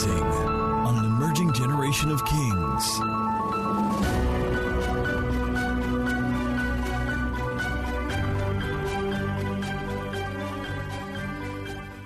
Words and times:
Rising 0.00 0.22
on 0.22 0.98
an 0.98 1.04
emerging 1.04 1.52
generation 1.52 2.10
of 2.10 2.24
kings. 2.24 3.00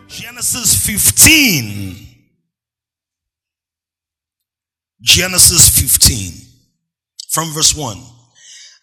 Genesis 0.09 0.75
15. 0.85 2.09
Genesis 5.01 5.81
15 5.81 6.33
from 7.29 7.53
verse 7.53 7.77
1. 7.77 7.97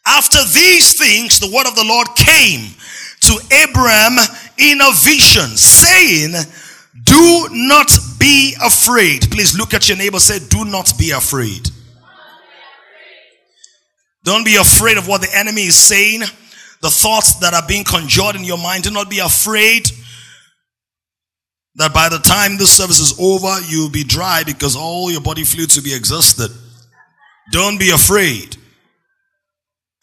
After 0.05 0.38
these 0.38 0.98
things, 0.98 1.39
the 1.39 1.53
word 1.53 1.67
of 1.67 1.75
the 1.75 1.84
Lord 1.84 2.07
came 2.16 2.75
to 3.21 3.34
Abram 3.63 4.17
in 4.57 4.80
a 4.80 4.93
vision, 4.93 5.57
saying, 5.57 6.31
Do 7.03 7.48
not 7.52 7.91
be 8.21 8.55
afraid. 8.63 9.30
Please 9.31 9.57
look 9.57 9.73
at 9.73 9.89
your 9.89 9.98
neighbor, 9.98 10.20
say, 10.20 10.38
Do 10.48 10.63
not 10.63 10.93
be 10.98 11.09
afraid. 11.11 11.70
Don't 14.23 14.45
be 14.45 14.55
afraid 14.55 14.97
of 14.97 15.07
what 15.07 15.21
the 15.21 15.35
enemy 15.35 15.63
is 15.63 15.75
saying, 15.75 16.20
the 16.81 16.91
thoughts 16.91 17.35
that 17.39 17.55
are 17.55 17.67
being 17.67 17.84
conjured 17.84 18.35
in 18.35 18.44
your 18.44 18.59
mind. 18.59 18.84
Do 18.84 18.91
not 18.91 19.09
be 19.09 19.20
afraid 19.20 19.89
that 21.75 21.94
by 21.94 22.07
the 22.09 22.20
time 22.20 22.57
this 22.57 22.71
service 22.71 22.99
is 22.99 23.20
over, 23.20 23.59
you'll 23.67 23.89
be 23.89 24.03
dry 24.03 24.44
because 24.45 24.75
all 24.75 25.09
your 25.09 25.22
body 25.22 25.44
fluids 25.44 25.75
will 25.75 25.83
be 25.83 25.95
exhausted. 25.95 26.52
Don't 27.52 27.80
be 27.80 27.89
afraid. 27.89 28.55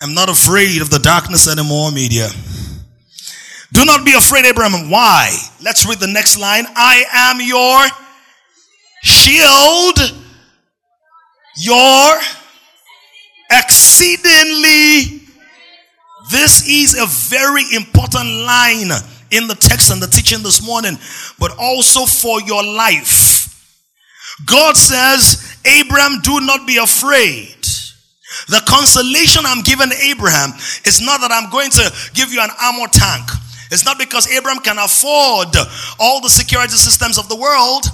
I'm 0.03 0.15
not 0.15 0.29
afraid 0.29 0.83
of 0.83 0.91
the 0.91 0.99
darkness 0.99 1.49
anymore, 1.49 1.93
media. 1.93 2.29
Do 3.73 3.85
not 3.85 4.05
be 4.05 4.15
afraid, 4.15 4.47
Abraham. 4.47 4.91
Why? 4.91 5.31
Let's 5.63 5.87
read 5.87 5.99
the 5.99 6.07
next 6.09 6.39
line. 6.39 6.65
I 6.75 7.05
am 7.13 7.41
your 7.41 8.08
shield, 9.03 9.99
your 11.57 12.21
exceedingly. 13.51 15.23
This 16.31 16.69
is 16.69 16.99
a 16.99 17.07
very 17.07 17.63
important 17.75 18.29
line 18.45 18.91
in 19.31 19.49
the 19.49 19.55
text 19.55 19.91
and 19.91 20.03
the 20.03 20.07
teaching 20.07 20.43
this 20.43 20.65
morning, 20.65 20.99
but 21.39 21.53
also 21.59 22.05
for 22.05 22.41
your 22.43 22.63
life. 22.63 23.37
God 24.45 24.77
says, 24.77 25.59
Abraham, 25.65 26.21
do 26.23 26.41
not 26.41 26.67
be 26.67 26.77
afraid. 26.77 27.55
The 28.49 28.63
consolation 28.69 29.45
I'm 29.47 29.63
giving 29.63 29.91
Abraham 30.05 30.51
is 30.85 31.01
not 31.01 31.21
that 31.21 31.33
I'm 31.33 31.51
going 31.51 31.71
to 31.71 32.11
give 32.15 32.33
you 32.33 32.41
an 32.41 32.51
armor 32.61 32.89
tank. 32.93 33.31
It's 33.71 33.85
not 33.85 33.99
because 33.99 34.31
Abraham 34.31 34.63
can 34.63 34.79
afford 34.79 35.49
all 35.99 36.21
the 36.21 36.29
security 36.29 36.77
systems 36.77 37.19
of 37.19 37.29
the 37.29 37.37
world 37.37 37.85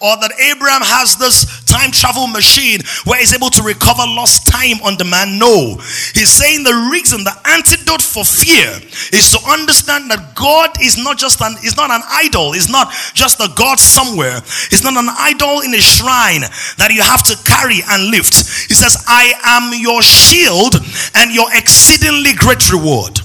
or 0.00 0.16
that 0.20 0.32
Abraham 0.40 0.82
has 0.82 1.16
this 1.16 1.64
time 1.64 1.90
travel 1.90 2.26
machine 2.26 2.80
where 3.04 3.18
he's 3.18 3.34
able 3.34 3.50
to 3.50 3.62
recover 3.62 4.02
lost 4.06 4.46
time 4.48 4.80
on 4.84 4.96
demand. 4.96 5.38
No. 5.38 5.76
He's 6.14 6.30
saying 6.30 6.64
the 6.64 6.88
reason, 6.90 7.24
the 7.24 7.34
antidote 7.46 8.02
for 8.02 8.24
fear 8.24 8.80
is 9.12 9.32
to 9.32 9.40
understand 9.50 10.10
that 10.10 10.34
God 10.34 10.70
is 10.82 10.96
not 10.96 11.18
just 11.18 11.40
an, 11.40 11.56
is 11.64 11.76
not 11.76 11.90
an 11.90 12.02
idol. 12.08 12.52
He's 12.52 12.70
not 12.70 12.92
just 13.14 13.40
a 13.40 13.48
God 13.56 13.78
somewhere. 13.78 14.40
He's 14.70 14.84
not 14.84 14.96
an 14.96 15.08
idol 15.10 15.60
in 15.60 15.74
a 15.74 15.82
shrine 15.82 16.42
that 16.78 16.92
you 16.92 17.02
have 17.02 17.22
to 17.30 17.34
carry 17.44 17.80
and 17.90 18.10
lift. 18.10 18.34
He 18.68 18.74
says, 18.74 18.96
I 19.08 19.32
am 19.44 19.72
your 19.80 20.02
shield 20.02 20.76
and 21.14 21.34
your 21.34 21.48
exceedingly 21.52 22.34
great 22.34 22.70
reward. 22.70 23.20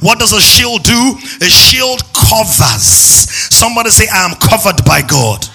What 0.00 0.18
does 0.18 0.32
a 0.32 0.40
shield 0.40 0.82
do? 0.82 1.16
A 1.40 1.48
shield 1.48 2.02
covers. 2.12 3.30
Somebody 3.54 3.90
say, 3.90 4.06
I 4.12 4.24
am 4.28 4.36
covered 4.36 4.84
by 4.84 5.02
God. 5.02 5.46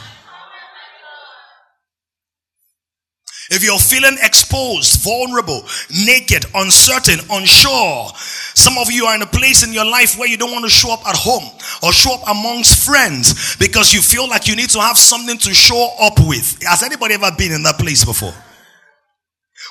If 3.52 3.66
you're 3.66 3.78
feeling 3.78 4.18
exposed, 4.24 5.04
vulnerable, 5.04 5.66
naked, 6.06 6.46
uncertain, 6.56 7.20
unsure, 7.30 8.08
some 8.56 8.78
of 8.78 8.90
you 8.90 9.06
are 9.06 9.16
in 9.16 9.22
a 9.22 9.28
place 9.28 9.62
in 9.62 9.74
your 9.74 9.84
life 9.84 10.18
where 10.18 10.30
you 10.30 10.38
don't 10.38 10.54
want 10.54 10.64
to 10.64 10.70
show 10.70 10.94
up 10.94 11.06
at 11.06 11.18
home 11.18 11.44
or 11.84 11.92
show 11.92 12.16
up 12.16 12.30
amongst 12.30 12.86
friends 12.86 13.58
because 13.58 13.94
you 13.94 14.02
feel 14.02 14.30
like 14.30 14.48
you 14.48 14.56
need 14.56 14.70
to 14.70 14.80
have 14.80 14.98
something 14.98 15.38
to 15.38 15.54
show 15.54 15.90
up 16.00 16.14
with. 16.20 16.64
Has 16.64 16.82
anybody 16.82 17.16
ever 17.16 17.30
been 17.38 17.52
in 17.52 17.62
that 17.64 17.78
place 17.78 18.06
before? 18.06 18.34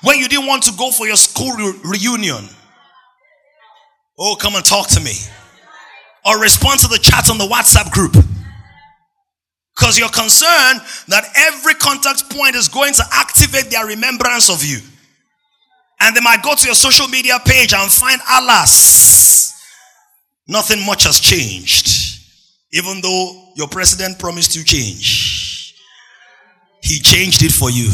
When 0.03 0.19
you 0.19 0.29
didn't 0.29 0.47
want 0.47 0.63
to 0.65 0.73
go 0.77 0.91
for 0.91 1.07
your 1.07 1.17
school 1.17 1.53
re- 1.57 1.81
reunion. 1.83 2.49
Oh, 4.19 4.37
come 4.39 4.57
and 4.57 4.65
talk 4.65 4.89
to 4.89 5.01
me. 5.01 5.13
Or 6.27 6.39
respond 6.39 6.81
to 6.81 6.89
the 6.89 6.99
chat 6.99 7.31
on 7.31 7.39
the 7.39 7.47
WhatsApp 7.47 7.91
group. 7.93 8.13
Because 9.81 9.99
you're 9.99 10.11
concerned 10.11 10.83
that 11.09 11.25
every 11.35 11.73
contact 11.75 12.29
point 12.37 12.55
is 12.55 12.69
going 12.69 12.93
to 12.93 13.03
activate 13.13 13.71
their 13.71 13.87
remembrance 13.87 14.51
of 14.51 14.63
you. 14.63 14.79
And 16.01 16.15
they 16.15 16.21
might 16.21 16.43
go 16.43 16.55
to 16.55 16.67
your 16.67 16.75
social 16.75 17.09
media 17.09 17.39
page 17.47 17.73
and 17.73 17.91
find, 17.91 18.21
alas, 18.31 19.59
nothing 20.47 20.85
much 20.85 21.05
has 21.05 21.19
changed. 21.19 21.89
Even 22.73 23.01
though 23.01 23.53
your 23.57 23.69
president 23.69 24.19
promised 24.19 24.55
you 24.55 24.65
change, 24.65 25.75
he 26.83 26.99
changed 27.01 27.43
it 27.43 27.53
for 27.53 27.71
you. 27.71 27.89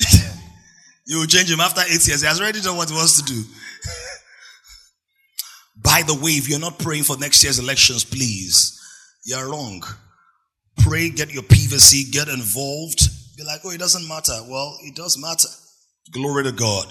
you 1.06 1.20
will 1.20 1.26
change 1.26 1.48
him 1.48 1.60
after 1.60 1.82
eight 1.82 2.04
years. 2.08 2.22
He 2.22 2.26
has 2.26 2.40
already 2.40 2.60
done 2.60 2.76
what 2.76 2.90
he 2.90 2.96
wants 2.96 3.22
to 3.22 3.32
do. 3.32 3.40
By 5.84 6.02
the 6.02 6.14
way, 6.14 6.32
if 6.32 6.48
you're 6.48 6.58
not 6.58 6.78
praying 6.78 7.04
for 7.04 7.16
next 7.18 7.44
year's 7.44 7.58
elections, 7.60 8.02
please, 8.04 8.80
you're 9.24 9.50
wrong. 9.50 9.84
Pray, 10.78 11.10
get 11.10 11.32
your 11.32 11.44
PVC, 11.44 12.10
get 12.10 12.28
involved. 12.28 13.00
Be 13.36 13.44
like, 13.44 13.60
oh, 13.64 13.70
it 13.70 13.78
doesn't 13.78 14.08
matter. 14.08 14.32
Well, 14.48 14.78
it 14.82 14.96
does 14.96 15.18
matter. 15.18 15.48
Glory 16.10 16.44
to 16.44 16.52
God. 16.52 16.86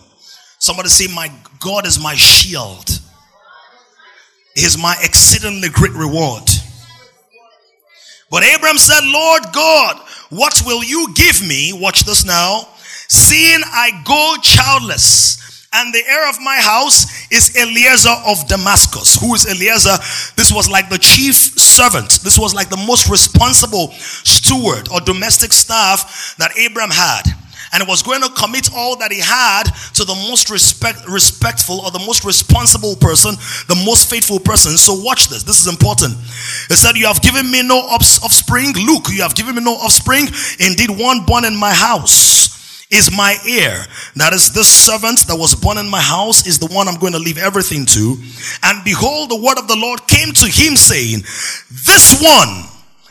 Somebody 0.59 0.89
say, 0.89 1.13
My 1.13 1.29
God 1.59 1.85
is 1.85 2.01
my 2.01 2.15
shield. 2.15 2.99
Is 4.55 4.77
my 4.77 4.95
exceedingly 5.01 5.69
great 5.69 5.91
reward. 5.93 6.43
But 8.29 8.43
Abraham 8.43 8.77
said, 8.77 9.01
Lord 9.03 9.43
God, 9.51 9.97
what 10.29 10.61
will 10.65 10.83
you 10.83 11.13
give 11.15 11.45
me? 11.45 11.73
Watch 11.73 12.03
this 12.03 12.25
now. 12.25 12.67
Seeing 13.09 13.61
I 13.65 14.01
go 14.05 14.35
childless 14.41 15.52
and 15.73 15.93
the 15.93 16.03
heir 16.07 16.29
of 16.29 16.39
my 16.39 16.57
house 16.61 17.27
is 17.31 17.55
Eliezer 17.55 18.13
of 18.27 18.47
Damascus. 18.47 19.19
Who 19.19 19.33
is 19.33 19.45
Eliezer? 19.45 19.97
This 20.37 20.51
was 20.53 20.69
like 20.69 20.89
the 20.89 20.99
chief 20.99 21.35
servant. 21.35 22.21
This 22.21 22.37
was 22.37 22.53
like 22.53 22.69
the 22.69 22.77
most 22.77 23.09
responsible 23.09 23.89
steward 23.91 24.87
or 24.93 25.01
domestic 25.01 25.51
staff 25.51 26.35
that 26.37 26.55
Abraham 26.57 26.91
had. 26.91 27.23
And 27.73 27.87
was 27.87 28.03
going 28.03 28.21
to 28.21 28.29
commit 28.37 28.69
all 28.75 28.97
that 28.97 29.11
he 29.11 29.19
had 29.19 29.63
to 29.97 30.05
the 30.05 30.13
most 30.29 30.51
respect, 30.51 31.09
respectful 31.09 31.81
or 31.81 31.89
the 31.89 32.05
most 32.05 32.23
responsible 32.23 32.95
person, 32.95 33.33
the 33.65 33.81
most 33.83 34.11
faithful 34.11 34.37
person. 34.37 34.77
So 34.77 34.93
watch 35.01 35.27
this. 35.29 35.41
This 35.41 35.59
is 35.59 35.65
important. 35.65 36.13
He 36.69 36.75
said, 36.75 36.97
You 36.97 37.07
have 37.07 37.19
given 37.23 37.49
me 37.49 37.65
no 37.65 37.77
offspring. 37.77 38.73
Look, 38.85 39.09
you 39.09 39.23
have 39.23 39.33
given 39.33 39.55
me 39.55 39.63
no 39.63 39.73
offspring. 39.73 40.27
Indeed, 40.59 40.91
one 40.91 41.25
born 41.25 41.45
in 41.45 41.55
my 41.55 41.73
house 41.73 42.52
is 42.91 43.15
my 43.15 43.35
heir. 43.47 43.85
That 44.15 44.33
is, 44.33 44.53
this 44.53 44.67
servant 44.67 45.27
that 45.27 45.35
was 45.35 45.55
born 45.55 45.77
in 45.77 45.89
my 45.89 46.01
house 46.01 46.45
is 46.45 46.59
the 46.59 46.67
one 46.67 46.87
I'm 46.87 46.99
going 46.99 47.13
to 47.13 47.19
leave 47.19 47.37
everything 47.37 47.85
to. 47.87 48.17
And 48.63 48.83
behold, 48.83 49.29
the 49.29 49.41
word 49.41 49.57
of 49.57 49.67
the 49.67 49.75
Lord 49.75 50.07
came 50.07 50.33
to 50.33 50.45
him 50.45 50.75
saying, 50.75 51.21
This 51.85 52.21
one 52.21 52.69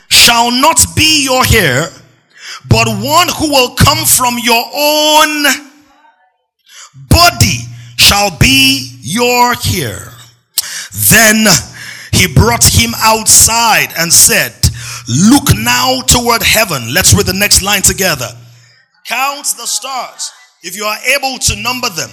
shall 0.09 0.51
not 0.51 0.79
be 0.95 1.23
your 1.23 1.43
heir, 1.53 1.87
but 2.69 2.87
one 2.87 3.27
who 3.39 3.49
will 3.49 3.75
come 3.75 4.05
from 4.05 4.37
your 4.41 4.63
own 4.73 5.45
body 7.09 7.67
shall 7.97 8.37
be 8.37 8.99
your 9.01 9.53
heir. 9.75 10.13
Then 11.09 11.45
he 12.11 12.31
brought 12.33 12.63
him 12.63 12.91
outside 13.01 13.89
and 13.97 14.13
said, 14.13 14.53
Look 15.09 15.49
now 15.57 16.01
toward 16.07 16.41
heaven. 16.43 16.93
Let's 16.93 17.13
read 17.13 17.25
the 17.25 17.33
next 17.33 17.61
line 17.61 17.81
together 17.81 18.29
Count 19.05 19.45
the 19.57 19.67
stars, 19.67 20.31
if 20.61 20.75
you 20.75 20.85
are 20.85 20.97
able 21.15 21.37
to 21.37 21.55
number 21.61 21.89
them. 21.89 22.09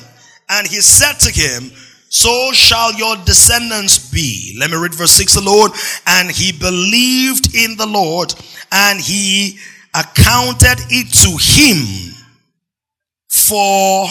And 0.48 0.66
he 0.66 0.80
said 0.80 1.14
to 1.20 1.30
him, 1.30 1.70
So 2.08 2.50
shall 2.52 2.92
your 2.94 3.16
descendants 3.24 4.10
be. 4.10 4.56
Let 4.58 4.70
me 4.70 4.76
read 4.76 4.94
verse 4.94 5.12
6 5.12 5.34
the 5.34 5.42
Lord. 5.42 5.72
And 6.06 6.30
he 6.30 6.52
believed 6.52 7.54
in 7.54 7.76
the 7.76 7.86
Lord, 7.86 8.34
and 8.72 9.00
he 9.00 9.58
accounted 9.94 10.78
it 10.90 11.12
to 11.22 11.36
him 11.38 12.14
for 13.28 14.08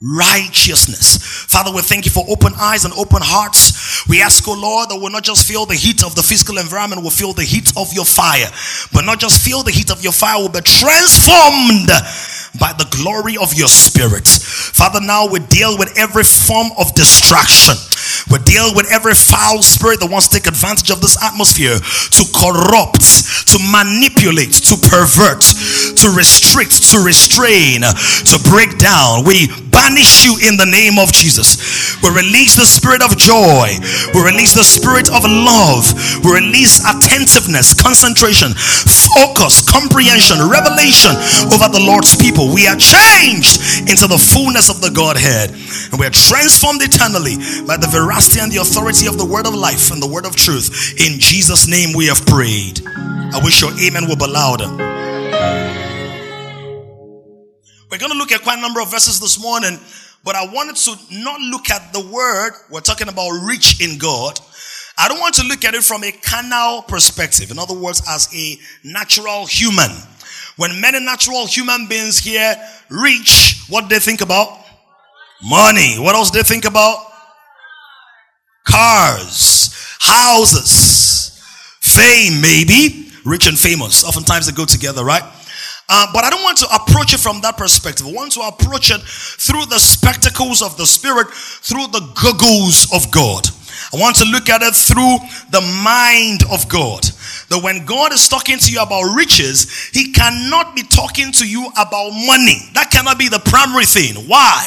righteousness. 0.00 1.18
Father, 1.48 1.74
we 1.74 1.82
thank 1.82 2.04
you 2.04 2.10
for 2.10 2.24
open 2.28 2.52
eyes 2.56 2.84
and 2.84 2.94
open 2.94 3.18
hearts. 3.20 4.06
We 4.08 4.22
ask, 4.22 4.46
oh 4.46 4.54
Lord, 4.54 4.90
that 4.90 4.98
we'll 5.00 5.10
not 5.10 5.24
just 5.24 5.46
feel 5.46 5.66
the 5.66 5.74
heat 5.74 6.04
of 6.04 6.14
the 6.14 6.22
physical 6.22 6.58
environment, 6.58 7.02
we'll 7.02 7.10
feel 7.10 7.32
the 7.32 7.42
heat 7.42 7.72
of 7.76 7.92
your 7.92 8.04
fire. 8.04 8.46
But 8.92 9.04
not 9.04 9.18
just 9.18 9.42
feel 9.42 9.62
the 9.62 9.72
heat 9.72 9.90
of 9.90 10.02
your 10.02 10.12
fire, 10.12 10.38
we'll 10.38 10.54
be 10.54 10.60
transformed 10.60 11.90
by 12.58 12.72
the 12.74 12.86
glory 12.90 13.36
of 13.36 13.54
your 13.54 13.68
spirit. 13.68 14.26
Father, 14.26 15.00
now 15.00 15.26
we 15.26 15.40
deal 15.40 15.78
with 15.78 15.96
every 15.98 16.24
form 16.24 16.68
of 16.78 16.94
distraction. 16.94 17.74
We 18.30 18.38
deal 18.44 18.74
with 18.74 18.90
every 18.92 19.14
foul 19.14 19.62
spirit 19.62 20.00
that 20.00 20.10
wants 20.10 20.28
to 20.28 20.36
take 20.36 20.46
advantage 20.46 20.90
of 20.90 21.00
this 21.00 21.16
atmosphere 21.22 21.78
to 21.78 22.22
corrupt, 22.34 23.06
to 23.54 23.56
manipulate, 23.72 24.52
to 24.68 24.76
pervert, 24.76 25.40
to 25.96 26.06
restrict, 26.12 26.76
to 26.92 27.00
restrain, 27.00 27.86
to 27.86 28.36
break 28.50 28.76
down. 28.76 29.24
We 29.24 29.48
banish 29.72 30.26
you 30.26 30.36
in 30.44 30.58
the 30.58 30.68
name 30.68 30.98
of 30.98 31.14
Jesus. 31.14 31.56
We 32.02 32.10
release 32.10 32.58
the 32.58 32.66
spirit 32.68 33.00
of 33.00 33.16
joy. 33.16 33.78
We 34.12 34.20
release 34.20 34.52
the 34.52 34.66
spirit 34.66 35.08
of 35.08 35.24
love. 35.24 35.88
We 36.20 36.34
release 36.36 36.82
attentiveness, 36.84 37.72
concentration, 37.72 38.52
focus, 38.54 39.64
comprehension, 39.64 40.42
revelation 40.44 41.14
over 41.48 41.70
the 41.70 41.80
Lord's 41.80 42.18
people. 42.18 42.47
We 42.48 42.66
are 42.66 42.76
changed 42.76 43.88
into 43.88 44.08
the 44.08 44.16
fullness 44.16 44.70
of 44.70 44.80
the 44.80 44.90
Godhead. 44.90 45.50
And 45.92 46.00
we 46.00 46.06
are 46.06 46.10
transformed 46.10 46.80
eternally 46.82 47.36
by 47.66 47.76
the 47.76 47.88
veracity 47.92 48.40
and 48.40 48.50
the 48.50 48.58
authority 48.58 49.06
of 49.06 49.18
the 49.18 49.24
word 49.24 49.46
of 49.46 49.54
life 49.54 49.90
and 49.90 50.02
the 50.02 50.08
word 50.08 50.24
of 50.24 50.34
truth. 50.34 50.96
In 50.96 51.20
Jesus' 51.20 51.68
name 51.68 51.94
we 51.94 52.06
have 52.06 52.24
prayed. 52.24 52.80
I 52.86 53.40
wish 53.44 53.60
your 53.60 53.72
amen 53.76 54.08
will 54.08 54.16
be 54.16 54.26
louder. 54.26 54.68
We're 57.90 57.98
going 57.98 58.12
to 58.12 58.18
look 58.18 58.32
at 58.32 58.42
quite 58.42 58.58
a 58.58 58.62
number 58.62 58.80
of 58.80 58.90
verses 58.90 59.20
this 59.20 59.40
morning, 59.40 59.78
but 60.24 60.34
I 60.34 60.46
wanted 60.52 60.76
to 60.76 60.96
not 61.20 61.40
look 61.40 61.70
at 61.70 61.92
the 61.92 62.00
word. 62.00 62.52
We're 62.70 62.80
talking 62.80 63.08
about 63.08 63.30
rich 63.44 63.80
in 63.80 63.98
God. 63.98 64.40
I 64.98 65.08
don't 65.08 65.20
want 65.20 65.34
to 65.36 65.46
look 65.46 65.64
at 65.64 65.74
it 65.74 65.84
from 65.84 66.02
a 66.02 66.12
carnal 66.12 66.82
perspective. 66.82 67.50
In 67.50 67.58
other 67.58 67.74
words, 67.74 68.02
as 68.08 68.28
a 68.34 68.56
natural 68.84 69.46
human. 69.46 69.90
When 70.58 70.80
many 70.80 70.98
natural 70.98 71.46
human 71.46 71.86
beings 71.86 72.18
hear 72.18 72.56
rich, 72.90 73.64
what 73.68 73.88
they 73.88 74.00
think 74.00 74.20
about? 74.22 74.58
Money. 75.40 75.94
What 76.00 76.16
else 76.16 76.32
they 76.32 76.42
think 76.42 76.64
about? 76.64 76.98
Cars, 78.66 79.96
houses, 80.00 81.40
fame, 81.80 82.40
maybe. 82.40 83.08
Rich 83.24 83.46
and 83.46 83.56
famous. 83.56 84.04
Oftentimes 84.04 84.46
they 84.46 84.52
go 84.52 84.64
together, 84.64 85.04
right? 85.04 85.22
Uh, 85.88 86.06
but 86.12 86.24
I 86.24 86.30
don't 86.30 86.42
want 86.42 86.58
to 86.58 86.66
approach 86.74 87.14
it 87.14 87.20
from 87.20 87.40
that 87.42 87.56
perspective. 87.56 88.06
I 88.08 88.12
want 88.12 88.32
to 88.32 88.40
approach 88.40 88.90
it 88.90 89.00
through 89.00 89.66
the 89.66 89.78
spectacles 89.78 90.60
of 90.60 90.76
the 90.76 90.86
Spirit, 90.86 91.28
through 91.30 91.86
the 91.86 92.00
goggles 92.20 92.92
of 92.92 93.10
God. 93.12 93.48
I 93.92 93.96
want 93.98 94.16
to 94.16 94.24
look 94.24 94.48
at 94.48 94.62
it 94.62 94.74
through 94.74 95.18
the 95.50 95.60
mind 95.82 96.42
of 96.50 96.68
God. 96.68 97.04
That 97.48 97.62
when 97.62 97.86
God 97.86 98.12
is 98.12 98.28
talking 98.28 98.58
to 98.58 98.70
you 98.70 98.82
about 98.82 99.14
riches, 99.14 99.88
He 99.92 100.12
cannot 100.12 100.76
be 100.76 100.82
talking 100.82 101.32
to 101.32 101.48
you 101.48 101.66
about 101.78 102.10
money. 102.10 102.60
That 102.74 102.90
cannot 102.92 103.18
be 103.18 103.28
the 103.28 103.38
primary 103.38 103.86
thing. 103.86 104.28
Why? 104.28 104.66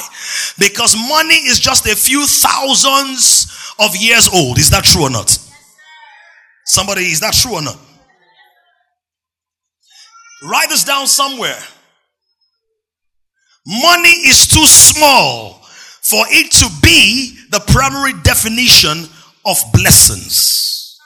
Because 0.57 0.95
money 0.95 1.35
is 1.35 1.59
just 1.59 1.85
a 1.85 1.95
few 1.95 2.25
thousands 2.25 3.73
of 3.79 3.95
years 3.95 4.27
old. 4.33 4.57
Is 4.57 4.69
that 4.71 4.83
true 4.83 5.03
or 5.03 5.09
not? 5.09 5.37
Somebody, 6.65 7.03
is 7.03 7.19
that 7.19 7.33
true 7.33 7.55
or 7.55 7.61
not? 7.61 7.77
Write 10.43 10.69
this 10.69 10.83
down 10.83 11.05
somewhere. 11.05 11.59
Money 13.65 14.09
is 14.09 14.47
too 14.47 14.65
small 14.65 15.61
for 16.01 16.23
it 16.29 16.51
to 16.51 16.69
be 16.81 17.37
the 17.51 17.59
primary 17.67 18.13
definition 18.23 19.05
of 19.45 19.57
blessings. 19.73 20.97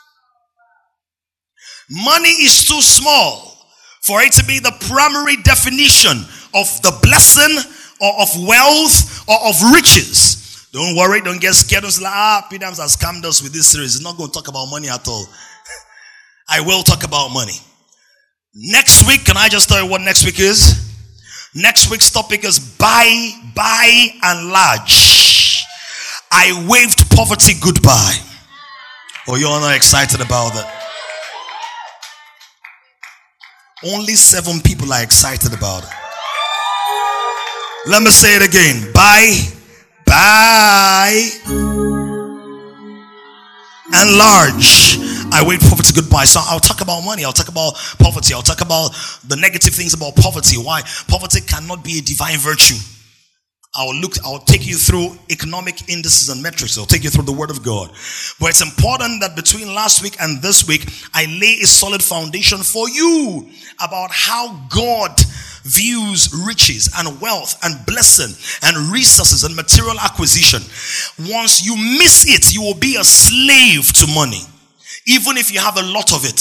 Money 1.90 2.30
is 2.30 2.68
too 2.68 2.82
small 2.82 3.58
for 4.04 4.22
it 4.22 4.32
to 4.34 4.46
be 4.46 4.60
the 4.60 4.74
primary 4.88 5.38
definition 5.38 6.18
of 6.54 6.68
the 6.82 6.98
blessing 7.02 7.74
or 8.02 8.22
of 8.22 8.30
wealth 8.48 9.28
or 9.28 9.38
of 9.50 9.56
riches. 9.74 10.68
Don't 10.72 10.96
worry, 10.96 11.22
don't 11.22 11.42
get 11.42 11.54
scared. 11.54 11.84
Don't 11.84 11.92
say, 11.92 12.04
ah, 12.06 12.48
Pidams 12.52 12.80
has 12.80 12.96
scammed 12.96 13.24
us 13.24 13.42
with 13.42 13.54
this 13.54 13.68
series. 13.72 13.96
He's 13.96 14.04
not 14.04 14.18
going 14.18 14.30
to 14.30 14.34
talk 14.34 14.48
about 14.48 14.66
money 14.66 14.90
at 14.90 15.08
all. 15.08 15.26
I 16.50 16.62
will 16.62 16.84
talk 16.84 17.04
about 17.04 17.30
money. 17.30 17.56
Next 18.54 19.08
week, 19.08 19.26
can 19.26 19.38
I 19.38 19.48
just 19.48 19.70
tell 19.70 19.84
you 19.84 19.90
what 19.90 20.02
next 20.02 20.26
week 20.26 20.40
is? 20.40 20.82
Next 21.56 21.90
week's 21.90 22.12
topic 22.12 22.44
is 22.44 22.60
buy, 22.60 23.32
buy 23.56 24.08
and 24.22 24.50
large. 24.50 25.35
I 26.32 26.66
waved 26.68 27.10
poverty 27.12 27.54
goodbye. 27.62 28.18
Oh, 29.28 29.36
you're 29.36 29.50
not 29.50 29.76
excited 29.76 30.22
about 30.22 30.54
that. 30.54 30.72
Only 33.84 34.14
seven 34.16 34.62
people 34.62 34.92
are 34.94 35.04
excited 35.04 35.54
about 35.54 35.84
it. 35.84 35.90
Let 37.88 38.02
me 38.02 38.10
say 38.10 38.36
it 38.36 38.48
again. 38.48 38.92
By, 38.94 39.38
by, 40.06 41.30
and 43.94 44.18
large. 44.18 44.98
I 45.32 45.44
wait 45.46 45.60
poverty 45.62 45.94
goodbye. 45.94 46.26
So 46.26 46.40
I'll 46.44 46.60
talk 46.60 46.82
about 46.82 47.02
money. 47.02 47.26
I'll 47.26 47.34
talk 47.34 47.50
about 47.50 47.76
poverty. 48.00 48.34
I'll 48.34 48.42
talk 48.42 48.62
about 48.62 48.90
the 49.28 49.36
negative 49.36 49.74
things 49.74 49.94
about 49.94 50.16
poverty. 50.16 50.58
Why? 50.58 50.82
Poverty 51.08 51.42
cannot 51.42 51.84
be 51.84 52.00
a 52.00 52.02
divine 52.02 52.38
virtue. 52.38 52.78
I'll 53.76 53.96
look, 53.96 54.14
I'll 54.24 54.40
take 54.40 54.66
you 54.66 54.78
through 54.78 55.18
economic 55.30 55.90
indices 55.90 56.30
and 56.30 56.42
metrics. 56.42 56.78
I'll 56.78 56.86
take 56.86 57.04
you 57.04 57.10
through 57.10 57.26
the 57.26 57.34
word 57.34 57.50
of 57.50 57.64
God. 57.64 57.90
But 58.40 58.50
it's 58.50 58.62
important 58.62 59.22
that 59.22 59.36
between 59.36 59.74
last 59.76 60.02
week 60.02 60.16
and 60.22 60.42
this 60.42 60.68
week, 60.68 60.88
I 61.14 61.26
lay 61.26 61.60
a 61.62 61.68
solid 61.68 62.04
foundation 62.04 62.60
for 62.60 62.90
you 62.90 63.50
about 63.84 64.12
how 64.12 64.68
God 64.70 65.20
views 65.64 66.34
riches 66.48 66.94
and 66.98 67.20
wealth 67.20 67.58
and 67.64 67.86
blessing 67.86 68.34
and 68.64 68.92
resources 68.92 69.44
and 69.44 69.56
material 69.56 70.00
acquisition. 70.00 70.62
Once 71.32 71.66
you 71.66 71.76
miss 71.76 72.26
it, 72.28 72.54
you 72.54 72.62
will 72.62 72.80
be 72.80 72.96
a 72.98 73.04
slave 73.04 73.92
to 73.94 74.08
money 74.14 74.42
even 75.06 75.38
if 75.38 75.54
you 75.54 75.60
have 75.60 75.78
a 75.78 75.84
lot 75.84 76.14
of 76.14 76.26
it. 76.26 76.40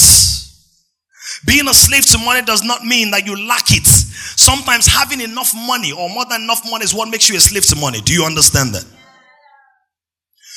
Being 1.45 1.67
a 1.67 1.73
slave 1.73 2.05
to 2.07 2.17
money 2.17 2.41
does 2.41 2.63
not 2.63 2.83
mean 2.83 3.11
that 3.11 3.25
you 3.25 3.35
lack 3.47 3.71
it. 3.71 3.85
Sometimes 3.85 4.87
having 4.87 5.21
enough 5.21 5.53
money 5.55 5.91
or 5.91 6.09
more 6.09 6.25
than 6.25 6.43
enough 6.43 6.61
money 6.69 6.83
is 6.83 6.93
what 6.93 7.09
makes 7.09 7.29
you 7.29 7.35
a 7.35 7.39
slave 7.39 7.65
to 7.67 7.75
money. 7.75 8.01
Do 8.01 8.13
you 8.13 8.25
understand 8.25 8.73
that? 8.73 8.85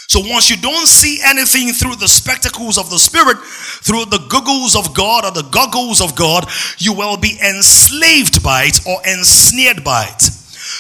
So 0.08 0.20
once 0.20 0.48
you 0.48 0.56
don't 0.56 0.86
see 0.86 1.20
anything 1.22 1.72
through 1.72 1.96
the 1.96 2.08
spectacles 2.08 2.78
of 2.78 2.88
the 2.88 2.98
spirit, 2.98 3.36
through 3.84 4.06
the 4.06 4.24
goggles 4.30 4.74
of 4.74 4.94
God 4.94 5.26
or 5.26 5.30
the 5.30 5.46
goggles 5.50 6.00
of 6.00 6.16
God, 6.16 6.48
you 6.78 6.94
will 6.94 7.18
be 7.18 7.38
enslaved 7.46 8.42
by 8.42 8.64
it 8.64 8.80
or 8.86 9.02
ensnared 9.06 9.84
by 9.84 10.06
it. 10.08 10.30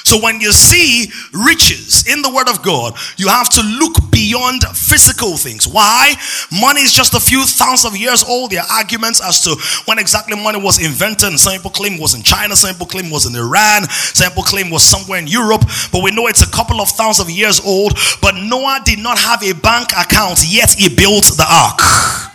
So 0.04 0.20
when 0.20 0.40
you 0.40 0.52
see 0.52 1.10
riches 1.32 2.04
in 2.06 2.22
the 2.22 2.32
word 2.32 2.48
of 2.48 2.62
God, 2.62 2.94
you 3.16 3.28
have 3.28 3.48
to 3.50 3.62
look 3.62 3.94
beyond 4.10 4.62
physical 4.74 5.36
things. 5.36 5.66
Why? 5.66 6.14
Money 6.52 6.80
is 6.82 6.92
just 6.92 7.14
a 7.14 7.20
few 7.20 7.44
thousands 7.44 7.92
of 7.92 7.98
years 7.98 8.24
old. 8.24 8.50
There 8.50 8.60
are 8.60 8.78
arguments 8.78 9.20
as 9.22 9.40
to 9.42 9.56
when 9.86 9.98
exactly 9.98 10.36
money 10.40 10.60
was 10.60 10.84
invented. 10.84 11.38
Some 11.38 11.54
people 11.54 11.70
claim 11.70 11.94
it 11.94 12.00
was 12.00 12.14
in 12.14 12.22
China, 12.22 12.56
some 12.56 12.72
people 12.74 12.86
claim 12.86 13.06
it 13.06 13.12
was 13.12 13.26
in 13.26 13.34
Iran, 13.34 13.88
some 13.88 14.28
people 14.30 14.44
claim 14.44 14.66
it 14.66 14.72
was 14.72 14.84
somewhere 14.84 15.18
in 15.18 15.26
Europe, 15.26 15.62
but 15.92 16.02
we 16.02 16.10
know 16.10 16.26
it's 16.26 16.42
a 16.42 16.50
couple 16.50 16.80
of 16.80 16.88
thousands 16.88 17.28
of 17.28 17.30
years 17.30 17.60
old. 17.60 17.98
But 18.20 18.34
Noah 18.36 18.80
did 18.84 18.98
not 18.98 19.18
have 19.18 19.42
a 19.42 19.52
bank 19.52 19.88
account, 19.96 20.44
yet 20.46 20.72
he 20.74 20.88
built 20.88 21.24
the 21.24 21.46
ark. 21.48 22.27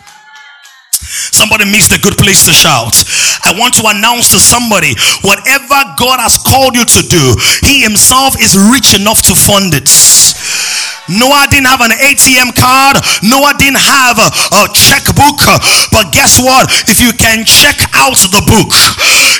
Somebody 1.32 1.64
missed 1.70 1.92
a 1.92 2.00
good 2.00 2.16
place 2.16 2.44
to 2.46 2.52
shout. 2.52 2.94
I 3.44 3.52
want 3.58 3.74
to 3.80 3.84
announce 3.86 4.30
to 4.32 4.38
somebody 4.40 4.96
whatever 5.22 5.78
God 6.00 6.20
has 6.20 6.36
called 6.40 6.74
you 6.74 6.84
to 6.84 7.00
do, 7.06 7.24
He 7.66 7.82
Himself 7.82 8.40
is 8.40 8.56
rich 8.56 8.96
enough 8.98 9.20
to 9.28 9.34
fund 9.34 9.74
it. 9.74 9.88
Noah 11.08 11.44
didn't 11.52 11.68
have 11.68 11.84
an 11.84 11.92
ATM 12.00 12.56
card. 12.56 12.96
Noah 13.20 13.52
didn't 13.60 13.80
have 13.82 14.16
a, 14.16 14.28
a, 14.56 14.72
checkbook. 14.72 15.36
But 15.92 16.16
guess 16.16 16.40
what? 16.40 16.70
If 16.88 17.04
you 17.04 17.12
can 17.12 17.44
check 17.44 17.76
out 17.92 18.16
the 18.32 18.40
book, 18.40 18.72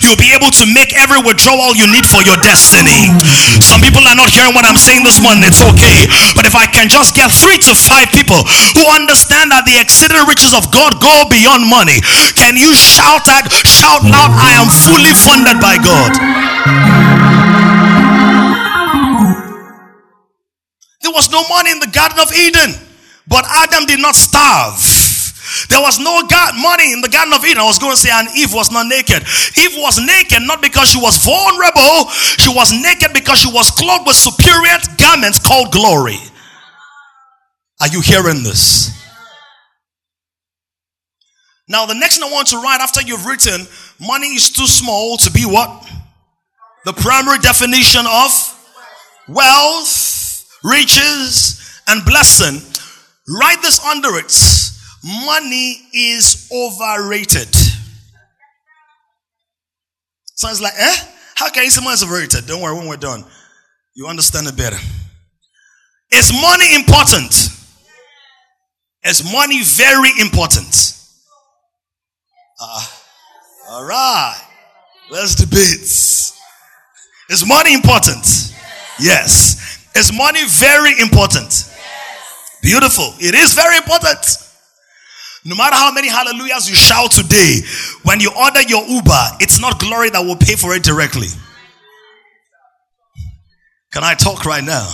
you'll 0.04 0.20
be 0.20 0.36
able 0.36 0.52
to 0.60 0.64
make 0.68 0.92
every 0.92 1.20
withdrawal 1.24 1.72
you 1.72 1.88
need 1.88 2.04
for 2.04 2.20
your 2.20 2.36
destiny. 2.44 3.08
Some 3.64 3.80
people 3.80 4.04
are 4.04 4.16
not 4.16 4.28
hearing 4.28 4.52
what 4.52 4.68
I'm 4.68 4.76
saying 4.76 5.08
this 5.08 5.24
morning. 5.24 5.48
It's 5.48 5.64
okay. 5.72 6.04
But 6.36 6.44
if 6.44 6.52
I 6.52 6.68
can 6.68 6.92
just 6.92 7.16
get 7.16 7.32
three 7.32 7.56
to 7.64 7.72
five 7.72 8.12
people 8.12 8.44
who 8.76 8.84
understand 8.92 9.48
that 9.56 9.64
the 9.64 9.80
exceeding 9.80 10.20
riches 10.28 10.52
of 10.52 10.68
God 10.68 11.00
go 11.00 11.24
beyond 11.32 11.64
money, 11.64 12.04
can 12.36 12.60
you 12.60 12.76
shout 12.76 13.24
at 13.24 13.48
shout 13.64 14.04
loud, 14.04 14.32
I 14.36 14.52
am 14.60 14.68
fully 14.68 15.16
funded 15.16 15.60
by 15.64 15.80
God? 15.80 16.93
There 21.04 21.12
was 21.12 21.30
no 21.30 21.44
money 21.48 21.70
in 21.70 21.80
the 21.80 21.92
Garden 21.92 22.18
of 22.18 22.32
Eden, 22.32 22.72
but 23.28 23.44
Adam 23.44 23.84
did 23.84 24.00
not 24.00 24.16
starve. 24.16 24.80
There 25.68 25.80
was 25.80 26.00
no 26.00 26.24
God, 26.26 26.54
money 26.56 26.92
in 26.92 27.02
the 27.02 27.08
Garden 27.08 27.34
of 27.34 27.44
Eden. 27.44 27.58
I 27.58 27.68
was 27.68 27.78
going 27.78 27.92
to 27.92 28.00
say, 28.00 28.08
and 28.10 28.26
Eve 28.34 28.54
was 28.54 28.72
not 28.72 28.88
naked. 28.88 29.22
Eve 29.60 29.76
was 29.76 30.00
naked 30.00 30.40
not 30.42 30.62
because 30.62 30.90
she 30.90 30.98
was 30.98 31.20
vulnerable, 31.20 32.08
she 32.40 32.48
was 32.48 32.72
naked 32.72 33.12
because 33.12 33.38
she 33.38 33.52
was 33.52 33.70
clothed 33.70 34.06
with 34.06 34.16
superior 34.16 34.80
garments 34.96 35.38
called 35.38 35.70
glory. 35.72 36.18
Are 37.80 37.88
you 37.88 38.00
hearing 38.00 38.42
this? 38.42 38.90
Now, 41.68 41.84
the 41.84 41.94
next 41.94 42.16
thing 42.16 42.28
I 42.28 42.32
want 42.32 42.48
to 42.48 42.56
write 42.56 42.80
after 42.80 43.02
you've 43.02 43.26
written, 43.26 43.66
money 44.00 44.28
is 44.28 44.50
too 44.50 44.66
small 44.66 45.18
to 45.18 45.30
be 45.30 45.44
what? 45.44 45.68
The 46.86 46.94
primary 46.94 47.38
definition 47.38 48.06
of 48.08 48.30
wealth, 49.28 50.13
riches, 50.64 51.80
and 51.86 52.04
blessing. 52.04 52.60
Write 53.28 53.60
this 53.62 53.84
under 53.84 54.16
it. 54.18 54.32
Money 55.26 55.82
is 55.92 56.50
overrated. 56.52 57.54
Sounds 60.34 60.60
like, 60.60 60.72
eh? 60.76 60.96
How 61.36 61.50
can 61.50 61.64
you 61.64 61.70
say 61.70 61.82
money 61.82 61.94
is 61.94 62.02
overrated? 62.02 62.46
Don't 62.46 62.62
worry, 62.62 62.76
when 62.76 62.88
we're 62.88 62.96
done, 62.96 63.24
you 63.94 64.06
understand 64.06 64.46
it 64.46 64.56
better. 64.56 64.78
Is 66.12 66.32
money 66.32 66.74
important? 66.74 67.50
Is 69.04 69.32
money 69.32 69.62
very 69.62 70.10
important? 70.20 70.98
Uh, 72.60 72.86
all 73.70 73.84
right. 73.84 74.40
Let's 75.10 75.34
debate. 75.34 75.80
Is 77.30 77.46
money 77.46 77.74
important? 77.74 78.54
Yes. 78.98 79.63
Is 79.96 80.12
money 80.12 80.40
very 80.48 81.00
important? 81.00 81.70
Beautiful. 82.62 83.14
It 83.18 83.34
is 83.34 83.54
very 83.54 83.76
important. 83.76 84.38
No 85.44 85.54
matter 85.54 85.76
how 85.76 85.92
many 85.92 86.08
hallelujahs 86.08 86.68
you 86.68 86.74
shout 86.74 87.12
today, 87.12 87.60
when 88.02 88.18
you 88.18 88.30
order 88.36 88.62
your 88.62 88.82
Uber, 88.86 89.24
it's 89.40 89.60
not 89.60 89.78
glory 89.78 90.10
that 90.10 90.20
will 90.20 90.36
pay 90.36 90.56
for 90.56 90.74
it 90.74 90.82
directly. 90.82 91.28
Can 93.92 94.02
I 94.02 94.14
talk 94.14 94.44
right 94.44 94.64
now? 94.64 94.88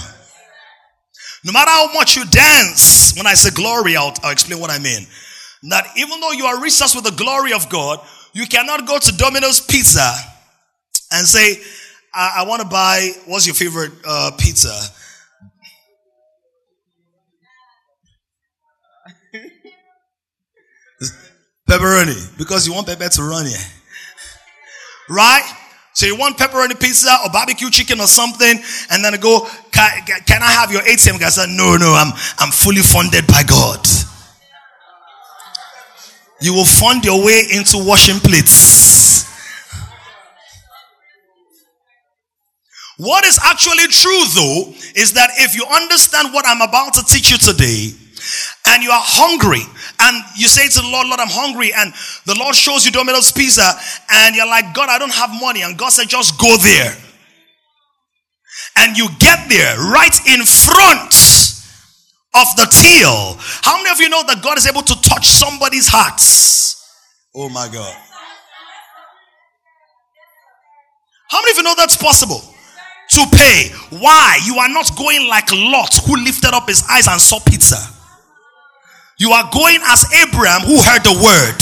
No 1.45 1.53
matter 1.53 1.71
how 1.71 1.93
much 1.95 2.17
you 2.17 2.25
dance, 2.27 3.17
when 3.17 3.27
I 3.27 3.35
say 3.35 3.51
glory, 3.51 3.97
I'll, 3.97 4.13
I'll 4.23 4.33
explain 4.33 4.61
what 4.61 4.71
I 4.71 4.79
mean. 4.79 5.07
That 5.71 5.87
even 5.97 6.21
though 6.21 6.33
you 6.33 6.45
are 6.45 6.57
resourced 6.57 6.95
with 6.95 7.05
the 7.05 7.13
glory 7.13 7.53
of 7.53 7.69
God, 7.71 8.01
you 8.33 8.47
cannot 8.47 8.87
go 8.87 8.99
to 8.99 9.17
Domino's 9.17 9.61
Pizza 9.61 10.13
and 11.13 11.27
say, 11.27 11.61
I, 12.13 12.37
I 12.39 12.45
want 12.49 12.63
to 12.63 12.69
buy, 12.69 13.11
what's 13.27 13.47
your 13.47 13.55
favorite 13.55 13.93
uh, 14.07 14.33
pizza? 14.39 14.77
pepperoni, 21.69 22.37
because 22.39 22.67
you 22.67 22.75
want 22.75 22.87
pepper 22.87 23.09
to 23.09 23.23
run 23.23 23.47
here. 23.47 23.59
Right? 25.09 25.45
So 25.93 26.07
you 26.07 26.17
want 26.17 26.37
pepperoni 26.39 26.81
pizza 26.81 27.17
or 27.25 27.31
barbecue 27.31 27.69
chicken 27.71 28.01
or 28.01 28.07
something, 28.07 28.59
and 28.91 29.05
then 29.05 29.15
I 29.15 29.17
go, 29.17 29.47
can, 29.73 29.91
can 30.27 30.43
I 30.43 30.51
have 30.51 30.73
your 30.73 30.83
ATM? 30.83 31.21
Guy 31.21 31.29
said, 31.29 31.49
No, 31.49 31.77
no, 31.77 31.93
I'm 31.93 32.13
I'm 32.39 32.51
fully 32.51 32.81
funded 32.83 33.27
by 33.27 33.43
God. 33.43 33.87
You 36.41 36.55
will 36.55 36.65
fund 36.65 37.05
your 37.05 37.23
way 37.25 37.43
into 37.53 37.77
washing 37.85 38.19
plates. 38.21 39.10
What 43.01 43.25
is 43.25 43.41
actually 43.43 43.89
true 43.89 44.25
though 44.37 44.75
is 44.95 45.15
that 45.15 45.31
if 45.41 45.57
you 45.57 45.65
understand 45.65 46.35
what 46.35 46.45
I'm 46.47 46.61
about 46.61 46.93
to 47.01 47.03
teach 47.09 47.31
you 47.31 47.39
today, 47.39 47.97
and 48.69 48.83
you 48.85 48.91
are 48.91 49.01
hungry, 49.01 49.65
and 50.01 50.23
you 50.37 50.49
say 50.49 50.69
to 50.69 50.85
the 50.85 50.91
Lord, 50.93 51.09
Lord, 51.09 51.19
I'm 51.19 51.33
hungry, 51.33 51.73
and 51.73 51.95
the 52.27 52.37
Lord 52.39 52.55
shows 52.55 52.85
you 52.85 52.93
Domino's 52.93 53.33
Pizza, 53.33 53.73
and 54.13 54.37
you're 54.37 54.47
like, 54.47 54.75
God, 54.75 54.91
I 54.91 54.99
don't 54.99 55.15
have 55.15 55.31
money, 55.41 55.63
and 55.63 55.79
God 55.79 55.89
said, 55.97 56.13
just 56.13 56.39
go 56.39 56.55
there. 56.59 56.93
And 58.77 58.99
you 58.99 59.09
get 59.19 59.49
there 59.49 59.81
right 59.81 60.13
in 60.29 60.45
front 60.45 61.17
of 62.37 62.49
the 62.61 62.69
till. 62.69 63.41
How 63.65 63.81
many 63.81 63.89
of 63.89 63.99
you 63.99 64.11
know 64.11 64.23
that 64.29 64.43
God 64.43 64.59
is 64.59 64.67
able 64.67 64.83
to 64.83 64.95
touch 65.09 65.27
somebody's 65.27 65.89
hearts? 65.89 66.85
Oh 67.35 67.49
my 67.49 67.67
God. 67.73 67.97
How 71.31 71.41
many 71.41 71.53
of 71.53 71.57
you 71.57 71.63
know 71.63 71.75
that's 71.75 71.97
possible? 71.97 72.43
To 73.11 73.27
pay. 73.33 73.71
Why? 73.91 74.39
You 74.45 74.59
are 74.59 74.69
not 74.69 74.97
going 74.97 75.29
like 75.29 75.51
Lot 75.53 75.95
who 76.07 76.17
lifted 76.17 76.55
up 76.55 76.69
his 76.69 76.85
eyes 76.89 77.09
and 77.09 77.21
saw 77.21 77.41
pizza. 77.41 77.77
You 79.19 79.33
are 79.33 79.51
going 79.53 79.81
as 79.89 80.05
Abraham 80.15 80.63
who 80.63 80.81
heard 80.81 81.03
the 81.03 81.13
word. 81.21 81.61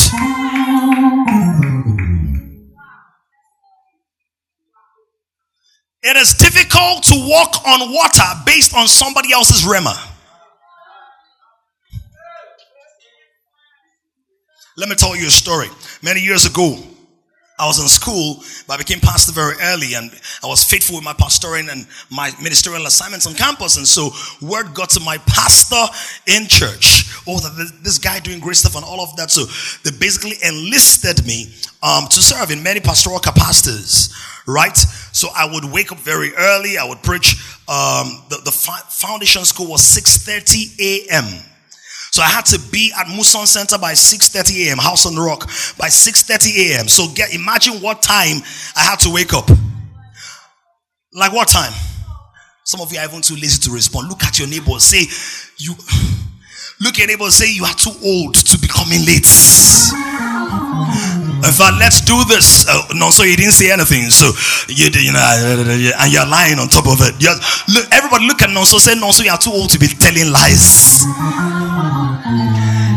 It 6.02 6.16
is 6.16 6.34
difficult 6.34 7.02
to 7.04 7.14
walk 7.28 7.66
on 7.66 7.92
water 7.92 8.42
based 8.46 8.74
on 8.76 8.86
somebody 8.86 9.32
else's 9.32 9.64
rhema. 9.64 9.96
Let 14.76 14.88
me 14.88 14.94
tell 14.94 15.16
you 15.16 15.26
a 15.26 15.30
story. 15.30 15.68
Many 16.02 16.20
years 16.20 16.46
ago, 16.46 16.78
I 17.58 17.66
was 17.66 17.80
in 17.80 17.88
school, 17.88 18.42
but 18.66 18.74
I 18.74 18.76
became 18.76 19.00
pastor 19.00 19.32
very 19.32 19.56
early 19.60 19.94
and 19.94 20.12
I 20.44 20.46
was 20.46 20.62
faithful 20.62 20.96
with 20.96 21.04
my 21.04 21.12
pastoring 21.12 21.70
and 21.70 21.86
my 22.10 22.30
ministerial 22.40 22.86
assignments 22.86 23.26
on 23.26 23.34
campus. 23.34 23.76
And 23.76 23.86
so 23.86 24.10
word 24.40 24.74
got 24.74 24.90
to 24.90 25.00
my 25.00 25.18
pastor 25.26 25.82
in 26.26 26.46
church. 26.46 27.04
Oh, 27.26 27.40
this 27.82 27.98
guy 27.98 28.20
doing 28.20 28.38
great 28.38 28.56
stuff 28.56 28.76
and 28.76 28.84
all 28.84 29.00
of 29.00 29.16
that. 29.16 29.30
So 29.30 29.44
they 29.82 29.96
basically 29.98 30.36
enlisted 30.42 31.26
me 31.26 31.52
um, 31.82 32.06
to 32.10 32.22
serve 32.22 32.50
in 32.50 32.62
many 32.62 32.78
pastoral 32.80 33.18
capacities, 33.18 34.14
right? 34.46 34.76
So 34.76 35.28
I 35.36 35.52
would 35.52 35.64
wake 35.64 35.90
up 35.90 35.98
very 35.98 36.32
early. 36.36 36.78
I 36.78 36.84
would 36.88 37.02
preach. 37.02 37.34
Um, 37.68 38.22
the, 38.30 38.40
the 38.44 38.52
foundation 38.52 39.44
school 39.44 39.68
was 39.68 39.82
6.30 39.82 40.80
a.m. 40.80 41.44
So 42.18 42.24
I 42.24 42.30
had 42.30 42.46
to 42.46 42.58
be 42.72 42.92
at 42.98 43.06
Muson 43.06 43.46
Center 43.46 43.78
by 43.78 43.92
6:30 43.92 44.66
a.m. 44.66 44.78
House 44.78 45.06
on 45.06 45.14
the 45.14 45.20
Rock 45.20 45.46
by 45.78 45.86
6:30 45.86 46.72
a.m. 46.72 46.88
So 46.88 47.06
get 47.14 47.32
imagine 47.32 47.74
what 47.74 48.02
time 48.02 48.42
I 48.74 48.80
had 48.80 48.98
to 49.06 49.10
wake 49.10 49.32
up. 49.34 49.48
Like 51.12 51.32
what 51.32 51.46
time? 51.46 51.72
Some 52.64 52.80
of 52.80 52.92
you 52.92 52.98
are 52.98 53.04
even 53.04 53.22
too 53.22 53.36
lazy 53.36 53.62
to 53.62 53.70
respond. 53.70 54.08
Look 54.08 54.24
at 54.24 54.36
your 54.36 54.48
neighbor. 54.48 54.80
Say 54.80 55.06
you. 55.58 55.76
Look 56.80 56.94
at 56.94 56.98
your 56.98 57.06
neighbor. 57.06 57.30
Say 57.30 57.52
you 57.52 57.64
are 57.64 57.74
too 57.74 57.94
old 58.02 58.34
to 58.34 58.58
be 58.58 58.66
coming 58.66 59.06
late. 59.06 59.22
Uh, 61.42 61.46
In 61.48 61.54
fact, 61.54 61.76
let's 61.78 62.00
do 62.00 62.18
this. 62.28 62.66
Uh, 62.68 62.82
no, 62.94 63.10
so 63.10 63.22
you 63.22 63.36
didn't 63.36 63.52
say 63.54 63.70
anything. 63.70 64.10
So 64.10 64.32
you, 64.68 64.90
you 64.90 65.12
know, 65.12 65.20
uh, 65.22 65.62
uh, 65.62 66.02
and 66.04 66.12
you're 66.12 66.26
lying 66.26 66.58
on 66.58 66.68
top 66.68 66.86
of 66.86 66.98
it. 67.02 67.14
You're, 67.22 67.34
look, 67.74 67.86
everybody 67.92 68.26
look 68.26 68.42
at 68.42 68.50
Nonso. 68.50 68.78
Say 68.78 68.94
Nonso, 68.94 69.24
you 69.24 69.30
are 69.30 69.38
too 69.38 69.52
old 69.54 69.70
to 69.70 69.78
be 69.78 69.86
telling 69.88 70.30
lies. 70.32 71.04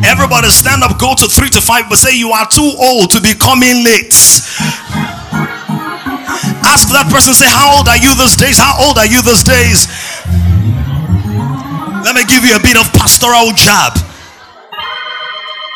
Everybody 0.04 0.50
stand 0.50 0.82
up, 0.84 0.98
go 1.00 1.14
to 1.16 1.28
three 1.30 1.50
to 1.50 1.62
five, 1.62 1.86
but 1.88 1.98
say 1.98 2.16
you 2.18 2.32
are 2.32 2.48
too 2.50 2.74
old 2.80 3.12
to 3.12 3.22
be 3.22 3.34
coming 3.36 3.84
late. 3.86 4.12
Ask 6.66 6.90
that 6.94 7.08
person, 7.12 7.34
say, 7.34 7.46
How 7.50 7.78
old 7.78 7.88
are 7.88 7.98
you 7.98 8.16
these 8.16 8.36
days? 8.36 8.58
How 8.58 8.74
old 8.82 8.98
are 8.98 9.06
you 9.06 9.22
these 9.22 9.44
days? 9.44 9.88
Let 12.04 12.16
me 12.18 12.26
give 12.26 12.44
you 12.44 12.56
a 12.58 12.64
bit 12.64 12.78
of 12.78 12.90
pastoral 12.94 13.54
jab. 13.54 13.94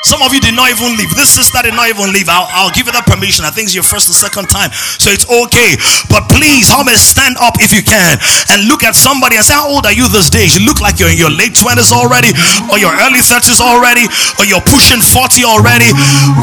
Some 0.05 0.21
of 0.21 0.29
you 0.37 0.39
did 0.39 0.53
not 0.53 0.69
even 0.69 0.93
leave. 1.01 1.09
This 1.17 1.33
sister 1.33 1.65
did 1.65 1.73
not 1.73 1.89
even 1.89 2.13
leave. 2.13 2.29
I'll, 2.29 2.45
I'll 2.53 2.69
give 2.69 2.85
you 2.85 2.93
that 2.93 3.09
permission. 3.09 3.41
I 3.41 3.49
think 3.49 3.73
it's 3.73 3.73
your 3.73 3.81
first 3.81 4.05
or 4.05 4.13
second 4.13 4.53
time. 4.53 4.69
So 5.01 5.09
it's 5.09 5.25
okay. 5.25 5.73
But 6.13 6.29
please, 6.29 6.69
how 6.69 6.85
many 6.85 7.01
stand 7.01 7.41
up 7.41 7.57
if 7.57 7.73
you 7.73 7.81
can 7.81 8.21
and 8.53 8.69
look 8.69 8.85
at 8.85 8.93
somebody 8.93 9.41
and 9.41 9.41
say, 9.41 9.57
How 9.57 9.65
old 9.65 9.89
are 9.89 9.97
you 9.97 10.05
these 10.05 10.29
days? 10.29 10.53
You 10.53 10.61
look 10.61 10.77
like 10.77 11.01
you're 11.01 11.09
in 11.09 11.17
your 11.17 11.33
late 11.33 11.57
20s 11.57 11.89
already, 11.89 12.37
or 12.69 12.77
your 12.77 12.93
early 13.01 13.25
30s 13.25 13.57
already, 13.57 14.05
or 14.37 14.45
you're 14.45 14.61
pushing 14.61 15.01
40 15.01 15.41
already. 15.41 15.89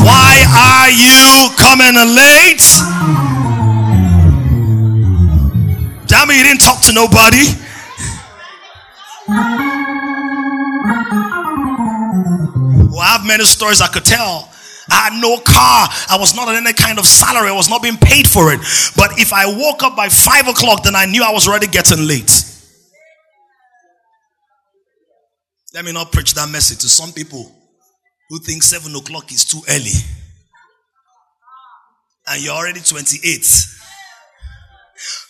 Why 0.02 0.42
are 0.42 0.90
you 0.90 1.46
coming 1.54 1.94
late? 1.94 2.66
Damn 6.10 6.34
it, 6.34 6.34
you 6.34 6.44
didn't 6.50 6.66
talk 6.66 6.82
to 6.82 6.92
nobody. 6.92 7.46
I 13.02 13.16
have 13.16 13.26
many 13.26 13.44
stories 13.44 13.80
I 13.80 13.88
could 13.88 14.04
tell. 14.04 14.48
I 14.90 15.10
had 15.10 15.20
no 15.20 15.38
car. 15.38 15.88
I 16.10 16.16
was 16.18 16.34
not 16.34 16.48
on 16.48 16.54
any 16.56 16.72
kind 16.72 16.98
of 16.98 17.06
salary. 17.06 17.48
I 17.50 17.52
was 17.52 17.68
not 17.68 17.82
being 17.82 17.96
paid 17.96 18.28
for 18.28 18.52
it. 18.52 18.60
But 18.96 19.18
if 19.18 19.32
I 19.32 19.46
woke 19.46 19.82
up 19.82 19.96
by 19.96 20.08
five 20.08 20.48
o'clock, 20.48 20.82
then 20.84 20.94
I 20.94 21.06
knew 21.06 21.22
I 21.22 21.32
was 21.32 21.48
already 21.48 21.66
getting 21.66 22.06
late. 22.06 22.30
Let 25.74 25.84
me 25.84 25.92
not 25.92 26.12
preach 26.12 26.34
that 26.34 26.50
message 26.50 26.78
to 26.78 26.88
some 26.88 27.12
people 27.12 27.50
who 28.28 28.38
think 28.38 28.62
seven 28.62 28.94
o'clock 28.94 29.32
is 29.32 29.44
too 29.44 29.60
early. 29.68 29.92
And 32.28 32.42
you're 32.42 32.54
already 32.54 32.80
28. 32.80 33.46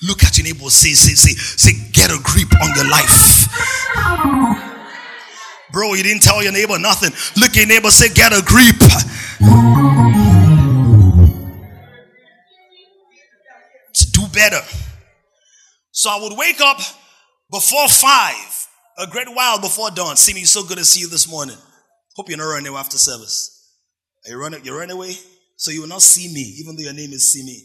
Look 0.02 0.24
at 0.24 0.36
your 0.36 0.44
neighbor, 0.44 0.68
say, 0.68 0.90
say, 0.90 1.14
say, 1.14 1.32
say, 1.34 1.90
get 1.92 2.10
a 2.10 2.18
grip 2.22 2.52
on 2.60 2.74
your 2.76 2.90
life. 2.90 4.71
Bro, 5.72 5.94
you 5.94 6.02
didn't 6.02 6.22
tell 6.22 6.42
your 6.42 6.52
neighbor 6.52 6.78
nothing. 6.78 7.10
Look 7.40 7.50
at 7.50 7.56
your 7.56 7.66
neighbor, 7.66 7.90
say, 7.90 8.12
get 8.12 8.32
a 8.32 8.42
grip. 8.44 8.76
To 13.94 14.10
do 14.12 14.26
better. 14.32 14.60
So 15.90 16.10
I 16.10 16.20
would 16.22 16.36
wake 16.36 16.60
up 16.60 16.78
before 17.50 17.88
five, 17.88 18.68
a 18.98 19.06
great 19.06 19.28
while 19.28 19.60
before 19.60 19.90
dawn. 19.90 20.16
See 20.16 20.34
me, 20.34 20.44
so 20.44 20.64
good 20.64 20.78
to 20.78 20.84
see 20.84 21.00
you 21.00 21.08
this 21.08 21.28
morning. 21.28 21.56
Hope 22.16 22.28
you're 22.28 22.38
not 22.38 22.44
running 22.44 22.68
away 22.68 22.80
after 22.80 22.98
service. 22.98 23.50
Are 24.26 24.30
you 24.30 24.40
running? 24.40 24.64
You're 24.64 24.78
running 24.78 24.96
away? 24.96 25.14
So 25.56 25.70
you 25.70 25.82
will 25.82 25.88
not 25.88 26.02
see 26.02 26.32
me, 26.32 26.40
even 26.60 26.76
though 26.76 26.82
your 26.82 26.92
name 26.92 27.12
is 27.12 27.32
See 27.32 27.44
Me. 27.44 27.64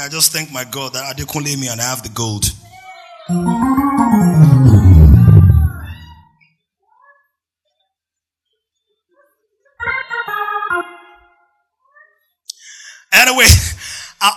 I 0.00 0.08
just 0.08 0.32
thank 0.32 0.50
my 0.50 0.64
God 0.64 0.94
that 0.94 1.16
Adekunle 1.16 1.60
me 1.60 1.68
and 1.68 1.80
I 1.80 1.84
have 1.84 2.02
the 2.02 2.08
gold. 2.08 2.46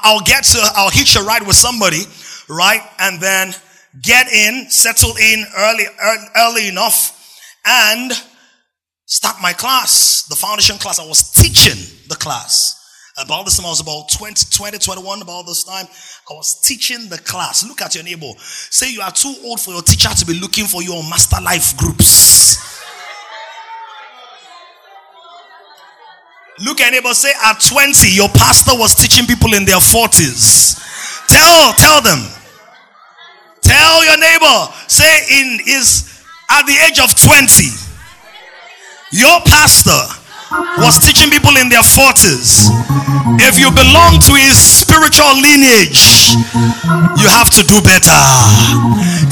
I'll 0.06 0.22
get 0.22 0.44
to, 0.44 0.60
I'll 0.76 0.92
hitch 0.92 1.16
a 1.16 1.24
ride 1.24 1.46
with 1.48 1.56
somebody, 1.56 2.02
right? 2.48 2.82
And 3.00 3.20
then 3.20 3.56
get 4.04 4.32
in, 4.32 4.70
settle 4.70 5.16
in 5.18 5.44
early, 5.58 5.86
early 6.38 6.68
enough 6.68 7.12
and 7.66 8.12
start 9.06 9.38
my 9.42 9.52
class, 9.52 10.26
the 10.30 10.36
foundation 10.36 10.78
class. 10.78 11.00
I 11.00 11.08
was 11.08 11.32
teaching 11.32 11.82
the 12.08 12.16
class. 12.16 12.84
About 13.18 13.46
this 13.46 13.58
time, 13.58 13.66
I 13.66 13.70
was 13.70 13.80
about 13.80 14.10
20, 14.10 14.46
20, 14.52 14.78
21, 14.78 15.22
about 15.24 15.48
this 15.48 15.64
time. 15.64 15.88
I 16.30 16.34
was 16.34 16.62
teaching 16.62 17.10
the 17.10 17.18
class. 17.18 17.66
Look 17.66 17.82
at 17.82 17.96
your 17.96 18.04
neighbor. 18.04 18.32
Say 18.38 18.92
you 18.92 19.02
are 19.02 19.12
too 19.12 19.34
old 19.44 19.60
for 19.60 19.72
your 19.72 19.82
teacher 19.82 20.10
to 20.10 20.26
be 20.26 20.40
looking 20.40 20.66
for 20.66 20.84
you 20.84 20.94
on 20.94 21.10
master 21.10 21.42
life 21.42 21.76
groups. 21.78 22.85
Look 26.64 26.80
at 26.80 26.92
neighbor, 26.92 27.14
say 27.14 27.32
at 27.44 27.60
20, 27.60 28.16
your 28.16 28.30
pastor 28.30 28.72
was 28.80 28.96
teaching 28.96 29.28
people 29.28 29.54
in 29.54 29.66
their 29.66 29.84
40s. 29.84 30.80
Tell, 31.28 31.74
tell 31.74 32.02
them. 32.02 32.24
Tell 33.60 34.06
your 34.06 34.18
neighbor, 34.18 34.72
say 34.88 35.10
in 35.36 35.60
is 35.68 36.24
at 36.50 36.64
the 36.64 36.78
age 36.88 37.00
of 37.02 37.12
20, 37.12 37.68
your 39.12 39.42
pastor 39.44 40.00
was 40.80 40.96
teaching 41.04 41.30
people 41.30 41.58
in 41.60 41.68
their 41.68 41.84
40s. 41.84 42.72
If 43.42 43.60
you 43.60 43.68
belong 43.76 44.22
to 44.24 44.34
his 44.40 44.56
spiritual 44.56 45.36
lineage, 45.36 46.40
you 47.20 47.28
have 47.36 47.50
to 47.52 47.68
do 47.68 47.82
better. 47.84 48.16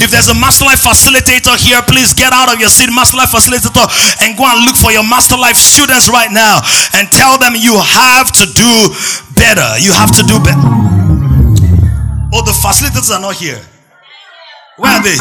If 0.02 0.10
there's 0.10 0.28
a 0.28 0.34
Master 0.34 0.64
Life 0.64 0.82
facilitator 0.82 1.54
here, 1.56 1.80
please 1.86 2.12
get 2.14 2.32
out 2.32 2.52
of 2.52 2.58
your 2.60 2.68
seat, 2.68 2.90
Master 2.92 3.16
Life 3.16 3.30
facilitator, 3.30 3.86
and 4.22 4.36
go 4.36 4.44
and 4.44 4.64
look 4.64 4.76
for 4.76 4.92
your 4.92 5.06
Master 5.06 5.36
Life 5.36 5.56
students 5.56 6.08
right 6.08 6.30
now 6.30 6.60
and 6.94 7.10
tell 7.10 7.38
them 7.38 7.54
you 7.56 7.78
have 7.78 8.30
to 8.32 8.44
do 8.52 8.72
better. 9.38 9.78
You 9.78 9.92
have 9.94 10.12
to 10.18 10.22
do 10.26 10.36
better. 10.42 10.66
Oh, 12.34 12.42
the 12.42 12.52
facilitators 12.52 13.10
are 13.14 13.20
not 13.20 13.36
here. 13.36 13.60
Where 14.76 14.90
are 14.90 15.02
they? 15.02 15.16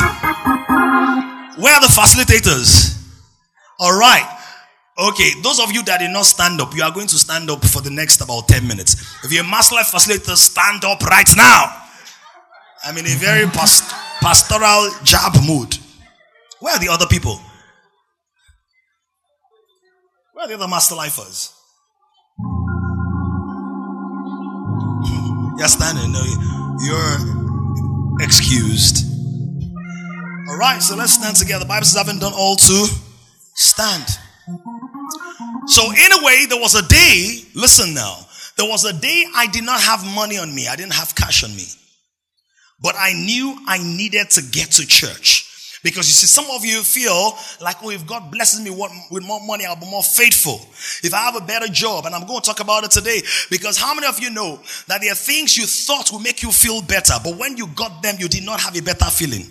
Where 1.62 1.74
are 1.76 1.82
the 1.82 1.94
facilitators? 1.94 2.98
All 3.80 3.98
right. 3.98 4.26
Okay, 4.98 5.30
those 5.42 5.60
of 5.60 5.72
you 5.72 5.84
that 5.84 6.00
did 6.00 6.12
not 6.12 6.26
stand 6.26 6.62
up, 6.62 6.76
you 6.76 6.84
are 6.84 6.92
going 6.92 7.08
to 7.08 7.18
stand 7.18 7.50
up 7.50 7.64
for 7.66 7.82
the 7.82 7.90
next 7.90 8.22
about 8.22 8.48
10 8.48 8.68
minutes. 8.68 8.94
If 9.24 9.32
you're 9.32 9.44
a 9.44 9.48
Master 9.48 9.76
Life 9.76 9.92
facilitator, 9.92 10.36
stand 10.36 10.84
up 10.84 11.02
right 11.04 11.30
now. 11.38 11.66
I'm 12.86 12.98
in 12.98 13.06
a 13.06 13.16
very 13.16 13.48
past- 13.48 13.94
pastoral 14.24 14.90
job 15.04 15.34
mood. 15.46 15.78
Where 16.62 16.74
are 16.74 16.80
the 16.80 16.88
other 16.88 17.06
people? 17.08 17.38
Where 20.32 20.46
are 20.46 20.48
the 20.48 20.56
other 20.56 20.70
Master 20.70 20.96
Lifers? 20.96 21.52
You're 25.60 25.68
standing. 25.68 26.14
No, 26.14 26.24
you're 26.80 27.18
excused. 28.22 29.06
All 30.50 30.58
right, 30.58 30.82
so 30.82 30.96
let's 30.96 31.14
stand 31.14 31.36
together. 31.36 31.66
The 31.66 31.70
Bible 31.70 31.86
says, 31.86 31.98
I 31.98 32.00
haven't 32.00 32.20
done 32.20 32.34
all 32.34 32.56
to 32.56 32.88
stand. 33.56 34.06
So, 35.68 35.92
in 35.92 36.12
a 36.12 36.26
way, 36.26 36.46
there 36.48 36.60
was 36.60 36.76
a 36.76 36.88
day, 36.88 37.44
listen 37.56 37.94
now, 37.94 38.26
there 38.58 38.68
was 38.68 38.86
a 38.86 38.94
day 38.94 39.26
I 39.36 39.48
did 39.48 39.64
not 39.64 39.82
have 39.82 40.04
money 40.16 40.38
on 40.38 40.54
me, 40.54 40.68
I 40.68 40.76
didn't 40.76 40.94
have 40.94 41.14
cash 41.14 41.44
on 41.44 41.56
me. 41.56 41.66
But 42.84 42.96
I 43.00 43.14
knew 43.14 43.58
I 43.66 43.78
needed 43.80 44.30
to 44.32 44.42
get 44.44 44.72
to 44.72 44.86
church. 44.86 45.50
Because 45.84 46.08
you 46.08 46.14
see, 46.14 46.28
some 46.28 46.46
of 46.52 46.64
you 46.64 46.82
feel 46.82 47.38
like, 47.60 47.78
oh, 47.84 47.90
if 47.90 48.06
God 48.06 48.32
blesses 48.32 48.62
me 48.62 48.70
with 48.70 49.24
more 49.24 49.46
money, 49.46 49.66
I'll 49.66 49.76
be 49.76 49.90
more 49.90 50.04
faithful. 50.04 50.62
If 51.04 51.14
I 51.14 51.20
have 51.20 51.36
a 51.36 51.46
better 51.46 51.68
job, 51.68 52.06
and 52.06 52.16
I'm 52.16 52.26
going 52.26 52.40
to 52.40 52.46
talk 52.46 52.62
about 52.62 52.86
it 52.86 52.92
today, 52.92 53.22
because 53.50 53.78
how 53.78 53.94
many 53.94 54.08
of 54.08 54.20
you 54.20 54.30
know 54.30 54.62
that 54.88 55.02
there 55.02 55.12
are 55.12 55.16
things 55.16 55.58
you 55.58 55.66
thought 55.66 56.10
would 56.14 56.22
make 56.22 56.42
you 56.42 56.52
feel 56.52 56.82
better, 56.82 57.16
but 57.22 57.38
when 57.38 57.58
you 57.58 57.68
got 57.68 58.02
them, 58.02 58.16
you 58.20 58.30
did 58.30 58.46
not 58.46 58.62
have 58.62 58.78
a 58.78 58.82
better 58.82 59.06
feeling? 59.06 59.46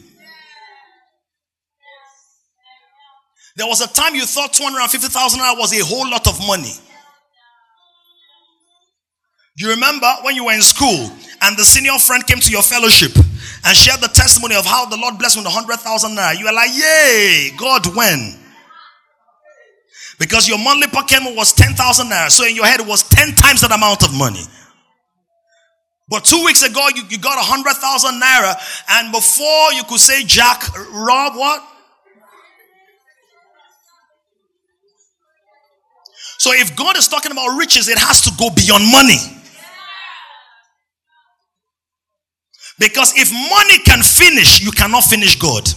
There 3.55 3.67
was 3.67 3.83
a 3.83 3.89
time 3.89 4.15
you 4.15 4.25
thought 4.25 4.55
250,000 4.55 5.39
naira 5.39 5.59
was 5.59 5.79
a 5.79 5.85
whole 5.85 6.09
lot 6.11 6.27
of 6.27 6.39
money. 6.47 6.73
You 9.57 9.69
remember 9.71 10.11
when 10.23 10.35
you 10.35 10.47
were 10.47 10.53
in 10.53 10.63
school 10.63 11.11
and 11.43 11.57
the 11.57 11.65
senior 11.65 11.99
friend 11.99 12.27
came 12.27 12.41
to 12.41 12.51
your 12.51 12.63
fellowship 12.63 13.13
and 13.65 13.77
shared 13.77 14.01
the 14.01 14.09
testimony 14.09 14.57
of 14.57 14.65
how 14.65 14.87
the 14.87 14.97
Lord 14.97 15.19
blessed 15.19 15.37
him 15.37 15.45
with 15.45 15.53
100,000 15.53 16.17
naira? 16.17 16.39
You 16.39 16.47
were 16.47 16.53
like, 16.53 16.71
Yay, 16.73 17.51
God, 17.59 17.95
when? 17.95 18.39
Because 20.19 20.49
your 20.49 20.59
monthly 20.59 20.87
pocket 20.89 21.21
was 21.37 21.53
10,000 21.53 22.07
naira. 22.07 22.31
So 22.31 22.47
in 22.47 22.57
your 22.57 22.65
head, 22.65 22.81
it 22.81 22.87
was 22.87 23.03
10 23.09 23.35
times 23.35 23.61
that 23.61 23.73
amount 23.73 24.03
of 24.05 24.17
money. 24.17 24.43
But 26.09 26.25
two 26.25 26.43
weeks 26.45 26.63
ago, 26.63 26.89
you, 26.95 27.03
you 27.09 27.19
got 27.19 27.37
100,000 27.37 28.21
naira, 28.21 28.55
and 28.91 29.13
before 29.13 29.73
you 29.73 29.83
could 29.85 30.01
say, 30.01 30.25
Jack, 30.25 30.63
Rob, 30.93 31.37
what? 31.37 31.63
So 36.39 36.53
if 36.53 36.75
God 36.77 36.97
is 36.97 37.09
talking 37.09 37.33
about 37.33 37.57
riches, 37.57 37.89
it 37.89 37.99
has 37.99 38.23
to 38.23 38.33
go 38.37 38.51
beyond 38.51 38.91
money. 38.91 39.42
Because 42.79 43.13
if 43.17 43.31
money 43.33 43.79
can 43.85 44.03
finish, 44.03 44.61
you 44.61 44.71
cannot 44.73 45.05
finish 45.05 45.37
God. 45.37 45.69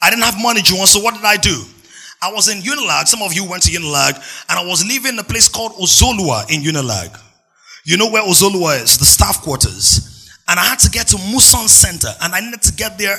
I 0.00 0.10
didn't 0.10 0.24
have 0.24 0.40
money, 0.40 0.62
John, 0.62 0.86
so 0.86 1.00
what 1.00 1.14
did 1.14 1.24
I 1.24 1.36
do? 1.36 1.62
I 2.20 2.32
was 2.32 2.48
in 2.48 2.58
Unilag. 2.58 3.08
Some 3.08 3.22
of 3.22 3.32
you 3.32 3.48
went 3.48 3.62
to 3.64 3.70
Unilag, 3.70 4.14
and 4.48 4.58
I 4.58 4.64
was 4.64 4.84
living 4.86 5.14
in 5.14 5.18
a 5.18 5.24
place 5.24 5.48
called 5.48 5.72
Ozolua 5.72 6.50
in 6.50 6.62
Unilag. 6.62 7.18
You 7.84 7.96
know 7.96 8.10
where 8.10 8.22
Ozolua 8.22 8.82
is, 8.82 8.98
the 8.98 9.04
staff 9.04 9.42
quarters. 9.42 10.28
And 10.48 10.58
I 10.58 10.64
had 10.64 10.78
to 10.80 10.90
get 10.90 11.08
to 11.08 11.16
Muson 11.16 11.68
Center, 11.68 12.08
and 12.20 12.34
I 12.34 12.40
needed 12.40 12.62
to 12.62 12.72
get 12.72 12.98
there 12.98 13.16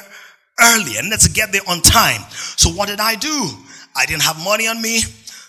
early. 0.59 0.97
I 0.97 1.01
needed 1.01 1.21
to 1.21 1.31
get 1.31 1.51
there 1.51 1.61
on 1.67 1.81
time. 1.81 2.21
So 2.31 2.69
what 2.69 2.87
did 2.87 2.99
I 2.99 3.15
do? 3.15 3.49
I 3.95 4.05
didn't 4.05 4.23
have 4.23 4.43
money 4.43 4.67
on 4.67 4.81
me. 4.81 5.01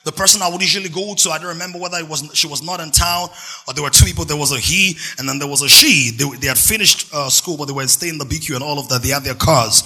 The 0.04 0.12
person 0.12 0.42
I 0.42 0.48
would 0.48 0.60
usually 0.60 0.90
go 0.90 1.14
to, 1.14 1.30
I 1.30 1.38
don't 1.38 1.48
remember 1.48 1.78
whether 1.78 1.96
it 1.96 2.06
was 2.06 2.28
she 2.34 2.46
was 2.46 2.62
not 2.62 2.80
in 2.80 2.90
town 2.90 3.28
or 3.66 3.72
there 3.72 3.82
were 3.82 3.90
two 3.90 4.04
people. 4.04 4.26
There 4.26 4.36
was 4.36 4.52
a 4.52 4.58
he 4.58 4.96
and 5.18 5.26
then 5.26 5.38
there 5.38 5.48
was 5.48 5.62
a 5.62 5.68
she. 5.68 6.10
They, 6.10 6.28
they 6.36 6.46
had 6.46 6.58
finished 6.58 7.12
uh, 7.14 7.30
school, 7.30 7.56
but 7.56 7.64
they 7.66 7.72
were 7.72 7.86
staying 7.88 8.14
in 8.14 8.18
the 8.18 8.26
BQ 8.26 8.56
and 8.56 8.62
all 8.62 8.78
of 8.78 8.88
that. 8.90 9.02
They 9.02 9.08
had 9.08 9.24
their 9.24 9.34
cars, 9.34 9.82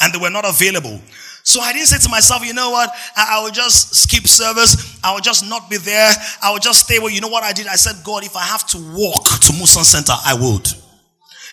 and 0.00 0.12
they 0.12 0.18
were 0.18 0.30
not 0.30 0.44
available. 0.44 1.00
So 1.46 1.60
I 1.60 1.72
didn't 1.72 1.88
say 1.88 1.98
to 1.98 2.08
myself, 2.10 2.44
you 2.44 2.54
know 2.54 2.70
what? 2.70 2.90
I, 3.16 3.38
I 3.38 3.42
will 3.42 3.50
just 3.50 3.94
skip 3.94 4.26
service. 4.26 4.98
I 5.02 5.12
will 5.12 5.20
just 5.20 5.48
not 5.48 5.68
be 5.68 5.76
there. 5.78 6.12
I 6.42 6.52
will 6.52 6.58
just 6.58 6.84
stay. 6.84 6.98
Well, 6.98 7.10
you 7.10 7.20
know 7.20 7.28
what 7.28 7.42
I 7.42 7.52
did? 7.52 7.66
I 7.66 7.76
said, 7.76 8.04
God, 8.04 8.24
if 8.24 8.36
I 8.36 8.44
have 8.44 8.66
to 8.68 8.78
walk 8.78 9.24
to 9.40 9.52
Muson 9.52 9.84
Center, 9.84 10.14
I 10.24 10.34
would. 10.34 10.66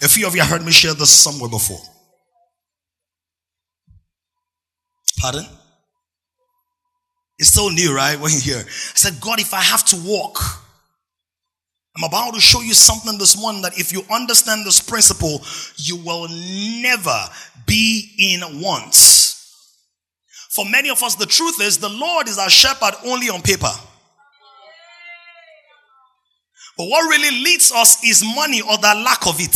A 0.02 0.08
few 0.10 0.28
of 0.28 0.36
you 0.36 0.43
heard 0.43 0.65
me 0.65 0.71
share 0.71 0.93
this 0.93 1.12
somewhere 1.12 1.50
before. 1.50 1.80
Pardon? 5.19 5.45
It's 7.42 7.50
so 7.50 7.70
new, 7.70 7.92
right? 7.92 8.20
When 8.20 8.32
you 8.32 8.40
hear, 8.40 8.58
I 8.60 8.70
said, 8.70 9.20
God, 9.20 9.40
if 9.40 9.52
I 9.52 9.62
have 9.62 9.84
to 9.86 9.96
walk, 10.06 10.38
I'm 11.98 12.04
about 12.04 12.36
to 12.36 12.40
show 12.40 12.62
you 12.62 12.76
something 12.76 13.18
this 13.18 13.36
morning 13.36 13.64
that 13.64 13.80
if 13.80 13.92
you 13.92 14.04
understand 14.12 14.64
this 14.64 14.80
principle, 14.80 15.42
you 15.78 15.98
will 15.98 16.28
never 16.30 17.18
be 17.66 18.14
in 18.20 18.62
wants. 18.62 19.76
For 20.52 20.66
many 20.66 20.92
of 20.92 21.02
us, 21.02 21.16
the 21.16 21.26
truth 21.26 21.60
is 21.60 21.80
the 21.80 21.90
Lord 21.90 22.28
is 22.28 22.38
our 22.38 22.50
shepherd 22.50 22.94
only 23.08 23.30
on 23.30 23.42
paper. 23.42 23.72
But 26.78 26.86
what 26.86 27.10
really 27.10 27.44
leads 27.44 27.72
us 27.72 28.04
is 28.04 28.24
money 28.36 28.62
or 28.62 28.78
the 28.78 29.02
lack 29.04 29.26
of 29.26 29.40
it. 29.40 29.56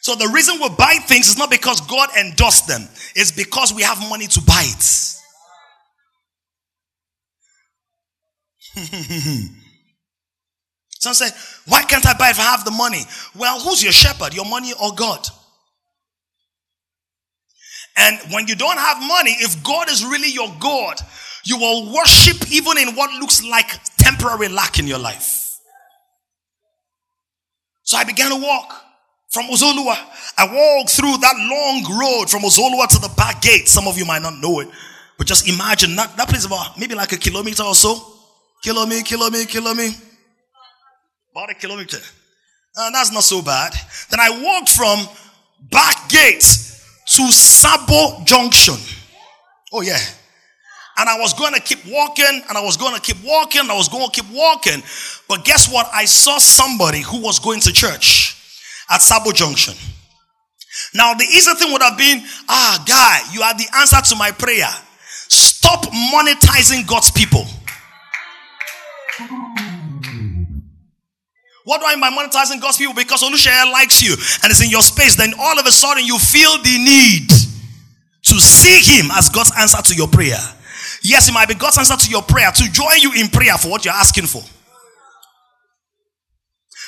So 0.00 0.14
the 0.14 0.30
reason 0.32 0.60
we 0.60 0.68
buy 0.78 0.98
things 1.08 1.28
is 1.28 1.36
not 1.36 1.50
because 1.50 1.80
God 1.80 2.08
endorsed 2.16 2.68
them, 2.68 2.82
it's 3.16 3.32
because 3.32 3.74
we 3.74 3.82
have 3.82 3.98
money 4.08 4.28
to 4.28 4.40
buy 4.42 4.62
it. 4.64 5.15
Some 11.00 11.14
say, 11.14 11.28
Why 11.66 11.82
can't 11.82 12.06
I 12.06 12.14
buy 12.14 12.30
if 12.30 12.38
I 12.38 12.42
have 12.42 12.64
the 12.64 12.70
money? 12.70 13.02
Well, 13.34 13.58
who's 13.60 13.82
your 13.82 13.92
shepherd, 13.92 14.34
your 14.34 14.44
money 14.44 14.72
or 14.82 14.94
God? 14.94 15.26
And 17.96 18.18
when 18.30 18.46
you 18.46 18.54
don't 18.54 18.76
have 18.76 18.98
money, 19.00 19.30
if 19.38 19.62
God 19.64 19.88
is 19.88 20.04
really 20.04 20.30
your 20.30 20.54
God, 20.60 21.00
you 21.44 21.56
will 21.56 21.94
worship 21.94 22.52
even 22.52 22.76
in 22.76 22.94
what 22.94 23.10
looks 23.18 23.42
like 23.42 23.70
temporary 23.96 24.48
lack 24.48 24.78
in 24.78 24.86
your 24.86 24.98
life. 24.98 25.56
So 27.82 27.96
I 27.96 28.04
began 28.04 28.30
to 28.30 28.36
walk 28.36 28.74
from 29.30 29.46
Ozolua. 29.46 29.96
I 30.36 30.46
walked 30.52 30.90
through 30.90 31.16
that 31.18 31.36
long 31.38 31.98
road 31.98 32.28
from 32.28 32.42
Ozolua 32.42 32.88
to 32.88 32.98
the 32.98 33.12
back 33.16 33.40
gate. 33.40 33.68
Some 33.68 33.86
of 33.88 33.96
you 33.96 34.04
might 34.04 34.22
not 34.22 34.38
know 34.40 34.60
it, 34.60 34.68
but 35.16 35.26
just 35.26 35.48
imagine 35.48 35.96
that, 35.96 36.16
that 36.16 36.28
place 36.28 36.44
about 36.44 36.78
maybe 36.78 36.94
like 36.94 37.12
a 37.12 37.16
kilometer 37.16 37.62
or 37.62 37.74
so. 37.74 38.15
Kilo 38.66 38.84
me, 38.84 39.00
kilo 39.04 39.30
me, 39.30 39.46
kilo 39.46 39.74
me. 39.74 39.94
About 41.30 41.50
a 41.50 41.54
kilometer. 41.54 41.98
Uh, 42.76 42.90
that's 42.90 43.12
not 43.12 43.22
so 43.22 43.40
bad. 43.40 43.72
Then 44.10 44.18
I 44.18 44.42
walked 44.42 44.70
from 44.70 45.06
back 45.70 46.08
gate 46.08 46.42
to 46.42 47.30
Sabo 47.30 48.24
Junction. 48.24 48.74
Oh 49.72 49.82
yeah. 49.82 50.00
And 50.98 51.08
I 51.08 51.16
was 51.20 51.32
going 51.32 51.54
to 51.54 51.60
keep 51.60 51.78
walking 51.86 52.42
and 52.48 52.58
I 52.58 52.60
was 52.60 52.76
going 52.76 52.92
to 52.96 53.00
keep 53.00 53.22
walking. 53.22 53.70
I 53.70 53.76
was 53.76 53.88
going 53.88 54.04
to 54.04 54.10
keep 54.10 54.28
walking. 54.32 54.82
But 55.28 55.44
guess 55.44 55.72
what? 55.72 55.88
I 55.94 56.04
saw 56.04 56.38
somebody 56.38 57.02
who 57.02 57.20
was 57.22 57.38
going 57.38 57.60
to 57.60 57.72
church 57.72 58.34
at 58.90 59.00
Sabo 59.00 59.30
Junction. 59.30 59.74
Now, 60.92 61.14
the 61.14 61.22
easy 61.22 61.54
thing 61.54 61.70
would 61.70 61.82
have 61.82 61.96
been, 61.96 62.20
ah, 62.48 62.82
guy, 62.84 63.32
you 63.32 63.42
are 63.42 63.54
the 63.54 63.68
answer 63.78 64.02
to 64.10 64.16
my 64.16 64.32
prayer. 64.32 64.66
Stop 65.28 65.84
monetizing 65.84 66.84
God's 66.84 67.12
people. 67.12 67.46
What 71.66 71.80
do 71.80 71.86
I 71.88 71.98
mean 71.98 72.00
by 72.00 72.10
monetizing 72.14 72.62
God's 72.62 72.78
people? 72.78 72.94
Because 72.94 73.24
Olushaya 73.24 73.70
likes 73.72 74.00
you 74.00 74.14
and 74.44 74.52
is 74.52 74.62
in 74.62 74.70
your 74.70 74.82
space. 74.82 75.16
Then 75.16 75.32
all 75.36 75.58
of 75.58 75.66
a 75.66 75.72
sudden 75.72 76.06
you 76.06 76.16
feel 76.16 76.62
the 76.62 76.78
need 76.78 77.26
to 77.26 78.38
see 78.38 78.78
Him 78.78 79.10
as 79.10 79.28
God's 79.28 79.50
answer 79.58 79.82
to 79.82 79.94
your 79.96 80.06
prayer. 80.06 80.38
Yes, 81.02 81.28
it 81.28 81.32
might 81.32 81.48
be 81.48 81.54
God's 81.54 81.78
answer 81.78 81.96
to 81.96 82.08
your 82.08 82.22
prayer 82.22 82.52
to 82.52 82.70
join 82.70 83.02
you 83.02 83.12
in 83.18 83.26
prayer 83.26 83.58
for 83.58 83.68
what 83.68 83.84
you're 83.84 83.94
asking 83.94 84.26
for. 84.26 84.42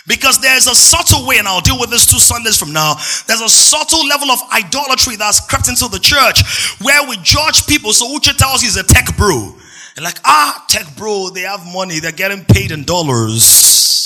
Because 0.07 0.41
there's 0.41 0.69
a 0.69 0.77
subtle 0.77 1.27
way, 1.27 1.38
and 1.38 1.49
I'll 1.49 1.61
deal 1.61 1.79
with 1.81 1.91
this 1.91 2.07
two 2.07 2.21
Sundays 2.21 2.57
from 2.57 2.73
now. 2.73 2.95
There's 3.27 3.43
a 3.43 3.49
subtle 3.49 4.07
level 4.07 4.31
of 4.31 4.38
idolatry 4.55 5.17
that's 5.17 5.41
crept 5.45 5.69
into 5.69 5.88
the 5.88 5.99
church 5.99 6.79
where 6.81 7.03
we 7.09 7.17
judge 7.25 7.67
people. 7.67 7.93
So 7.93 8.07
Uche 8.14 8.35
tells 8.37 8.62
you 8.62 8.69
he's 8.69 8.77
a 8.77 8.85
tech 8.85 9.17
bro. 9.17 9.57
And 9.97 10.05
like, 10.05 10.21
ah, 10.25 10.64
tech 10.69 10.87
bro, 10.97 11.31
they 11.31 11.43
have 11.43 11.67
money, 11.67 11.99
they're 11.99 12.12
getting 12.12 12.45
paid 12.45 12.71
in 12.71 12.85
dollars. 12.85 13.97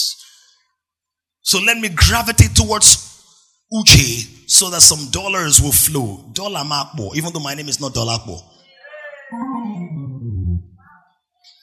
So 1.42 1.58
let 1.60 1.76
me 1.78 1.88
gravitate 1.88 2.54
towards 2.54 3.10
Uche 3.72 4.48
so 4.48 4.70
that 4.70 4.80
some 4.80 5.10
dollars 5.10 5.60
will 5.60 5.72
flow. 5.72 6.30
Dollar 6.32 6.60
Makbo, 6.60 7.14
even 7.16 7.32
though 7.32 7.40
my 7.40 7.54
name 7.54 7.68
is 7.68 7.80
not 7.80 7.92
Dolakbo. 7.92 8.40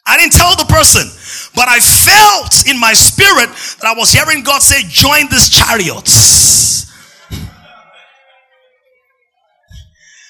I 0.05 0.17
didn't 0.17 0.33
tell 0.33 0.55
the 0.55 0.65
person, 0.65 1.07
but 1.55 1.67
I 1.69 1.79
felt 1.79 2.67
in 2.67 2.79
my 2.79 2.93
spirit 2.93 3.49
that 3.79 3.85
I 3.85 3.93
was 3.95 4.11
hearing 4.11 4.43
God 4.43 4.61
say, 4.61 4.81
Join 4.89 5.29
this 5.29 5.49
chariot. 5.49 6.07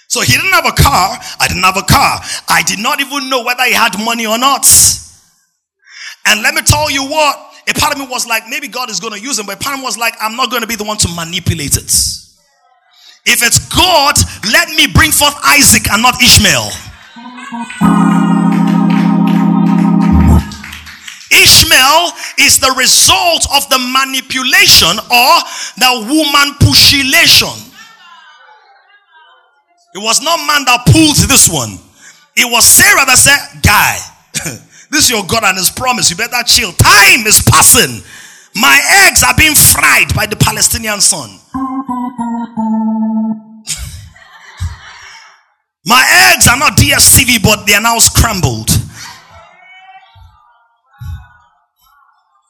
So 0.10 0.22
he 0.22 0.34
didn't 0.34 0.52
have 0.52 0.66
a 0.66 0.72
car. 0.72 1.18
I 1.40 1.48
didn't 1.48 1.64
have 1.64 1.78
a 1.78 1.84
car. 1.84 2.20
I 2.50 2.64
did 2.64 2.80
not 2.80 3.00
even 3.00 3.30
know 3.30 3.44
whether 3.44 3.64
he 3.64 3.74
had 3.74 3.98
money 4.04 4.26
or 4.26 4.38
not. 4.38 4.66
And 6.26 6.42
let 6.42 6.56
me 6.56 6.62
tell 6.64 6.90
you 6.92 7.06
what, 7.06 7.49
a 7.70 7.74
part 7.74 7.94
of 7.94 8.00
me 8.00 8.08
was 8.08 8.26
like, 8.26 8.44
maybe 8.48 8.68
God 8.68 8.90
is 8.90 9.00
going 9.00 9.14
to 9.14 9.20
use 9.20 9.38
him, 9.38 9.46
but 9.46 9.60
part 9.60 9.76
of 9.76 9.80
me 9.82 9.86
was 9.86 9.98
like, 9.98 10.16
I'm 10.20 10.36
not 10.36 10.50
going 10.50 10.62
to 10.62 10.68
be 10.68 10.76
the 10.76 10.84
one 10.84 10.98
to 10.98 11.10
manipulate 11.16 11.78
it. 11.78 11.92
If 13.26 13.44
it's 13.44 13.60
God, 13.70 14.16
let 14.52 14.70
me 14.70 14.88
bring 14.88 15.12
forth 15.12 15.36
Isaac 15.44 15.92
and 15.92 16.02
not 16.02 16.22
Ishmael. 16.22 16.72
Ishmael 21.32 22.12
is 22.40 22.60
the 22.60 22.74
result 22.78 23.46
of 23.54 23.70
the 23.70 23.78
manipulation 23.78 24.98
or 24.98 25.34
the 25.78 25.94
woman 26.10 26.58
pushulation. 26.58 27.70
It 29.94 30.00
was 30.00 30.22
not 30.22 30.38
man 30.48 30.66
that 30.66 30.86
pulled 30.88 31.18
this 31.18 31.50
one. 31.50 31.78
It 32.36 32.50
was 32.50 32.66
Sarah 32.66 33.06
that 33.06 33.18
said, 33.18 33.62
Guy, 33.62 33.98
this 34.92 35.06
is 35.06 35.10
your 35.10 35.24
God 35.26 35.44
and 35.44 35.58
his 35.58 35.70
promise. 35.70 36.10
You 36.10 36.18
better 36.18 36.44
chill. 36.46 36.72
Time 36.74 37.26
is 37.28 37.42
passing. 37.50 38.04
My 38.56 38.80
eggs 39.08 39.24
are 39.24 39.36
being 39.38 39.56
fried 39.56 40.14
by 40.16 40.26
the 40.26 40.36
Palestinian 40.36 41.00
sun. 41.02 41.30
My 45.86 46.34
eggs 46.34 46.48
are 46.48 46.58
not 46.58 46.78
DSTV, 46.78 47.42
but 47.42 47.66
they 47.66 47.74
are 47.74 47.82
now 47.82 47.98
scrambled. 48.00 48.70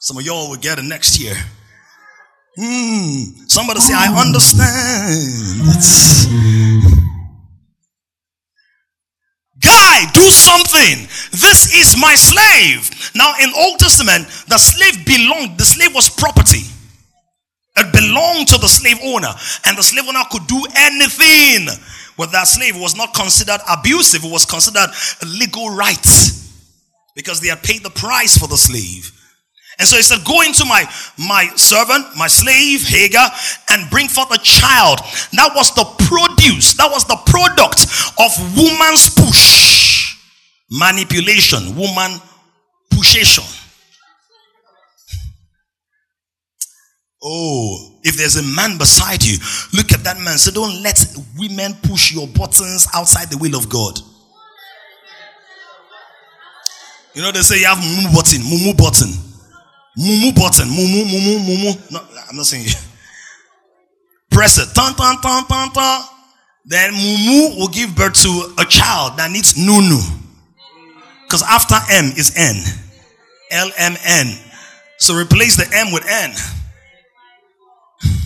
Some 0.00 0.18
of 0.18 0.24
y'all 0.24 0.48
will 0.50 0.56
get 0.56 0.78
it 0.78 0.84
next 0.84 1.20
year. 1.20 1.34
Hmm. 2.56 3.46
Somebody 3.46 3.80
say, 3.80 3.94
I 3.94 4.08
understand. 4.20 4.66
Do 10.12 10.26
something. 10.30 11.08
This 11.32 11.74
is 11.74 11.96
my 12.00 12.14
slave. 12.14 12.90
Now, 13.14 13.34
in 13.42 13.50
Old 13.56 13.78
Testament, 13.78 14.26
the 14.48 14.58
slave 14.58 15.04
belonged, 15.04 15.58
the 15.58 15.64
slave 15.64 15.94
was 15.94 16.08
property. 16.08 16.64
It 17.76 17.92
belonged 17.92 18.48
to 18.48 18.58
the 18.58 18.68
slave 18.68 18.98
owner, 19.02 19.32
and 19.66 19.78
the 19.78 19.82
slave 19.82 20.06
owner 20.08 20.24
could 20.30 20.46
do 20.46 20.60
anything 20.76 21.68
with 22.18 22.32
that 22.32 22.46
slave. 22.46 22.76
It 22.76 22.80
was 22.80 22.96
not 22.96 23.14
considered 23.14 23.60
abusive, 23.70 24.24
it 24.24 24.30
was 24.30 24.44
considered 24.44 24.90
a 25.22 25.26
legal 25.26 25.70
right 25.70 26.06
because 27.14 27.40
they 27.40 27.48
had 27.48 27.62
paid 27.62 27.82
the 27.82 27.90
price 27.90 28.36
for 28.36 28.48
the 28.48 28.56
slave. 28.56 29.12
And 29.80 29.88
so 29.88 29.96
he 29.96 30.02
said, 30.02 30.24
Go 30.26 30.42
into 30.42 30.66
my 30.66 30.84
my 31.16 31.48
servant, 31.56 32.04
my 32.14 32.28
slave, 32.28 32.84
Hagar, 32.84 33.30
and 33.70 33.88
bring 33.90 34.08
forth 34.08 34.30
a 34.30 34.38
child. 34.38 35.00
That 35.32 35.52
was 35.56 35.74
the 35.74 35.88
produce, 36.04 36.74
that 36.76 36.90
was 36.92 37.06
the 37.08 37.16
product 37.24 37.88
of 38.20 38.30
woman's 38.60 39.08
push, 39.08 39.89
manipulation, 40.70 41.76
woman 41.76 42.20
pushation. 42.92 43.56
Oh, 47.22 47.98
if 48.02 48.16
there's 48.16 48.36
a 48.36 48.42
man 48.42 48.78
beside 48.78 49.22
you, 49.22 49.36
look 49.74 49.92
at 49.92 50.02
that 50.04 50.18
man. 50.18 50.38
So 50.38 50.50
don't 50.50 50.82
let 50.82 51.04
women 51.38 51.74
push 51.82 52.12
your 52.12 52.26
buttons 52.28 52.88
outside 52.94 53.28
the 53.28 53.36
will 53.36 53.54
of 53.56 53.68
God. 53.68 54.00
You 57.14 57.22
know, 57.22 57.32
they 57.32 57.40
say 57.40 57.58
you 57.60 57.66
have 57.66 57.78
mumu 57.78 58.14
button, 58.14 58.40
mumu 58.40 58.76
button. 58.76 59.08
Mumu 59.98 60.34
button. 60.34 60.68
Mumu, 60.68 61.04
mumu, 61.04 61.38
mumu. 61.44 61.90
No, 61.90 62.00
I'm 62.30 62.36
not 62.36 62.46
saying 62.46 62.64
you. 62.64 62.70
Press 64.30 64.58
it. 64.58 64.74
Tan, 64.74 64.94
tan, 64.94 65.20
tan, 65.20 65.44
tan, 65.44 65.70
tan. 65.72 66.02
Then 66.64 66.92
mumu 66.94 67.58
will 67.58 67.68
give 67.68 67.94
birth 67.94 68.14
to 68.22 68.54
a 68.58 68.64
child 68.64 69.18
that 69.18 69.30
needs 69.30 69.58
nunu. 69.58 69.98
Because 71.30 71.44
after 71.44 71.76
M 71.92 72.06
is 72.16 72.34
N. 72.36 72.56
L 73.52 73.70
M 73.78 73.94
N. 74.04 74.36
So 74.98 75.14
replace 75.14 75.56
the 75.56 75.72
M 75.72 75.92
with 75.92 76.04
N. 76.08 76.32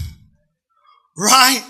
Right? 1.17 1.63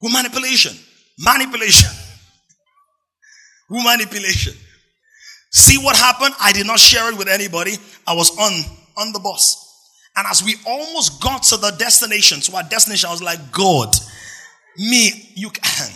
With 0.00 0.12
manipulation. 0.12 0.72
Manipulation. 1.18 1.90
With 3.68 3.84
manipulation. 3.84 4.54
See 5.50 5.76
what 5.76 5.96
happened? 5.96 6.34
I 6.40 6.52
did 6.52 6.66
not 6.66 6.78
share 6.78 7.10
it 7.10 7.18
with 7.18 7.28
anybody. 7.28 7.72
I 8.06 8.14
was 8.14 8.30
on, 8.38 8.52
on 8.96 9.12
the 9.12 9.18
bus. 9.18 9.62
And 10.16 10.26
as 10.28 10.42
we 10.42 10.54
almost 10.66 11.20
got 11.20 11.42
to 11.44 11.56
the 11.56 11.72
destination, 11.72 12.40
to 12.42 12.56
our 12.56 12.62
destination, 12.62 13.08
I 13.08 13.12
was 13.12 13.22
like, 13.22 13.52
God, 13.52 13.94
me, 14.78 15.32
you 15.34 15.50
can. 15.50 15.90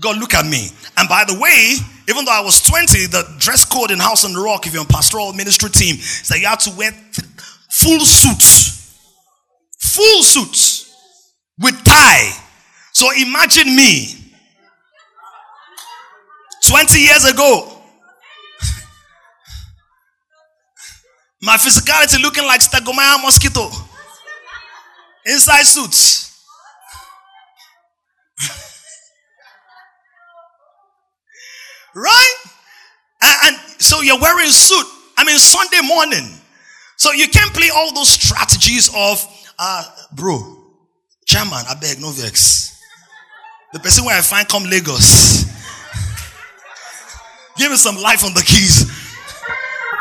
God, 0.00 0.18
look 0.18 0.34
at 0.34 0.46
me. 0.46 0.68
And 0.96 1.08
by 1.08 1.24
the 1.26 1.38
way, 1.38 1.74
even 2.08 2.24
though 2.24 2.32
I 2.32 2.40
was 2.40 2.62
20, 2.62 3.06
the 3.06 3.34
dress 3.38 3.64
code 3.64 3.90
in 3.90 3.98
House 3.98 4.24
on 4.24 4.32
the 4.32 4.40
Rock, 4.40 4.66
if 4.66 4.72
you're 4.72 4.80
on 4.80 4.86
pastoral 4.86 5.32
ministry 5.32 5.70
team, 5.70 5.96
is 5.96 6.28
that 6.28 6.38
you 6.38 6.46
have 6.46 6.60
to 6.60 6.70
wear 6.76 6.92
full 7.68 8.00
suits. 8.00 8.96
Full 9.80 10.22
suits 10.22 10.94
with 11.58 11.82
tie. 11.84 12.30
So 12.92 13.10
imagine 13.12 13.74
me 13.74 14.14
20 16.66 17.00
years 17.00 17.24
ago. 17.24 17.82
My 21.42 21.56
physicality 21.56 22.22
looking 22.22 22.44
like 22.44 22.60
Stagomaya 22.60 23.20
mosquito. 23.22 23.68
Inside 25.26 25.64
suits. 25.64 26.27
Right? 31.98 32.34
And, 33.22 33.36
and, 33.44 33.56
so 33.80 34.00
you're 34.00 34.20
wearing 34.20 34.48
suit. 34.48 34.86
I 35.16 35.24
mean 35.24 35.38
Sunday 35.38 35.86
morning. 35.86 36.34
So 36.96 37.12
you 37.12 37.28
can't 37.28 37.52
play 37.54 37.68
all 37.74 37.92
those 37.94 38.08
strategies 38.08 38.90
of 38.94 39.24
uh 39.58 39.84
bro, 40.14 40.38
chairman, 41.26 41.64
I 41.68 41.74
beg 41.80 42.00
no 42.00 42.10
vex. 42.10 42.80
The 43.72 43.80
person 43.80 44.04
where 44.04 44.16
I 44.16 44.22
find 44.22 44.48
come 44.48 44.64
Lagos. 44.64 45.44
Give 47.56 47.70
me 47.70 47.76
some 47.76 47.96
life 47.96 48.24
on 48.24 48.32
the 48.34 48.42
keys. 48.42 48.86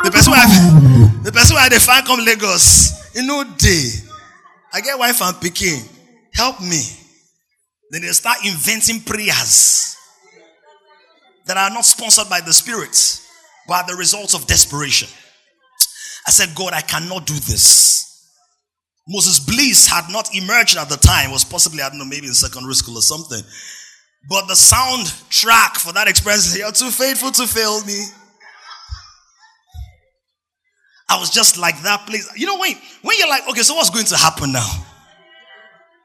The 0.04 0.12
person 0.12 0.32
where 0.32 0.42
I 0.42 1.22
the 1.24 1.32
person 1.32 1.56
where 1.56 1.70
they 1.70 1.80
find 1.80 2.06
come 2.06 2.24
Lagos, 2.24 3.16
you 3.16 3.24
know, 3.26 3.44
day. 3.58 3.90
I 4.74 4.82
get 4.82 4.98
wife 4.98 5.22
and 5.22 5.40
picking. 5.42 5.82
Help 6.34 6.62
me. 6.62 6.82
Then 7.90 8.02
they 8.02 8.10
start 8.10 8.38
inventing 8.46 9.02
prayers 9.02 9.97
that 11.48 11.58
are 11.58 11.70
not 11.70 11.86
sponsored 11.86 12.30
by 12.30 12.42
the 12.42 12.54
Spirit. 12.54 13.22
but 13.68 13.84
are 13.84 13.88
the 13.88 13.96
results 13.96 14.34
of 14.34 14.48
desperation. 14.48 15.10
I 16.26 16.32
said, 16.32 16.56
God, 16.56 16.74
I 16.74 16.82
cannot 16.82 17.26
do 17.26 17.34
this. 17.34 18.06
Moses 19.08 19.40
Bliss 19.40 19.88
had 19.88 20.12
not 20.12 20.34
emerged 20.36 20.78
at 20.78 20.90
the 20.90 20.98
time, 20.98 21.32
was 21.32 21.46
possibly, 21.46 21.82
I 21.82 21.90
don't 21.90 21.98
know, 21.98 22.06
maybe 22.06 22.28
in 22.28 22.34
secondary 22.34 22.74
school 22.74 22.98
or 22.98 23.02
something. 23.02 23.42
But 24.30 24.48
the 24.48 24.54
soundtrack 24.54 25.78
for 25.78 25.94
that 25.94 26.08
experience 26.10 26.48
is, 26.48 26.58
You're 26.58 26.72
too 26.72 26.92
faithful 26.92 27.32
to 27.32 27.48
fail 27.48 27.84
me. 27.86 28.04
I 31.10 31.18
was 31.20 31.30
just 31.30 31.58
like 31.58 31.82
that 31.84 32.06
place. 32.06 32.30
You 32.36 32.48
know, 32.48 32.60
when, 32.60 32.74
when 33.02 33.18
you're 33.18 33.30
like, 33.30 33.48
okay, 33.50 33.62
so 33.62 33.76
what's 33.76 33.90
going 33.90 34.06
to 34.08 34.18
happen 34.18 34.52
now? 34.52 34.68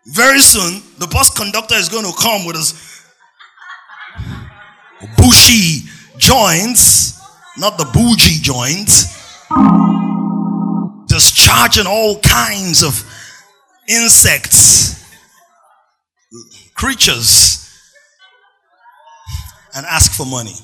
Very 0.07 0.39
soon, 0.39 0.83
the 0.99 1.09
bus 1.09 1.31
conductor 1.37 1.75
is 1.75 1.89
going 1.89 2.05
to 2.05 2.13
come 2.21 2.45
with 2.47 2.55
his 2.55 2.92
bushy 5.17 5.89
joints, 6.19 7.21
not 7.59 7.79
the 7.79 7.85
bougie 7.93 8.41
joints, 8.41 9.07
discharging 11.07 11.87
all 11.87 12.21
kinds 12.21 12.83
of 12.83 13.05
insects, 13.89 15.05
creatures, 16.75 17.59
and 19.75 19.87
ask 19.87 20.13
for 20.13 20.27
money. 20.27 20.55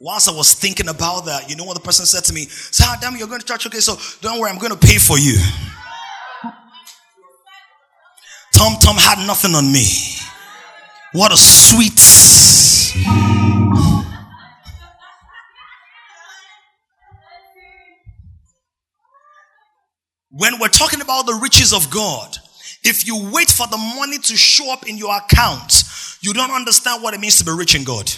Whilst 0.00 0.30
I 0.30 0.32
was 0.32 0.54
thinking 0.54 0.88
about 0.88 1.26
that, 1.26 1.50
you 1.50 1.56
know 1.56 1.64
what 1.64 1.74
the 1.74 1.82
person 1.82 2.06
said 2.06 2.24
to 2.24 2.32
me? 2.32 2.46
Say, 2.46 2.84
ah, 2.86 2.96
damn, 3.00 3.16
you're 3.16 3.28
going 3.28 3.40
to 3.40 3.46
church. 3.46 3.66
Okay, 3.66 3.80
so 3.80 3.96
don't 4.22 4.40
worry, 4.40 4.50
I'm 4.50 4.58
going 4.58 4.72
to 4.72 4.78
pay 4.78 4.96
for 4.96 5.18
you. 5.18 5.36
Tom 8.54 8.76
Tom 8.80 8.96
had 8.96 9.26
nothing 9.26 9.54
on 9.54 9.70
me. 9.70 9.86
What 11.12 11.32
a 11.32 11.36
sweet. 11.36 12.00
When 20.32 20.58
we're 20.58 20.68
talking 20.68 21.00
about 21.00 21.26
the 21.26 21.38
riches 21.42 21.72
of 21.72 21.90
God, 21.90 22.36
if 22.82 23.06
you 23.06 23.30
wait 23.32 23.50
for 23.50 23.66
the 23.66 23.76
money 23.76 24.18
to 24.18 24.36
show 24.36 24.72
up 24.72 24.88
in 24.88 24.96
your 24.96 25.16
account, 25.16 25.84
you 26.22 26.32
don't 26.32 26.50
understand 26.50 27.02
what 27.02 27.14
it 27.14 27.20
means 27.20 27.38
to 27.38 27.44
be 27.44 27.52
rich 27.52 27.74
in 27.74 27.84
God. 27.84 28.10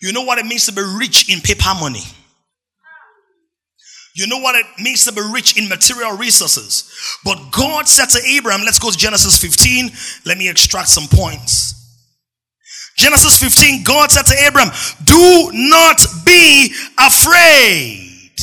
You 0.00 0.12
know 0.12 0.22
what 0.22 0.38
it 0.38 0.46
means 0.46 0.66
to 0.66 0.72
be 0.72 0.82
rich 0.82 1.32
in 1.32 1.40
paper 1.40 1.74
money. 1.80 2.02
You 4.18 4.26
know 4.26 4.38
what 4.38 4.56
it 4.56 4.66
means 4.82 5.04
to 5.04 5.12
be 5.12 5.20
rich 5.32 5.56
in 5.56 5.68
material 5.68 6.16
resources. 6.16 6.90
But 7.24 7.38
God 7.52 7.86
said 7.86 8.06
to 8.18 8.26
Abraham, 8.26 8.62
let's 8.64 8.80
go 8.80 8.90
to 8.90 8.98
Genesis 8.98 9.38
15. 9.38 9.92
Let 10.26 10.36
me 10.36 10.48
extract 10.48 10.88
some 10.88 11.06
points. 11.06 11.76
Genesis 12.96 13.38
15, 13.38 13.84
God 13.84 14.10
said 14.10 14.26
to 14.26 14.34
Abraham, 14.44 14.74
do 15.04 15.50
not 15.54 16.02
be 16.26 16.74
afraid. 16.98 18.34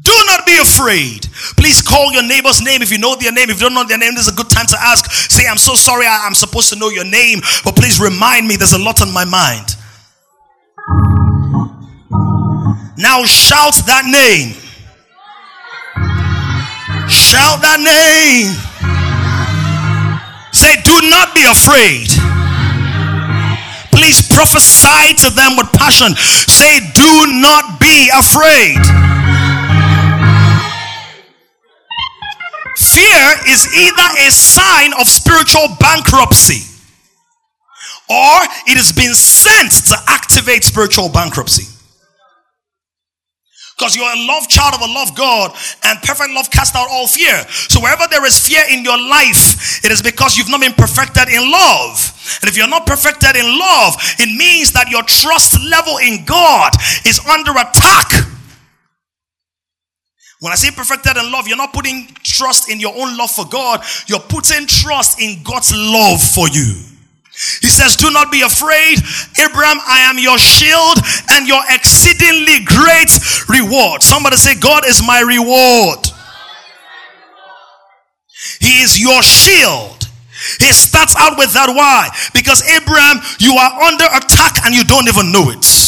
Do 0.00 0.16
not 0.28 0.46
be 0.46 0.56
afraid. 0.56 1.28
Please 1.58 1.82
call 1.82 2.10
your 2.14 2.22
neighbor's 2.26 2.64
name 2.64 2.80
if 2.80 2.90
you 2.90 2.96
know 2.96 3.16
their 3.16 3.32
name. 3.32 3.50
If 3.50 3.60
you 3.60 3.68
don't 3.68 3.74
know 3.74 3.84
their 3.84 3.98
name, 3.98 4.14
this 4.14 4.28
is 4.28 4.32
a 4.32 4.36
good 4.36 4.48
time 4.48 4.66
to 4.68 4.78
ask. 4.80 5.12
Say, 5.30 5.46
I'm 5.46 5.58
so 5.58 5.74
sorry, 5.74 6.06
I, 6.06 6.26
am 6.26 6.32
supposed 6.32 6.72
to 6.72 6.78
know 6.78 6.88
your 6.88 7.04
name, 7.04 7.40
but 7.66 7.76
please 7.76 8.00
remind 8.00 8.48
me, 8.48 8.56
there's 8.56 8.72
a 8.72 8.78
lot 8.78 9.02
on 9.02 9.12
my 9.12 9.26
mind. 9.26 9.76
Now 12.96 13.24
shout 13.24 13.74
that 13.86 14.06
name. 14.06 14.54
Shout 17.10 17.60
that 17.62 17.82
name. 17.82 18.54
Say, 20.54 20.78
do 20.86 20.94
not 21.10 21.34
be 21.34 21.42
afraid. 21.42 22.06
Please 23.90 24.22
prophesy 24.30 25.14
to 25.26 25.30
them 25.34 25.56
with 25.58 25.70
passion. 25.72 26.14
Say, 26.46 26.78
do 26.94 27.40
not 27.42 27.80
be 27.80 28.10
afraid. 28.14 28.78
Fear 32.78 33.26
is 33.50 33.66
either 33.74 34.08
a 34.22 34.30
sign 34.30 34.92
of 35.00 35.08
spiritual 35.08 35.74
bankruptcy 35.80 36.62
or 38.08 38.36
it 38.66 38.76
has 38.76 38.92
been 38.92 39.14
sent 39.14 39.72
to 39.90 39.96
activate 40.08 40.62
spiritual 40.62 41.08
bankruptcy. 41.08 41.73
Because 43.76 43.96
you're 43.96 44.06
a 44.06 44.26
love 44.26 44.48
child 44.48 44.74
of 44.74 44.80
a 44.82 44.92
love 44.92 45.16
God 45.16 45.50
and 45.82 46.00
perfect 46.02 46.30
love 46.30 46.50
casts 46.50 46.76
out 46.76 46.86
all 46.90 47.08
fear. 47.08 47.34
So 47.48 47.80
wherever 47.80 48.04
there 48.08 48.24
is 48.24 48.38
fear 48.38 48.62
in 48.70 48.84
your 48.84 48.98
life, 48.98 49.84
it 49.84 49.90
is 49.90 50.00
because 50.00 50.36
you've 50.36 50.48
not 50.48 50.60
been 50.60 50.74
perfected 50.74 51.28
in 51.28 51.50
love. 51.50 52.38
And 52.40 52.48
if 52.48 52.56
you're 52.56 52.68
not 52.68 52.86
perfected 52.86 53.34
in 53.34 53.58
love, 53.58 53.94
it 54.18 54.30
means 54.38 54.72
that 54.72 54.90
your 54.90 55.02
trust 55.02 55.58
level 55.58 55.98
in 55.98 56.24
God 56.24 56.72
is 57.04 57.18
under 57.26 57.50
attack. 57.50 58.30
When 60.40 60.52
I 60.52 60.56
say 60.56 60.70
perfected 60.70 61.16
in 61.16 61.32
love, 61.32 61.48
you're 61.48 61.56
not 61.56 61.72
putting 61.72 62.06
trust 62.22 62.70
in 62.70 62.78
your 62.78 62.94
own 62.94 63.16
love 63.16 63.30
for 63.30 63.46
God, 63.46 63.82
you're 64.06 64.20
putting 64.20 64.66
trust 64.66 65.20
in 65.20 65.42
God's 65.42 65.72
love 65.74 66.22
for 66.22 66.48
you. 66.48 66.93
He 67.60 67.68
says, 67.68 67.96
Do 67.96 68.10
not 68.10 68.30
be 68.30 68.42
afraid, 68.42 68.98
Abraham. 69.42 69.78
I 69.86 70.06
am 70.06 70.18
your 70.18 70.38
shield 70.38 70.98
and 71.32 71.48
your 71.48 71.60
exceedingly 71.70 72.64
great 72.64 73.10
reward. 73.48 74.02
Somebody 74.02 74.36
say, 74.36 74.54
God 74.54 74.86
is 74.86 75.02
my 75.04 75.20
reward. 75.20 76.06
He 78.60 78.82
is 78.82 79.00
your 79.00 79.22
shield. 79.22 80.08
He 80.60 80.72
starts 80.72 81.14
out 81.18 81.38
with 81.38 81.52
that. 81.54 81.70
Why? 81.70 82.10
Because 82.34 82.62
Abraham, 82.70 83.18
you 83.40 83.56
are 83.56 83.72
under 83.82 84.04
attack 84.04 84.64
and 84.64 84.74
you 84.74 84.84
don't 84.84 85.08
even 85.08 85.32
know 85.32 85.50
it. 85.50 85.83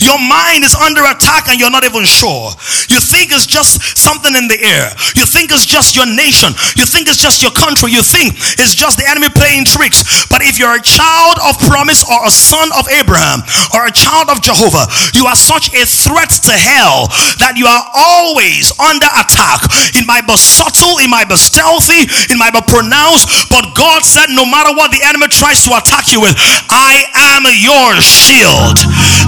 Your 0.00 0.18
mind 0.18 0.64
is 0.64 0.74
under 0.74 1.04
attack 1.06 1.48
and 1.48 1.58
you're 1.58 1.72
not 1.72 1.84
even 1.84 2.04
sure. 2.04 2.50
You 2.88 3.00
think 3.00 3.30
it's 3.32 3.46
just 3.46 3.98
something 3.98 4.34
in 4.34 4.48
the 4.48 4.58
air. 4.58 4.90
You 5.14 5.24
think 5.26 5.50
it's 5.50 5.66
just 5.66 5.94
your 5.94 6.06
nation. 6.06 6.54
You 6.76 6.86
think 6.86 7.08
it's 7.08 7.20
just 7.20 7.42
your 7.42 7.52
country. 7.52 7.92
You 7.92 8.02
think 8.02 8.34
it's 8.58 8.74
just 8.74 8.98
the 8.98 9.06
enemy 9.06 9.28
playing 9.34 9.64
tricks. 9.64 10.26
But 10.28 10.42
if 10.42 10.58
you're 10.58 10.74
a 10.74 10.82
child 10.82 11.38
of 11.44 11.58
promise 11.68 12.02
or 12.06 12.26
a 12.26 12.32
son 12.32 12.70
of 12.78 12.88
Abraham 12.90 13.44
or 13.74 13.86
a 13.86 13.92
child 13.94 14.30
of 14.30 14.42
Jehovah, 14.42 14.86
you 15.14 15.26
are 15.26 15.36
such 15.36 15.70
a 15.74 15.84
threat 15.84 16.30
to 16.48 16.54
hell 16.54 17.08
that 17.38 17.54
you 17.56 17.66
are 17.68 17.84
always 17.94 18.72
under 18.80 19.08
attack. 19.18 19.62
It 19.94 20.06
might 20.06 20.26
be 20.26 20.36
subtle, 20.36 20.98
it 21.02 21.10
might 21.10 21.28
be 21.28 21.36
stealthy, 21.36 22.06
it 22.08 22.36
might 22.38 22.54
be 22.54 22.62
pronounced, 22.66 23.50
but 23.52 23.74
God 23.74 24.02
said, 24.02 24.30
no 24.32 24.44
matter 24.44 24.72
what 24.74 24.90
the 24.90 25.02
enemy 25.04 25.28
tries 25.28 25.64
to 25.68 25.76
attack 25.76 26.10
you 26.10 26.20
with, 26.20 26.34
I 26.70 27.04
am 27.34 27.44
your 27.60 27.98
shield. 28.00 28.80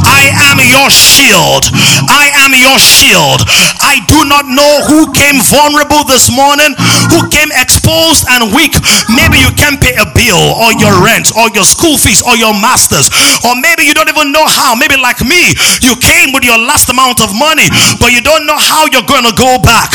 I 0.03 0.31
am 0.49 0.59
your 0.65 0.89
shield. 0.91 1.69
I 2.09 2.33
am 2.45 2.57
your 2.57 2.79
shield. 2.81 3.45
I 3.81 4.01
do 4.09 4.25
not 4.29 4.49
know 4.49 4.73
who 4.89 5.11
came 5.13 5.41
vulnerable 5.45 6.05
this 6.09 6.31
morning, 6.33 6.73
who 7.13 7.29
came 7.29 7.51
exposed 7.57 8.25
and 8.33 8.53
weak. 8.55 8.75
Maybe 9.13 9.41
you 9.43 9.53
can't 9.55 9.81
pay 9.81 9.95
a 10.01 10.07
bill 10.17 10.41
or 10.61 10.73
your 10.79 10.93
rent 11.05 11.33
or 11.37 11.51
your 11.53 11.65
school 11.67 11.97
fees 11.99 12.23
or 12.23 12.37
your 12.37 12.55
masters, 12.57 13.11
or 13.45 13.57
maybe 13.59 13.85
you 13.85 13.95
don't 13.95 14.09
even 14.09 14.33
know 14.33 14.45
how. 14.47 14.75
Maybe 14.75 14.97
like 14.97 15.21
me, 15.25 15.55
you 15.85 15.97
came 15.99 16.33
with 16.33 16.45
your 16.45 16.59
last 16.59 16.89
amount 16.89 17.21
of 17.21 17.33
money, 17.37 17.69
but 17.99 18.13
you 18.13 18.23
don't 18.23 18.47
know 18.47 18.59
how 18.59 18.87
you're 18.89 19.07
going 19.07 19.25
to 19.27 19.35
go 19.37 19.59
back. 19.61 19.93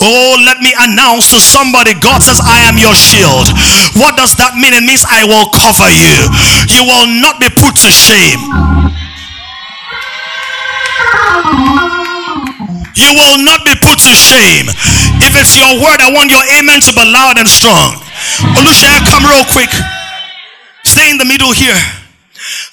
Oh, 0.00 0.36
let 0.44 0.60
me 0.60 0.72
announce 0.78 1.30
to 1.32 1.38
somebody 1.40 1.94
God 1.98 2.22
says, 2.22 2.40
I 2.42 2.64
am 2.68 2.76
your 2.78 2.94
shield. 2.94 3.48
What 3.96 4.16
does 4.16 4.34
that 4.36 4.54
mean? 4.58 4.74
It 4.74 4.84
means 4.84 5.04
I 5.08 5.24
will 5.24 5.48
cover 5.54 5.88
you. 5.88 6.28
You 6.68 6.82
will 6.84 7.08
not 7.20 7.40
be 7.40 7.48
put 7.48 7.76
to 7.80 7.90
shame. 7.90 8.73
You 12.94 13.10
will 13.10 13.42
not 13.42 13.66
be 13.66 13.74
put 13.82 13.98
to 13.98 14.14
shame. 14.14 14.70
If 15.18 15.34
it's 15.34 15.58
your 15.58 15.74
word, 15.82 15.98
I 15.98 16.14
want 16.14 16.30
your 16.30 16.44
amen 16.58 16.80
to 16.86 16.92
be 16.94 17.04
loud 17.04 17.38
and 17.38 17.48
strong. 17.48 17.98
Olushaya, 18.54 19.02
come 19.10 19.26
real 19.26 19.44
quick. 19.50 19.70
Stay 20.84 21.10
in 21.10 21.18
the 21.18 21.24
middle 21.24 21.52
here. 21.52 21.78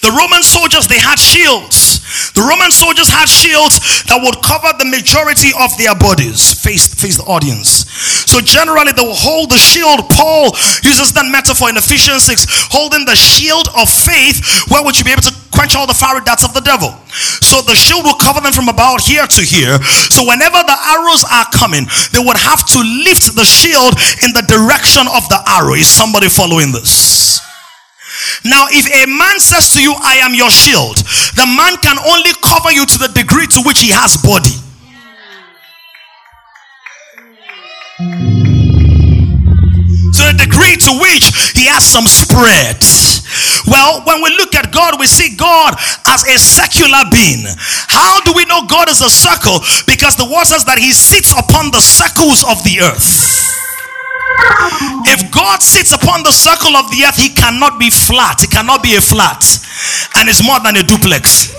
The 0.02 0.12
Roman 0.14 0.44
soldiers, 0.44 0.88
they 0.88 1.00
had 1.00 1.18
shields. 1.18 2.02
The 2.34 2.42
Roman 2.42 2.72
soldiers 2.72 3.10
had 3.10 3.26
shields 3.28 4.04
that 4.06 4.20
would 4.22 4.38
cover 4.46 4.70
the 4.78 4.86
majority 4.86 5.50
of 5.58 5.74
their 5.78 5.96
bodies. 5.96 6.54
Face, 6.54 6.94
face 6.94 7.18
the 7.18 7.26
audience. 7.26 7.90
So 8.30 8.42
generally 8.42 8.92
they 8.92 9.02
will 9.02 9.18
hold 9.18 9.50
the 9.50 9.58
shield. 9.58 10.06
Paul 10.10 10.54
uses 10.86 11.12
that 11.18 11.26
metaphor 11.32 11.70
in 11.70 11.78
Ephesians 11.78 12.30
6, 12.30 12.70
holding 12.70 13.06
the 13.06 13.16
shield 13.16 13.68
of 13.74 13.90
faith, 13.90 14.70
where 14.70 14.84
would 14.84 14.98
you 14.98 15.04
be 15.04 15.12
able 15.12 15.26
to 15.26 15.41
quench 15.52 15.76
all 15.76 15.86
the 15.86 15.94
fiery 15.94 16.22
darts 16.26 16.44
of 16.44 16.54
the 16.54 16.62
devil. 16.62 16.90
So 17.44 17.62
the 17.62 17.76
shield 17.76 18.04
will 18.04 18.18
cover 18.18 18.42
them 18.42 18.54
from 18.54 18.70
about 18.70 19.02
here 19.04 19.28
to 19.28 19.42
here. 19.44 19.78
So 20.10 20.24
whenever 20.26 20.58
the 20.64 20.78
arrows 20.96 21.24
are 21.28 21.46
coming, 21.52 21.86
they 22.16 22.24
would 22.24 22.40
have 22.40 22.66
to 22.76 22.80
lift 22.80 23.36
the 23.36 23.46
shield 23.46 23.94
in 24.24 24.32
the 24.34 24.44
direction 24.48 25.06
of 25.12 25.28
the 25.28 25.40
arrow. 25.48 25.76
Is 25.76 25.88
somebody 25.88 26.30
following 26.30 26.72
this? 26.72 27.40
Now, 28.44 28.66
if 28.70 28.88
a 28.90 29.06
man 29.06 29.40
says 29.40 29.74
to 29.74 29.82
you, 29.82 29.94
I 30.02 30.18
am 30.24 30.34
your 30.34 30.50
shield, 30.50 30.98
the 31.36 31.46
man 31.46 31.78
can 31.82 31.98
only 32.00 32.32
cover 32.42 32.72
you 32.72 32.86
to 32.86 32.98
the 32.98 33.10
degree 33.14 33.48
to 33.48 33.62
which 33.66 33.82
he 33.82 33.92
has 33.92 34.18
body. 34.18 34.56
To 40.12 40.22
the 40.32 40.36
degree 40.38 40.76
to 40.76 40.92
which 41.00 41.32
he 41.56 41.66
has 41.66 41.86
some 41.86 42.06
spread 42.06 42.82
Well, 43.68 44.04
when 44.06 44.22
we 44.22 44.30
look 44.38 44.56
at 44.56 44.72
God, 44.72 45.00
we 45.00 45.08
see 45.08 45.36
God 45.36 45.76
as 46.08 46.24
a 46.28 46.38
secular 46.40 47.04
being. 47.12 47.46
How 47.88 48.22
do 48.22 48.34
we 48.34 48.46
know 48.46 48.66
God 48.68 48.90
is 48.90 49.02
a 49.02 49.10
circle? 49.10 49.60
Because 49.88 50.16
the 50.16 50.26
word 50.26 50.46
says 50.46 50.66
that 50.66 50.78
he 50.78 50.92
sits 50.92 51.32
upon 51.32 51.72
the 51.72 51.82
circles 51.82 52.44
of 52.44 52.62
the 52.64 52.82
earth. 52.82 53.42
If 55.06 55.32
God 55.32 55.62
sits 55.62 55.94
upon 55.94 56.24
the 56.24 56.32
circle 56.32 56.76
of 56.76 56.90
the 56.92 57.04
earth, 57.06 57.18
he 57.18 57.30
cannot 57.30 57.80
be 57.80 57.90
flat. 57.90 58.42
He 58.42 58.48
cannot 58.48 58.84
be 58.84 58.96
a 58.96 59.02
flat. 59.02 59.44
And 60.16 60.30
it's 60.30 60.44
more 60.46 60.60
than 60.60 60.78
a 60.78 60.84
duplex. 60.84 61.52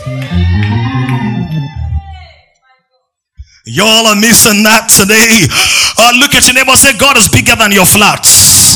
Y'all 3.64 4.10
are 4.10 4.18
missing 4.18 4.66
that 4.66 4.90
today. 4.90 5.46
Uh, 5.94 6.10
look 6.18 6.34
at 6.34 6.42
your 6.50 6.58
neighbor 6.58 6.74
say, 6.74 6.98
God 6.98 7.14
is 7.14 7.30
bigger 7.30 7.54
than 7.54 7.70
your 7.70 7.86
flats. 7.86 8.74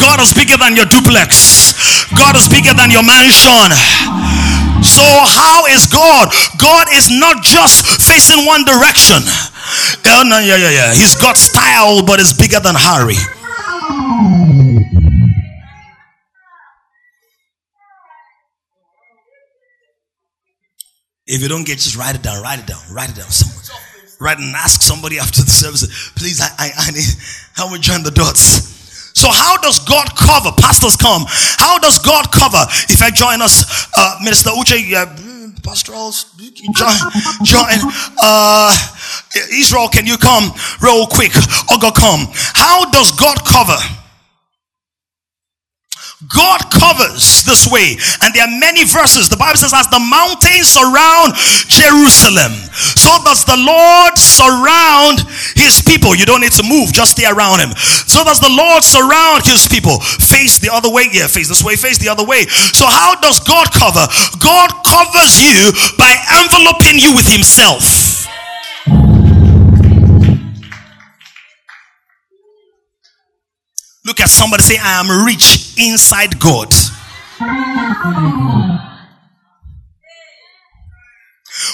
God 0.00 0.16
is 0.20 0.32
bigger 0.32 0.56
than 0.56 0.74
your 0.74 0.88
duplex. 0.88 2.03
God 2.16 2.36
is 2.36 2.48
bigger 2.48 2.74
than 2.74 2.90
your 2.90 3.02
mansion. 3.02 3.70
So, 4.84 5.02
how 5.02 5.66
is 5.70 5.86
God? 5.86 6.28
God 6.58 6.86
is 6.94 7.10
not 7.10 7.42
just 7.42 8.02
facing 8.02 8.46
one 8.46 8.64
direction. 8.64 9.22
Oh, 10.06 10.22
no, 10.26 10.38
yeah, 10.38 10.56
yeah, 10.56 10.70
yeah. 10.70 10.94
He's 10.94 11.14
got 11.14 11.36
style, 11.36 12.04
but 12.04 12.20
it's 12.20 12.32
bigger 12.32 12.60
than 12.60 12.74
Harry. 12.76 13.16
If 21.26 21.40
you 21.40 21.48
don't 21.48 21.64
get, 21.64 21.78
just 21.78 21.96
write 21.96 22.14
it 22.14 22.22
down. 22.22 22.42
Write 22.42 22.60
it 22.60 22.66
down. 22.66 22.82
Write 22.92 23.10
it 23.10 23.16
down 23.16 23.30
somewhere 23.30 23.64
Write 24.20 24.38
and 24.38 24.54
ask 24.54 24.82
somebody 24.82 25.18
after 25.18 25.42
the 25.42 25.50
service, 25.50 26.12
please, 26.16 26.40
I, 26.40 26.48
I, 26.58 26.70
I 26.76 26.90
need, 26.92 27.04
help 27.56 27.72
me 27.72 27.78
join 27.78 28.02
the 28.02 28.10
dots. 28.10 28.83
So 29.14 29.30
how 29.30 29.56
does 29.58 29.78
God 29.78 30.14
cover? 30.16 30.50
Pastors 30.60 30.96
come. 30.96 31.24
How 31.58 31.78
does 31.78 31.98
God 31.98 32.30
cover? 32.32 32.62
If 32.90 33.00
I 33.00 33.10
join 33.10 33.40
us, 33.40 33.88
uh, 33.96 34.18
Minister 34.22 34.50
Uche, 34.50 34.76
yeah, 34.86 35.06
pastorals, 35.62 36.34
join, 36.74 36.96
join, 37.42 37.78
uh, 38.22 38.74
Israel, 39.52 39.88
can 39.88 40.04
you 40.06 40.18
come 40.18 40.52
real 40.82 41.06
quick? 41.06 41.32
Ogo, 41.70 41.94
come. 41.94 42.26
How 42.54 42.90
does 42.90 43.12
God 43.12 43.38
cover? 43.46 43.78
God 46.28 46.70
covers 46.72 47.44
this 47.44 47.68
way. 47.68 47.96
And 48.22 48.32
there 48.32 48.44
are 48.44 48.54
many 48.60 48.84
verses. 48.84 49.28
The 49.28 49.36
Bible 49.36 49.58
says, 49.58 49.74
as 49.74 49.88
the 49.88 50.00
mountains 50.00 50.72
surround 50.72 51.36
Jerusalem, 51.68 52.52
so 52.72 53.12
does 53.24 53.44
the 53.44 53.58
Lord 53.58 54.16
surround 54.18 55.26
his 55.54 55.82
people. 55.84 56.14
You 56.14 56.26
don't 56.26 56.40
need 56.40 56.56
to 56.56 56.66
move, 56.66 56.92
just 56.92 57.18
stay 57.18 57.28
around 57.28 57.60
him. 57.60 57.74
So 58.08 58.24
does 58.24 58.40
the 58.40 58.50
Lord 58.50 58.82
surround 58.82 59.44
his 59.44 59.68
people. 59.68 60.00
Face 60.00 60.58
the 60.58 60.70
other 60.72 60.90
way. 60.90 61.10
Yeah, 61.12 61.26
face 61.26 61.48
this 61.48 61.62
way, 61.62 61.76
face 61.76 61.98
the 61.98 62.08
other 62.08 62.24
way. 62.24 62.46
So, 62.72 62.86
how 62.86 63.14
does 63.20 63.40
God 63.40 63.70
cover? 63.72 64.06
God 64.38 64.70
covers 64.82 65.38
you 65.42 65.72
by 65.98 66.12
enveloping 66.42 66.98
you 66.98 67.14
with 67.14 67.26
himself. 67.30 68.13
Look 74.04 74.20
at 74.20 74.28
somebody 74.28 74.62
say, 74.62 74.76
I 74.76 75.00
am 75.00 75.08
rich 75.24 75.80
inside 75.80 76.36
God. 76.36 76.68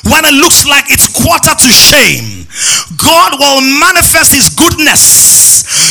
When 0.07 0.23
it 0.23 0.39
looks 0.39 0.63
like 0.63 0.87
it's 0.95 1.11
quarter 1.11 1.51
to 1.51 1.71
shame, 1.75 2.47
God 3.03 3.35
will 3.35 3.59
manifest 3.83 4.31
His 4.31 4.47
goodness. 4.55 5.03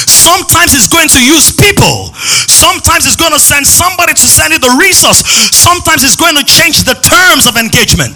Sometimes 0.08 0.72
He's 0.72 0.88
going 0.88 1.12
to 1.12 1.20
use 1.20 1.52
people. 1.52 2.16
Sometimes 2.48 3.04
He's 3.04 3.20
going 3.20 3.36
to 3.36 3.42
send 3.44 3.68
somebody 3.68 4.16
to 4.16 4.24
send 4.24 4.56
you 4.56 4.64
the 4.64 4.80
resource. 4.80 5.20
Sometimes 5.52 6.08
He's 6.08 6.16
going 6.16 6.40
to 6.40 6.46
change 6.48 6.88
the 6.88 6.96
terms 7.04 7.52
of 7.52 7.60
engagement. 7.60 8.16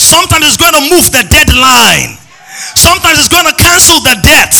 Sometimes 0.00 0.48
He's 0.48 0.56
going 0.56 0.72
to 0.72 0.84
move 0.88 1.12
the 1.12 1.28
deadline. 1.28 2.16
Sometimes 2.80 3.20
He's 3.20 3.28
going 3.28 3.44
to 3.44 3.56
cancel 3.60 4.00
the 4.00 4.16
debt. 4.24 4.56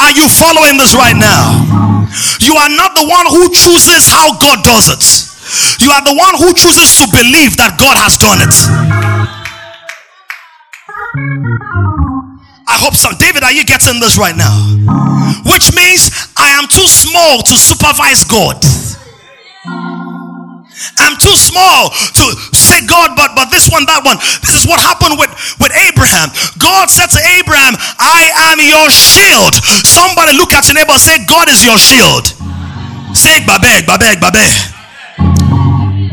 Are 0.00 0.12
you 0.12 0.28
following 0.28 0.78
this 0.78 0.94
right 0.94 1.16
now? 1.16 2.06
You 2.40 2.54
are 2.56 2.70
not 2.70 2.94
the 2.94 3.06
one 3.06 3.26
who 3.26 3.50
chooses 3.50 4.08
how 4.08 4.38
God 4.38 4.64
does 4.64 4.88
it. 4.88 5.04
You 5.82 5.90
are 5.90 6.02
the 6.02 6.14
one 6.14 6.34
who 6.38 6.54
chooses 6.54 6.94
to 6.98 7.06
believe 7.10 7.56
that 7.56 7.76
God 7.78 7.96
has 7.98 8.16
done 8.16 8.38
it. 8.40 8.54
I 12.68 12.76
hope 12.78 12.94
so. 12.94 13.10
David, 13.18 13.42
are 13.42 13.52
you 13.52 13.64
getting 13.64 14.00
this 14.00 14.18
right 14.18 14.36
now? 14.36 14.54
Which 15.50 15.74
means 15.74 16.10
I 16.36 16.50
am 16.50 16.68
too 16.68 16.86
small 16.86 17.42
to 17.42 17.54
supervise 17.56 18.24
God. 18.24 18.62
I'm 20.98 21.18
too 21.18 21.34
small 21.34 21.90
to 21.90 22.24
say 22.54 22.84
God, 22.86 23.14
but 23.18 23.34
but 23.34 23.50
this 23.50 23.66
one, 23.70 23.86
that 23.90 24.06
one. 24.06 24.18
This 24.46 24.54
is 24.54 24.64
what 24.66 24.78
happened 24.78 25.18
with, 25.18 25.30
with 25.58 25.72
Abraham. 25.74 26.30
God 26.58 26.90
said 26.90 27.10
to 27.14 27.20
Abraham, 27.38 27.74
I 27.98 28.30
am 28.54 28.62
your 28.62 28.88
shield. 28.90 29.54
Somebody 29.86 30.38
look 30.38 30.54
at 30.54 30.66
your 30.70 30.78
neighbor 30.78 30.98
say, 30.98 31.18
God 31.26 31.50
is 31.50 31.66
your 31.66 31.78
shield. 31.78 32.30
Say 33.14 33.42
babeg, 33.42 33.86
babeg, 33.86 34.22
babeg. 34.22 34.52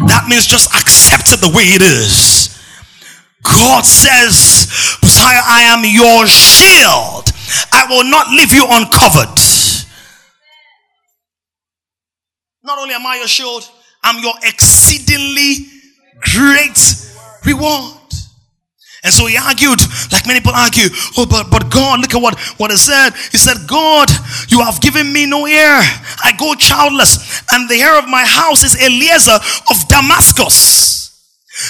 That 0.10 0.26
means 0.30 0.46
just 0.46 0.70
accept 0.74 1.34
it 1.34 1.42
the 1.42 1.50
way 1.50 1.74
it 1.74 1.82
is. 1.82 2.54
God 3.44 3.86
says, 3.86 4.68
I 5.04 5.62
am 5.70 5.86
your 5.86 6.26
shield. 6.28 7.30
I 7.72 7.86
will 7.90 8.04
not 8.10 8.30
leave 8.30 8.54
you 8.54 8.66
uncovered. 8.70 9.38
Not 12.64 12.80
only 12.80 12.96
am 12.96 13.06
I 13.06 13.18
your 13.18 13.28
shield, 13.28 13.70
I'm 14.06 14.24
your 14.24 14.36
exceedingly 14.44 15.68
great 16.22 16.78
reward. 17.44 17.94
And 19.04 19.14
so 19.14 19.28
he 19.28 19.38
argued, 19.38 19.80
like 20.12 20.26
many 20.26 20.40
people 20.40 20.56
argue, 20.56 20.90
oh, 21.18 21.28
but, 21.30 21.52
but 21.52 21.70
God, 21.70 22.00
look 22.02 22.16
at 22.16 22.22
what, 22.22 22.40
what 22.58 22.72
he 22.72 22.78
said. 22.78 23.12
He 23.32 23.38
said, 23.38 23.58
God, 23.68 24.10
you 24.50 24.62
have 24.62 24.82
given 24.82 25.14
me 25.14 25.28
no 25.28 25.46
heir. 25.46 25.78
I 26.24 26.34
go 26.40 26.56
childless, 26.56 27.44
and 27.52 27.70
the 27.70 27.76
heir 27.76 28.00
of 28.00 28.08
my 28.08 28.26
house 28.26 28.64
is 28.64 28.76
Eliezer 28.82 29.38
of 29.70 29.88
Damascus. 29.88 31.05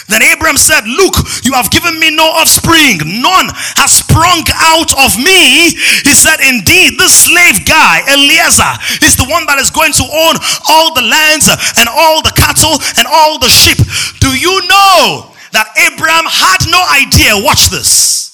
Then 0.09 0.23
Abraham 0.23 0.57
said, 0.57 0.81
Look, 0.89 1.13
you 1.45 1.53
have 1.53 1.69
given 1.69 1.99
me 1.99 2.09
no 2.09 2.25
offspring. 2.25 2.97
None 3.05 3.53
has 3.77 4.01
sprung 4.01 4.41
out 4.57 4.89
of 4.97 5.13
me. 5.21 5.77
He 6.01 6.13
said, 6.17 6.41
Indeed, 6.41 6.97
this 6.97 7.29
slave 7.29 7.61
guy, 7.69 8.01
Eliezer, 8.09 8.73
is 9.05 9.13
the 9.13 9.29
one 9.29 9.45
that 9.45 9.61
is 9.61 9.69
going 9.69 9.93
to 9.93 10.05
own 10.09 10.35
all 10.73 10.89
the 10.97 11.05
lands 11.05 11.45
and 11.77 11.85
all 11.85 12.25
the 12.25 12.33
cattle 12.33 12.81
and 12.97 13.05
all 13.05 13.37
the 13.37 13.49
sheep. 13.49 13.77
Do 14.25 14.33
you 14.33 14.57
know 14.65 15.29
that 15.53 15.69
Abraham 15.77 16.25
had 16.25 16.65
no 16.65 16.81
idea? 16.89 17.37
Watch 17.45 17.69
this. 17.69 18.33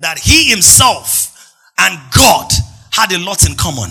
That 0.00 0.18
he 0.18 0.50
himself 0.50 1.30
and 1.78 1.98
God 2.10 2.50
had 2.90 3.12
a 3.12 3.18
lot 3.22 3.46
in 3.46 3.54
common. 3.54 3.90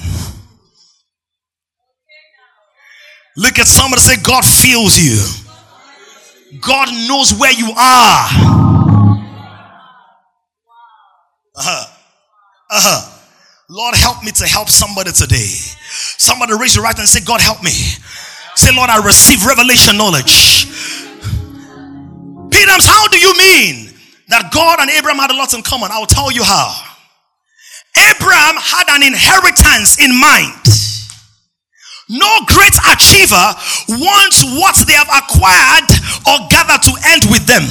Look 3.36 3.58
at 3.58 3.68
somebody 3.68 4.02
say, 4.02 4.22
God 4.22 4.46
feels 4.46 5.00
you. 5.00 5.43
God 6.62 6.90
knows 7.08 7.34
where 7.34 7.52
you 7.52 7.70
are. 7.72 8.28
Uh-huh. 11.56 11.86
Uh-huh. 12.70 13.20
Lord, 13.70 13.96
help 13.96 14.24
me 14.24 14.32
to 14.32 14.46
help 14.46 14.70
somebody 14.70 15.12
today. 15.12 15.50
Somebody 16.18 16.54
raise 16.54 16.76
your 16.76 16.84
right 16.84 16.96
hand 16.96 17.00
and 17.02 17.10
say, 17.10 17.24
God, 17.24 17.42
help 17.42 17.64
me. 17.64 17.72
Say, 18.56 18.76
Lord, 18.76 18.90
I 18.90 19.04
receive 19.04 19.46
revelation 19.46 19.98
knowledge. 19.98 20.68
Peter, 22.52 22.78
how 22.86 23.08
do 23.08 23.18
you 23.18 23.34
mean 23.38 23.94
that 24.30 24.52
God 24.54 24.80
and 24.80 24.90
Abraham 24.92 25.20
had 25.20 25.32
a 25.32 25.36
lot 25.36 25.54
in 25.54 25.64
common? 25.64 25.90
I'll 25.92 26.06
tell 26.06 26.32
you 26.32 26.44
how. 26.44 26.74
Abraham 27.98 28.56
had 28.58 28.90
an 28.90 29.04
inheritance 29.04 30.00
in 30.00 30.14
mind. 30.14 30.93
No 32.10 32.28
great 32.48 32.76
achiever 32.92 33.48
wants 33.90 34.44
what 34.60 34.76
they 34.88 34.94
have 34.94 35.08
acquired 35.08 35.90
or 36.28 36.48
gathered 36.50 36.84
to 36.84 36.94
end 37.08 37.24
with 37.32 37.46
them. 37.48 37.64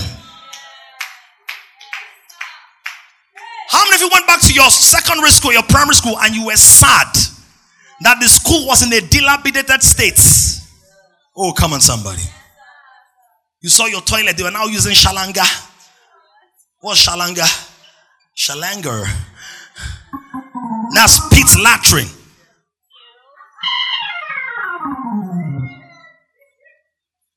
How 3.69 3.85
many 3.85 3.97
of 3.97 4.01
you 4.03 4.11
went 4.13 4.27
back 4.27 4.41
to 4.43 4.53
your 4.53 4.71
secondary 4.71 5.31
school, 5.31 5.53
your 5.53 5.63
primary 5.63 5.95
school, 5.95 6.19
and 6.21 6.35
you 6.35 6.47
were 6.47 6.57
sad 6.57 7.09
that 8.03 8.21
the 8.21 8.29
school 8.29 8.67
was 8.67 8.83
in 8.83 8.93
a 8.93 9.01
dilapidated 9.01 9.83
state? 9.83 10.21
Oh, 11.37 11.53
come 11.53 11.73
on, 11.73 11.81
somebody. 11.81 12.23
You 13.63 13.69
saw 13.69 13.87
your 13.87 14.03
toilet, 14.03 14.37
they 14.37 14.43
were 14.43 14.51
now 14.51 14.67
using 14.67 14.93
shalanga. 14.93 15.45
What's 16.81 17.07
shalanga? 17.07 17.47
Shalanger. 18.37 19.07
That's 20.95 21.21
pit 21.29 21.47
latrine. 21.63 22.22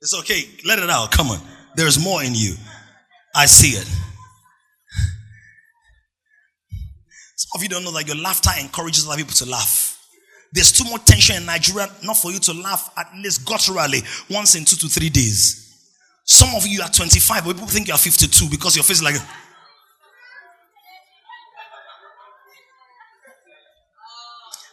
It's 0.06 0.14
okay. 0.20 0.44
Let 0.64 0.78
it 0.78 0.88
out. 0.88 1.10
Come 1.10 1.32
on. 1.32 1.40
There's 1.76 1.98
more 1.98 2.22
in 2.24 2.36
you. 2.36 2.54
I 3.34 3.48
see 3.48 3.70
it. 3.70 3.88
Some 7.36 7.50
of 7.56 7.64
you 7.64 7.70
don't 7.70 7.84
know 7.84 7.92
that 7.94 8.06
your 8.06 8.16
laughter 8.16 8.52
encourages 8.62 9.08
other 9.08 9.18
people 9.18 9.34
to 9.34 9.48
laugh. 9.48 10.00
There's 10.54 10.72
too 10.72 10.88
much 10.92 11.06
tension 11.06 11.38
in 11.38 11.48
Nigeria, 11.48 11.90
not 12.04 12.18
for 12.18 12.32
you 12.32 12.38
to 12.38 12.54
laugh 12.54 12.88
at 12.96 13.16
least 13.16 13.48
gutturally 13.48 14.04
once 14.30 14.54
in 14.54 14.64
two 14.64 14.76
to 14.76 14.88
three 14.88 15.10
days. 15.10 15.90
Some 16.24 16.50
of 16.56 16.68
you 16.68 16.84
are 16.84 16.90
25, 16.90 17.44
but 17.44 17.54
people 17.54 17.68
think 17.68 17.88
you 17.88 17.96
are 17.96 17.98
52 17.98 18.48
because 18.52 18.76
your 18.76 18.84
face 18.84 18.98
is 18.98 19.04
like. 19.04 19.16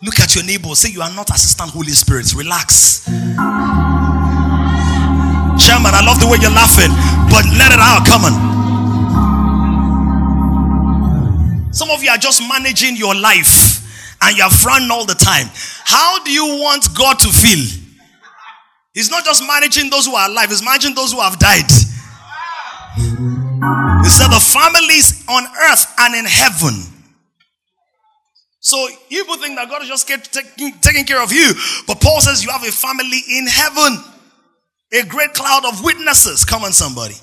Look 0.03 0.21
at 0.21 0.35
your 0.35 0.45
neighbor. 0.45 0.75
Say 0.75 0.91
you 0.91 1.01
are 1.01 1.15
not 1.15 1.31
assistant 1.31 1.71
Holy 1.71 1.93
Spirit. 1.93 2.35
Relax. 2.35 3.09
Chairman, 5.83 5.99
I 5.99 6.07
love 6.07 6.21
the 6.21 6.27
way 6.31 6.39
you're 6.39 6.55
laughing, 6.55 6.95
but 7.27 7.43
let 7.59 7.75
it 7.75 7.83
out. 7.83 8.07
Come 8.07 8.23
on. 8.23 8.35
Some 11.75 11.91
of 11.91 12.05
you 12.05 12.11
are 12.11 12.19
just 12.19 12.41
managing 12.47 12.95
your 12.97 13.17
life 13.17 13.83
and 14.23 14.37
you're 14.37 14.51
frowning 14.51 14.93
all 14.93 15.05
the 15.05 15.15
time. 15.15 15.49
How 15.85 16.23
do 16.23 16.31
you 16.31 16.45
want 16.63 16.87
God 16.95 17.19
to 17.21 17.29
feel? 17.29 17.59
He's 18.95 19.11
not 19.11 19.25
just 19.25 19.43
managing 19.45 19.91
those 19.91 20.07
who 20.07 20.15
are 20.15 20.29
alive, 20.29 20.51
he's 20.51 20.63
managing 20.63 20.95
those 20.95 21.11
who 21.13 21.21
have 21.21 21.39
died. 21.41 21.71
He 22.95 24.09
said 24.09 24.29
the 24.29 24.39
families 24.39 25.25
on 25.29 25.45
earth 25.67 25.87
and 25.99 26.15
in 26.15 26.27
heaven. 26.27 26.75
So 28.61 28.87
people 29.09 29.37
think 29.39 29.57
that 29.57 29.69
God 29.69 29.83
is 29.83 29.89
just 29.89 30.07
taking, 30.07 30.79
taking 30.81 31.05
care 31.05 31.21
of 31.21 31.33
you. 31.33 31.53
But 31.89 32.01
Paul 32.01 32.21
says 32.21 32.45
you 32.45 32.51
have 32.51 32.63
a 32.63 32.71
family 32.71 33.21
in 33.29 33.49
heaven. 33.49 34.12
A 34.95 35.03
great 35.05 35.33
cloud 35.33 35.65
of 35.65 35.83
witnesses. 35.83 36.45
Come 36.45 36.65
on, 36.65 36.73
somebody. 36.73 37.15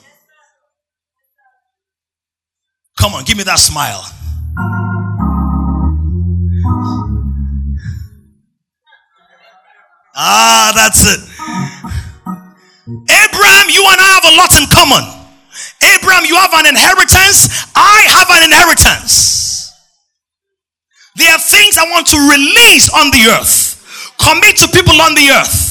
Come 2.98 3.14
on, 3.14 3.24
give 3.26 3.38
me 3.38 3.44
that 3.44 3.60
smile. 3.60 4.04
Ah, 10.16 10.74
that's 10.76 11.06
it. 11.06 11.22
Abraham, 12.90 13.70
you 13.70 13.86
and 13.86 14.02
I 14.02 14.10
have 14.18 14.26
a 14.26 14.36
lot 14.36 14.52
in 14.58 14.66
common. 14.74 15.06
Abraham, 15.96 16.26
you 16.26 16.36
have 16.36 16.54
an 16.54 16.66
inheritance. 16.66 17.70
I 17.76 18.04
have 18.10 18.30
an 18.32 18.44
inheritance. 18.50 19.72
There 21.16 21.32
are 21.32 21.40
things 21.40 21.78
I 21.78 21.84
want 21.92 22.08
to 22.08 22.18
release 22.18 22.90
on 22.90 23.12
the 23.12 23.38
earth, 23.38 24.16
commit 24.18 24.58
to 24.58 24.68
people 24.68 25.00
on 25.02 25.14
the 25.14 25.30
earth. 25.30 25.69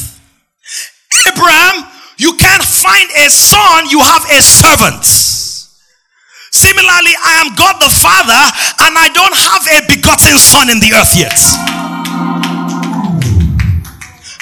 Abraham, 1.28 1.84
you 2.16 2.34
can't 2.34 2.64
find 2.64 3.08
a 3.20 3.28
son, 3.30 3.90
you 3.90 4.00
have 4.00 4.24
a 4.32 4.40
servant. 4.40 5.04
Similarly, 6.50 7.14
I 7.22 7.44
am 7.44 7.54
God 7.54 7.76
the 7.78 7.92
Father, 7.92 8.42
and 8.82 8.96
I 8.96 9.12
don't 9.12 9.36
have 9.36 9.62
a 9.68 9.86
begotten 9.86 10.36
son 10.38 10.70
in 10.70 10.80
the 10.80 10.96
earth 10.96 11.14
yet. 11.14 11.38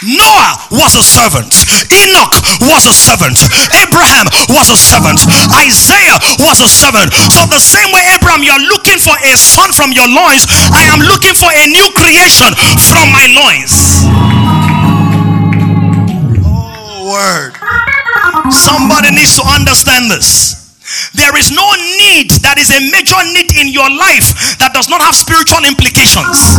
Noah 0.07 0.55
was 0.71 0.95
a 0.95 1.03
servant. 1.03 1.51
Enoch 1.91 2.35
was 2.63 2.87
a 2.87 2.95
servant. 2.95 3.37
Abraham 3.75 4.31
was 4.55 4.71
a 4.71 4.79
servant. 4.79 5.19
Isaiah 5.51 6.17
was 6.39 6.63
a 6.63 6.71
servant. 6.71 7.11
So 7.35 7.43
the 7.51 7.59
same 7.59 7.91
way 7.91 8.07
Abraham, 8.15 8.47
you're 8.47 8.67
looking 8.71 9.03
for 9.03 9.19
a 9.27 9.35
son 9.35 9.73
from 9.73 9.91
your 9.91 10.07
loins, 10.07 10.47
I 10.71 10.87
am 10.95 11.03
looking 11.03 11.35
for 11.35 11.51
a 11.51 11.67
new 11.67 11.91
creation 11.99 12.55
from 12.87 13.11
my 13.11 13.27
loins. 13.35 14.56
Word. 17.07 17.55
Somebody 18.51 19.15
needs 19.15 19.39
to 19.39 19.45
understand 19.47 20.11
this. 20.11 20.59
There 21.15 21.39
is 21.39 21.55
no 21.55 21.63
need 22.03 22.35
that 22.43 22.59
is 22.59 22.75
a 22.75 22.83
major 22.91 23.23
need 23.31 23.55
in 23.55 23.71
your 23.71 23.87
life 23.87 24.59
that 24.59 24.75
does 24.75 24.91
not 24.91 24.99
have 25.07 25.15
spiritual 25.15 25.63
implications. 25.63 26.59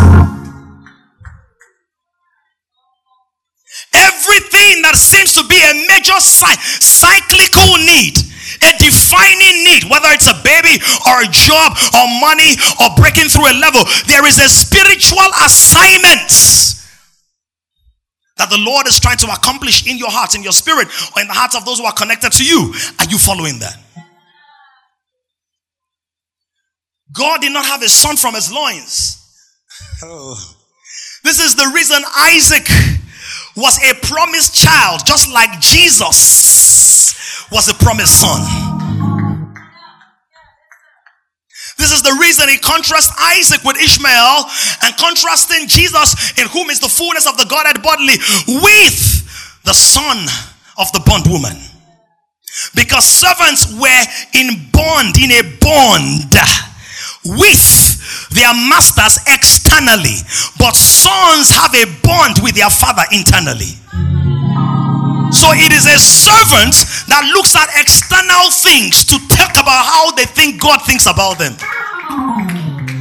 Everything 3.92 4.88
that 4.88 4.96
seems 4.96 5.36
to 5.36 5.44
be 5.52 5.60
a 5.60 5.74
major 5.92 6.16
cyclical 6.24 7.76
need, 7.84 8.16
a 8.64 8.72
defining 8.80 9.68
need, 9.68 9.84
whether 9.92 10.08
it's 10.16 10.32
a 10.32 10.38
baby 10.48 10.80
or 11.12 11.28
a 11.28 11.30
job 11.32 11.76
or 11.92 12.08
money 12.24 12.56
or 12.80 12.96
breaking 12.96 13.28
through 13.28 13.52
a 13.52 13.56
level, 13.60 13.84
there 14.08 14.24
is 14.24 14.40
a 14.40 14.48
spiritual 14.48 15.28
assignment 15.44 16.32
that 18.38 18.50
the 18.50 18.58
Lord 18.58 18.88
is 18.88 19.00
trying 19.00 19.18
to 19.18 19.28
accomplish 19.28 19.88
in 19.88 19.98
your 19.98 20.12
heart, 20.12 20.36
in 20.36 20.44
your 20.44 20.52
spirit, 20.52 20.88
or 21.16 21.22
in 21.22 21.28
the 21.28 21.34
hearts 21.34 21.56
of 21.56 21.66
those 21.66 21.80
who 21.80 21.86
are 21.86 21.94
connected 21.94 22.32
to 22.34 22.46
you. 22.46 22.74
Are 23.00 23.06
you 23.06 23.18
following 23.18 23.60
that? 23.60 23.78
God 27.14 27.42
did 27.42 27.52
not 27.52 27.66
have 27.66 27.82
a 27.82 27.90
son 27.90 28.16
from 28.16 28.36
his 28.36 28.52
loins. 28.52 29.18
Oh. 30.04 30.56
This 31.24 31.40
is 31.40 31.56
the 31.56 31.72
reason 31.74 31.98
Isaac 32.18 32.68
was 33.56 33.80
a 33.84 33.96
promised 34.06 34.54
child, 34.54 35.02
just 35.06 35.32
like 35.34 35.60
Jesus 35.60 37.48
was 37.52 37.68
a 37.70 37.74
promised 37.74 38.22
son. 38.22 38.87
This 41.78 41.92
is 41.92 42.02
the 42.02 42.18
reason 42.20 42.50
he 42.50 42.58
contrasts 42.58 43.14
Isaac 43.38 43.64
with 43.64 43.78
Ishmael 43.78 44.46
and 44.84 44.98
contrasting 44.98 45.68
Jesus, 45.68 46.34
in 46.38 46.48
whom 46.48 46.70
is 46.70 46.80
the 46.80 46.90
fullness 46.90 47.28
of 47.28 47.38
the 47.38 47.46
Godhead 47.46 47.84
bodily, 47.84 48.18
with 48.62 49.62
the 49.64 49.74
son 49.74 50.26
of 50.78 50.92
the 50.92 51.02
bondwoman. 51.06 51.58
Because 52.74 53.06
servants 53.06 53.70
were 53.78 54.04
in 54.34 54.70
bond, 54.74 55.18
in 55.22 55.32
a 55.32 55.44
bond 55.62 56.34
with 57.38 58.30
their 58.32 58.54
masters 58.54 59.20
externally, 59.28 60.18
but 60.58 60.76
sons 60.76 61.50
have 61.54 61.74
a 61.76 61.86
bond 62.02 62.42
with 62.42 62.56
their 62.56 62.70
father 62.70 63.04
internally. 63.12 63.78
So 65.38 65.54
it 65.54 65.70
is 65.70 65.86
a 65.86 66.02
servant 66.02 66.74
that 67.14 67.22
looks 67.38 67.54
at 67.54 67.70
external 67.78 68.50
things 68.50 69.06
to 69.06 69.22
talk 69.30 69.54
about 69.54 69.86
how 69.86 70.10
they 70.18 70.26
think 70.26 70.60
God 70.60 70.82
thinks 70.82 71.06
about 71.06 71.38
them. 71.38 71.54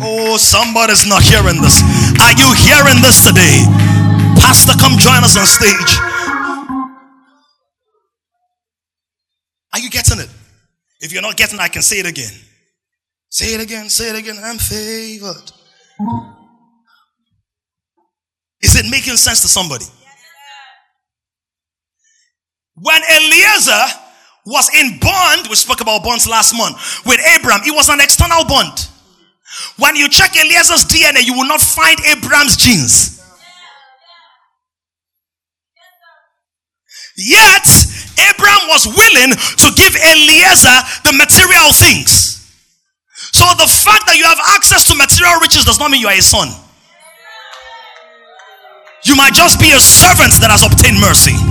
Oh, 0.05 0.37
somebody's 0.37 1.09
not 1.09 1.25
hearing 1.25 1.65
this. 1.65 1.81
Are 2.21 2.37
you 2.37 2.53
hearing 2.61 3.01
this 3.01 3.25
today? 3.25 3.65
Pastor, 4.37 4.77
come 4.77 5.01
join 5.01 5.25
us 5.25 5.33
on 5.41 5.49
stage. 5.49 5.93
Are 9.73 9.81
you 9.81 9.89
getting 9.89 10.21
it? 10.21 10.29
If 11.01 11.15
you're 11.15 11.23
not 11.23 11.39
getting 11.39 11.59
it, 11.59 11.63
I 11.63 11.69
can 11.69 11.81
say 11.81 12.01
it 12.01 12.07
again. 12.07 12.37
Say 13.31 13.55
it 13.55 13.63
again, 13.63 13.89
say 13.89 14.11
it 14.11 14.17
again. 14.17 14.37
I'm 14.45 14.59
favored. 14.59 15.53
Is 18.61 18.77
it 18.77 18.91
making 18.91 19.17
sense 19.17 19.41
to 19.41 19.49
somebody? 19.49 19.87
When 22.77 23.01
Eliezer 23.03 23.85
was 24.45 24.69
in 24.75 24.99
bond, 25.01 25.49
we 25.49 25.57
spoke 25.57 25.81
about 25.81 26.05
bonds 26.05 26.29
last 26.29 26.55
month, 26.55 26.77
with 27.07 27.21
Abraham, 27.35 27.63
it 27.65 27.75
was 27.75 27.89
an 27.89 28.01
external 28.01 28.45
bond. 28.45 28.89
When 29.79 29.97
you 29.97 30.09
check 30.09 30.37
Eliezer's 30.37 30.85
DNA, 30.85 31.25
you 31.25 31.33
will 31.33 31.49
not 31.49 31.61
find 31.61 31.99
Abraham's 32.05 32.57
genes. 32.57 33.17
Yet, 37.17 37.65
Abraham 38.29 38.69
was 38.69 38.87
willing 38.87 39.33
to 39.33 39.69
give 39.73 39.97
Eliezer 39.97 40.77
the 41.09 41.17
material 41.17 41.73
things. 41.73 42.37
So 43.33 43.45
the 43.57 43.67
fact 43.69 44.05
that 44.07 44.17
you 44.17 44.25
have 44.25 44.39
access 44.53 44.85
to 44.89 44.95
material 44.95 45.41
riches 45.41 45.65
does 45.65 45.79
not 45.81 45.91
mean 45.91 46.01
you 46.01 46.09
are 46.09 46.15
a 46.15 46.21
son. 46.21 46.49
You 49.05 49.17
might 49.17 49.33
just 49.33 49.61
be 49.61 49.73
a 49.73 49.81
servant 49.81 50.37
that 50.45 50.51
has 50.51 50.61
obtained 50.61 51.01
mercy. 51.01 51.46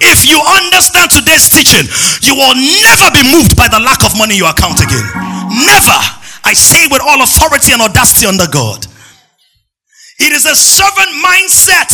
If 0.00 0.24
you 0.24 0.40
understand 0.40 1.12
today's 1.12 1.48
teaching, 1.52 1.84
you 2.24 2.32
will 2.34 2.56
never 2.56 3.08
be 3.12 3.24
moved 3.28 3.56
by 3.56 3.68
the 3.68 3.80
lack 3.80 4.00
of 4.00 4.16
money 4.16 4.34
in 4.36 4.40
your 4.40 4.50
account 4.50 4.80
again. 4.80 5.04
Never. 5.64 5.98
I 6.44 6.52
say 6.56 6.88
with 6.88 7.04
all 7.04 7.20
authority 7.20 7.72
and 7.72 7.82
audacity 7.82 8.26
under 8.26 8.48
God. 8.48 8.86
It 10.18 10.32
is 10.32 10.44
a 10.44 10.56
servant 10.56 11.12
mindset 11.20 11.92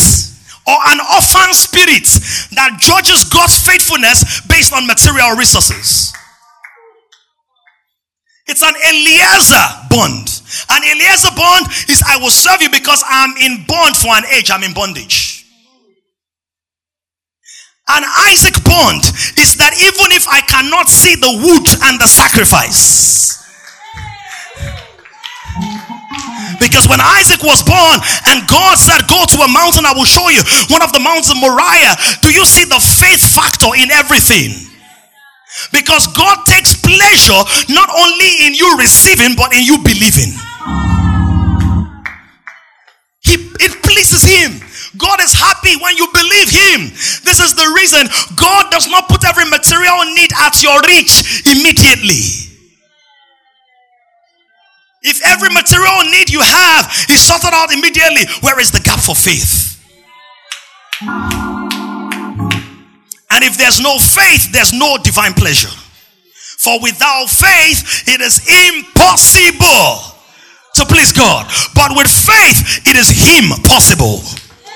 or 0.67 0.79
an 0.91 0.99
orphan 1.15 1.55
spirit 1.55 2.07
that 2.55 2.79
judges 2.79 3.29
God's 3.31 3.59
faithfulness 3.59 4.43
based 4.47 4.73
on 4.73 4.87
material 4.87 5.37
resources. 5.37 6.13
It's 8.49 8.63
an 8.63 8.75
Eliezer 8.75 9.67
bond. 9.91 10.31
An 10.71 10.83
Eliezer 10.83 11.35
bond 11.35 11.67
is 11.91 12.03
I 12.07 12.19
will 12.19 12.31
serve 12.31 12.63
you 12.63 12.71
because 12.71 13.03
I'm 13.07 13.37
in 13.39 13.65
bond 13.67 13.97
for 13.97 14.15
an 14.15 14.23
age. 14.33 14.51
I'm 14.51 14.63
in 14.63 14.73
bondage. 14.73 15.36
An 17.89 18.03
Isaac 18.27 18.59
bond 18.67 19.07
is 19.39 19.55
that 19.63 19.71
even 19.79 20.11
if 20.11 20.27
I 20.27 20.43
cannot 20.51 20.91
see 20.91 21.15
the 21.15 21.31
wood 21.39 21.67
and 21.87 22.01
the 22.03 22.11
sacrifice, 22.11 23.39
because 26.59 26.91
when 26.91 26.99
Isaac 26.99 27.47
was 27.47 27.63
born 27.63 28.03
and 28.27 28.43
God 28.51 28.75
said, 28.75 29.07
Go 29.07 29.23
to 29.23 29.39
a 29.39 29.49
mountain, 29.49 29.87
I 29.87 29.95
will 29.95 30.09
show 30.09 30.27
you 30.35 30.43
one 30.67 30.83
of 30.83 30.91
the 30.91 30.99
mountains 30.99 31.31
of 31.31 31.39
Moriah. 31.39 31.95
Do 32.27 32.35
you 32.35 32.43
see 32.45 32.67
the 32.67 32.83
faith 32.83 33.23
factor 33.23 33.71
in 33.79 33.95
everything? 33.95 34.67
Because 35.71 36.11
God 36.11 36.43
takes 36.45 36.75
pleasure 36.75 37.39
not 37.71 37.89
only 37.89 38.51
in 38.51 38.55
you 38.59 38.67
receiving, 38.83 39.39
but 39.39 39.55
in 39.55 39.63
you 39.63 39.79
believing. 39.79 40.35
He, 43.23 43.47
it 43.63 43.79
pleases 43.87 44.27
him. 44.27 44.66
God 44.99 45.21
is 45.21 45.33
happy 45.33 45.77
when 45.81 45.97
you 45.97 46.09
believe 46.13 46.51
him. 46.51 46.93
This 47.25 47.41
is 47.41 47.55
the 47.55 47.73
reason 47.77 48.09
God 48.37 48.71
does 48.71 48.89
not 48.89 49.09
put 49.09 49.25
every 49.25 49.45
material 49.49 50.05
need 50.15 50.33
at 50.41 50.63
your 50.63 50.81
reach 50.89 51.47
immediately. 51.47 52.47
If 55.03 55.25
every 55.25 55.51
material 55.51 56.03
need 56.11 56.31
you 56.31 56.41
have 56.43 56.91
is 57.09 57.23
sorted 57.23 57.53
out 57.53 57.73
immediately, 57.73 58.27
where 58.41 58.59
is 58.59 58.73
the 58.73 58.81
gap 58.81 58.99
for 58.99 59.15
faith? 59.15 59.79
And 63.31 63.45
if 63.45 63.57
there's 63.59 63.81
no 63.81 63.99
faith, 63.99 64.51
there's 64.53 64.73
no 64.73 64.97
divine 64.99 65.35
pleasure. 65.35 65.71
For 66.59 66.81
without 66.83 67.29
faith, 67.29 68.09
it 68.09 68.21
is 68.21 68.41
impossible 68.49 70.17
to 70.75 70.85
please 70.87 71.13
God. 71.13 71.47
But 71.75 71.93
with 71.97 72.09
faith, 72.09 72.83
it 72.89 72.97
is 72.97 73.11
Him 73.11 73.63
possible. 73.63 74.23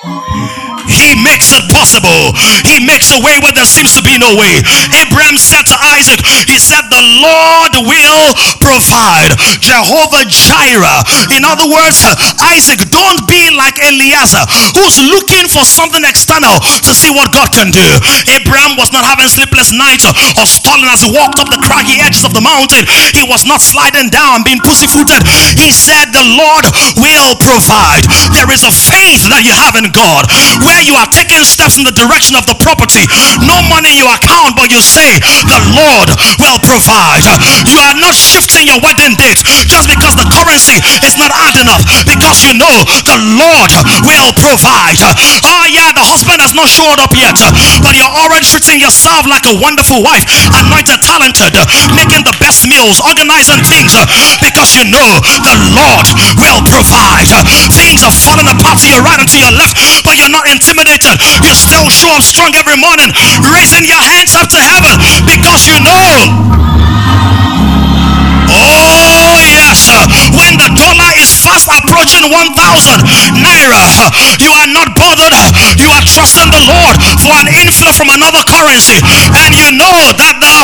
He 0.00 1.12
makes 1.20 1.52
it 1.52 1.68
possible. 1.68 2.32
He 2.64 2.80
makes 2.80 3.12
a 3.12 3.20
way 3.20 3.36
where 3.44 3.52
there 3.52 3.68
seems 3.68 3.92
to 4.00 4.02
be 4.02 4.16
no 4.16 4.32
way. 4.32 4.64
Abraham 4.96 5.36
said 5.36 5.68
to 5.68 5.76
Isaac, 5.92 6.24
He 6.48 6.56
said, 6.56 6.88
The 6.88 7.04
Lord 7.20 7.84
will 7.84 8.32
provide. 8.64 9.36
Jehovah 9.60 10.24
Jireh. 10.24 11.04
In 11.36 11.44
other 11.44 11.68
words, 11.68 12.00
Isaac, 12.40 12.80
don't 12.88 13.28
be 13.28 13.52
like 13.52 13.76
Eliezer, 13.84 14.40
who's 14.72 14.96
looking 15.04 15.44
for 15.52 15.68
something 15.68 16.00
external 16.08 16.56
to 16.80 16.90
see 16.96 17.12
what 17.12 17.28
God 17.36 17.52
can 17.52 17.68
do. 17.68 17.84
Abraham 18.32 18.80
was 18.80 18.88
not 18.96 19.04
having 19.04 19.28
sleepless 19.28 19.68
nights 19.68 20.08
or 20.08 20.46
stalling 20.48 20.88
as 20.88 21.04
he 21.04 21.12
walked 21.12 21.36
up 21.36 21.52
the 21.52 21.60
craggy 21.60 22.00
edges 22.00 22.24
of 22.24 22.32
the 22.32 22.40
mountain. 22.40 22.88
He 23.12 23.20
was 23.28 23.44
not 23.44 23.60
sliding 23.60 24.08
down, 24.08 24.48
being 24.48 24.64
pussyfooted. 24.64 25.28
He 25.60 25.76
said, 25.76 26.08
The 26.16 26.24
Lord 26.24 26.64
will 26.96 27.36
provide. 27.36 28.08
There 28.32 28.48
is 28.48 28.64
a 28.64 28.72
faith 28.72 29.28
that 29.28 29.44
you 29.44 29.52
have 29.52 29.76
in 29.76 29.89
God 29.92 30.26
where 30.62 30.82
you 30.82 30.94
are 30.94 31.08
taking 31.08 31.42
steps 31.44 31.78
in 31.78 31.84
the 31.84 31.94
direction 31.94 32.36
of 32.36 32.46
the 32.46 32.56
property. 32.58 33.04
No 33.44 33.62
money 33.66 33.96
in 33.96 33.98
your 34.02 34.12
account, 34.12 34.54
but 34.56 34.70
you 34.70 34.80
say, 34.82 35.18
The 35.20 35.60
Lord 35.74 36.08
will 36.38 36.58
provide. 36.62 37.26
You 37.66 37.78
are 37.80 37.96
not 37.96 38.14
shifting 38.14 38.66
your 38.66 38.80
wedding 38.82 39.16
date 39.16 39.42
just 39.66 39.90
because 39.90 40.14
the 40.14 40.26
currency 40.28 40.78
is 41.06 41.16
not 41.16 41.32
hard 41.32 41.56
enough, 41.58 41.82
because 42.06 42.42
you 42.44 42.54
know 42.54 42.84
the 43.06 43.18
Lord 43.38 43.70
will 44.06 44.30
provide. 44.36 45.00
Oh, 45.46 45.64
yeah, 45.66 45.90
the 45.94 46.04
husband 46.04 46.40
has 46.42 46.54
not 46.54 46.68
showed 46.68 47.00
up 47.00 47.12
yet, 47.16 47.36
but 47.82 47.96
you're 47.96 48.10
already 48.10 48.46
treating 48.46 48.80
yourself 48.80 49.26
like 49.26 49.46
a 49.48 49.54
wonderful 49.56 50.02
wife, 50.04 50.24
anointed, 50.54 51.00
talented, 51.02 51.52
making 51.96 52.22
the 52.26 52.34
best 52.38 52.68
meals, 52.68 53.00
organizing 53.02 53.62
things 53.66 53.96
because 54.40 54.76
you 54.76 54.84
know 54.88 55.08
the 55.24 55.56
Lord 55.72 56.06
will 56.36 56.60
provide. 56.68 57.30
Things 57.72 58.04
are 58.04 58.12
falling 58.12 58.48
apart 58.48 58.80
to 58.84 58.88
your 58.88 59.00
right 59.00 59.18
and 59.20 59.28
to 59.28 59.38
your 59.38 59.52
left, 59.52 59.79
but 60.04 60.16
you're 60.16 60.32
not 60.32 60.46
intimidated. 60.50 61.20
You 61.44 61.52
still 61.54 61.88
show 61.88 62.10
up 62.12 62.22
strong 62.22 62.52
every 62.56 62.76
morning, 62.76 63.10
raising 63.52 63.84
your 63.86 64.00
hands 64.00 64.34
up 64.34 64.48
to 64.52 64.60
heaven 64.60 64.96
because 65.24 65.66
you 65.66 65.78
know. 65.80 66.60
Oh, 68.50 69.38
yes. 69.46 69.88
When 70.34 70.58
the 70.58 70.70
dollar 70.74 71.10
is 71.16 71.30
fast 71.38 71.70
approaching 71.70 72.28
1,000 72.28 73.00
naira, 73.38 74.10
you 74.42 74.50
are 74.52 74.68
not 74.68 74.92
bothered. 74.98 75.32
You 75.78 75.88
are 75.88 76.02
trusting 76.02 76.50
the 76.50 76.62
Lord 76.66 76.96
for 77.22 77.32
an 77.38 77.48
inflow 77.48 77.94
from 77.94 78.10
another 78.10 78.42
currency. 78.44 78.98
And 79.04 79.54
you 79.54 79.70
know 79.72 80.12
that 80.18 80.36
the 80.42 80.58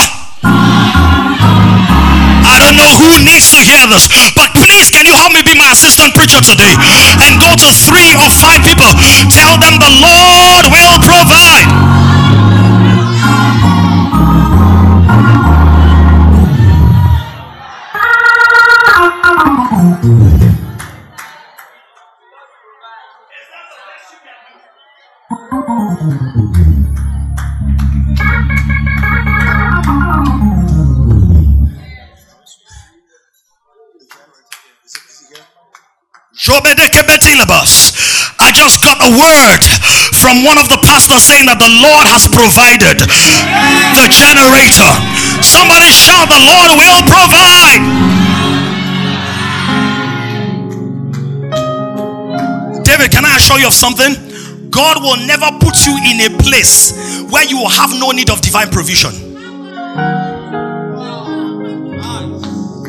I 2.47 2.63
don't 2.63 2.79
know 2.79 2.95
who 3.03 3.21
needs 3.27 3.46
this, 3.67 4.07
but 4.35 4.55
please 4.55 4.91
can 4.91 5.07
you 5.07 5.15
help 5.15 5.33
me 5.33 5.43
be 5.43 5.55
my 5.55 5.73
assistant 5.73 6.15
preacher 6.15 6.41
today? 6.41 6.71
And 7.27 7.41
go 7.41 7.51
to 7.51 7.69
three 7.75 8.15
or 8.15 8.31
five 8.31 8.63
people, 8.63 8.95
tell 9.31 9.59
them 9.59 9.79
the 9.83 9.91
Lord 9.91 10.71
will 10.71 10.99
provide. 11.03 12.16
A 39.07 39.11
word 39.15 39.63
from 40.19 40.43
one 40.43 40.59
of 40.59 40.67
the 40.67 40.79
pastors 40.83 41.23
saying 41.23 41.47
that 41.47 41.63
the 41.63 41.71
Lord 41.71 42.07
has 42.11 42.27
provided 42.27 42.99
the 43.95 44.07
generator. 44.11 44.91
Somebody 45.47 45.95
shout, 45.95 46.27
The 46.27 46.43
Lord 46.43 46.71
will 46.75 47.03
provide. 47.07 47.83
David, 52.83 53.11
can 53.15 53.25
I 53.25 53.37
assure 53.37 53.59
you 53.59 53.69
of 53.69 53.75
something? 53.75 54.15
God 54.71 55.03
will 55.03 55.19
never 55.27 55.47
put 55.63 55.87
you 55.87 55.95
in 56.03 56.27
a 56.27 56.31
place 56.43 56.91
where 57.31 57.45
you 57.47 57.59
will 57.59 57.71
have 57.71 57.91
no 57.95 58.11
need 58.11 58.31
of 58.31 58.41
divine 58.41 58.71
provision. 58.71 59.15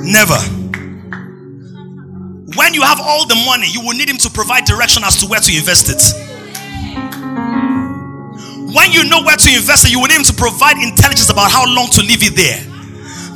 Never. 0.02 0.57
When 2.58 2.74
you 2.74 2.82
have 2.82 3.00
all 3.00 3.28
the 3.28 3.36
money, 3.46 3.68
you 3.70 3.82
will 3.82 3.94
need 3.94 4.10
Him 4.10 4.18
to 4.18 4.30
provide 4.32 4.66
direction 4.66 5.04
as 5.06 5.16
to 5.22 5.28
where 5.28 5.40
to 5.40 5.52
invest 5.56 5.94
it. 5.94 6.02
When 8.74 8.92
you 8.92 9.06
know 9.06 9.22
where 9.22 9.38
to 9.38 9.50
invest 9.54 9.86
it, 9.86 9.92
you 9.92 10.02
will 10.02 10.08
need 10.10 10.18
Him 10.18 10.24
to 10.26 10.34
provide 10.34 10.82
intelligence 10.82 11.30
about 11.30 11.52
how 11.52 11.70
long 11.70 11.88
to 11.94 12.02
leave 12.02 12.26
it 12.26 12.34
there. 12.36 12.58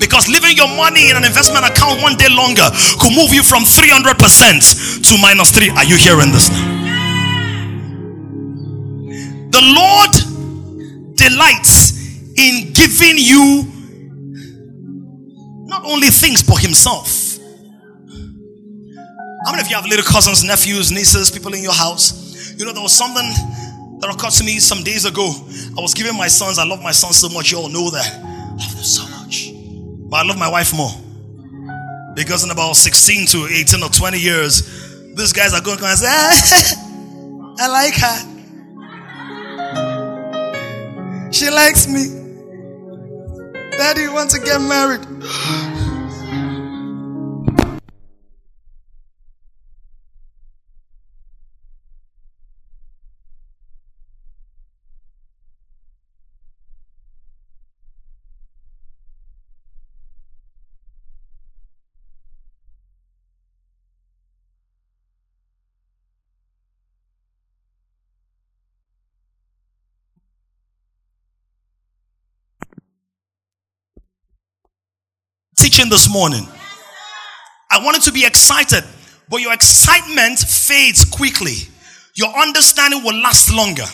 Because 0.01 0.27
leaving 0.27 0.57
your 0.57 0.67
money 0.73 1.11
in 1.11 1.15
an 1.15 1.23
investment 1.23 1.63
account 1.69 2.01
one 2.01 2.17
day 2.17 2.33
longer 2.33 2.65
could 2.97 3.13
move 3.13 3.29
you 3.29 3.45
from 3.45 3.61
300% 3.61 4.17
to 5.05 5.17
minus 5.21 5.51
3. 5.53 5.69
Are 5.77 5.85
you 5.85 5.97
hearing 5.97 6.33
this 6.33 6.49
now? 6.49 6.65
The 9.53 9.61
Lord 9.61 10.17
delights 11.15 11.93
in 12.41 12.73
giving 12.73 13.21
you 13.21 13.69
not 15.69 15.85
only 15.85 16.09
things 16.09 16.41
for 16.41 16.57
Himself. 16.57 17.20
How 19.45 19.51
many 19.51 19.61
of 19.61 19.69
you 19.69 19.75
have 19.75 19.85
little 19.85 20.05
cousins, 20.05 20.43
nephews, 20.43 20.91
nieces, 20.91 21.31
people 21.31 21.53
in 21.53 21.63
your 21.63 21.73
house? 21.73 22.53
You 22.57 22.65
know, 22.65 22.73
there 22.73 22.83
was 22.83 22.93
something 22.93 23.25
that 23.99 24.09
occurred 24.13 24.33
to 24.33 24.43
me 24.43 24.59
some 24.59 24.83
days 24.83 25.05
ago. 25.05 25.33
I 25.77 25.81
was 25.81 25.93
giving 25.95 26.15
my 26.15 26.27
sons, 26.27 26.59
I 26.59 26.65
love 26.65 26.81
my 26.81 26.91
sons 26.91 27.17
so 27.17 27.29
much, 27.29 27.51
you 27.51 27.57
all 27.57 27.69
know 27.69 27.89
that. 27.89 28.05
I 28.13 28.51
love 28.51 28.75
them 28.75 28.83
so 28.83 29.03
much. 29.17 29.51
But 30.09 30.17
I 30.17 30.23
love 30.27 30.37
my 30.37 30.49
wife 30.49 30.73
more. 30.75 30.91
Because 32.15 32.43
in 32.43 32.51
about 32.51 32.75
16 32.75 33.25
to 33.27 33.47
18 33.51 33.81
or 33.81 33.89
20 33.89 34.19
years, 34.19 34.61
these 35.15 35.33
guys 35.33 35.53
are 35.53 35.61
going 35.61 35.77
to 35.77 35.81
come 35.81 35.89
and 35.89 35.99
say, 35.99 36.07
ah, 36.09 37.55
I 37.59 37.67
like 37.67 37.95
her. 37.95 38.27
She 41.31 41.49
likes 41.49 41.87
me. 41.87 42.05
Daddy, 43.71 44.01
you 44.01 44.13
want 44.13 44.29
to 44.31 44.39
get 44.39 44.59
married? 44.59 45.01
Teaching 75.81 75.89
this 75.89 76.11
morning. 76.11 76.47
I 77.69 77.83
wanted 77.83 78.01
to 78.03 78.11
be 78.11 78.25
excited, 78.25 78.83
but 79.29 79.37
your 79.41 79.53
excitement 79.53 80.39
fades 80.39 81.05
quickly. 81.05 81.55
Your 82.15 82.29
understanding 82.37 83.03
will 83.03 83.15
last 83.15 83.53
longer. 83.53 83.85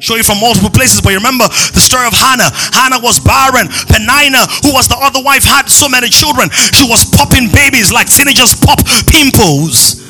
Show 0.00 0.16
you 0.16 0.22
from 0.22 0.40
multiple 0.40 0.70
places, 0.70 1.00
but 1.00 1.14
remember 1.14 1.46
the 1.48 1.82
story 1.82 2.06
of 2.06 2.14
Hannah. 2.14 2.50
Hannah 2.72 3.00
was 3.02 3.18
barren. 3.18 3.66
Penina, 3.90 4.46
who 4.62 4.72
was 4.72 4.88
the 4.88 4.96
other 4.98 5.22
wife, 5.22 5.44
had 5.44 5.68
so 5.68 5.88
many 5.88 6.08
children. 6.08 6.48
She 6.50 6.88
was 6.88 7.04
popping 7.04 7.50
babies 7.50 7.92
like 7.92 8.06
teenagers 8.06 8.54
pop 8.54 8.78
pimples. 9.06 9.98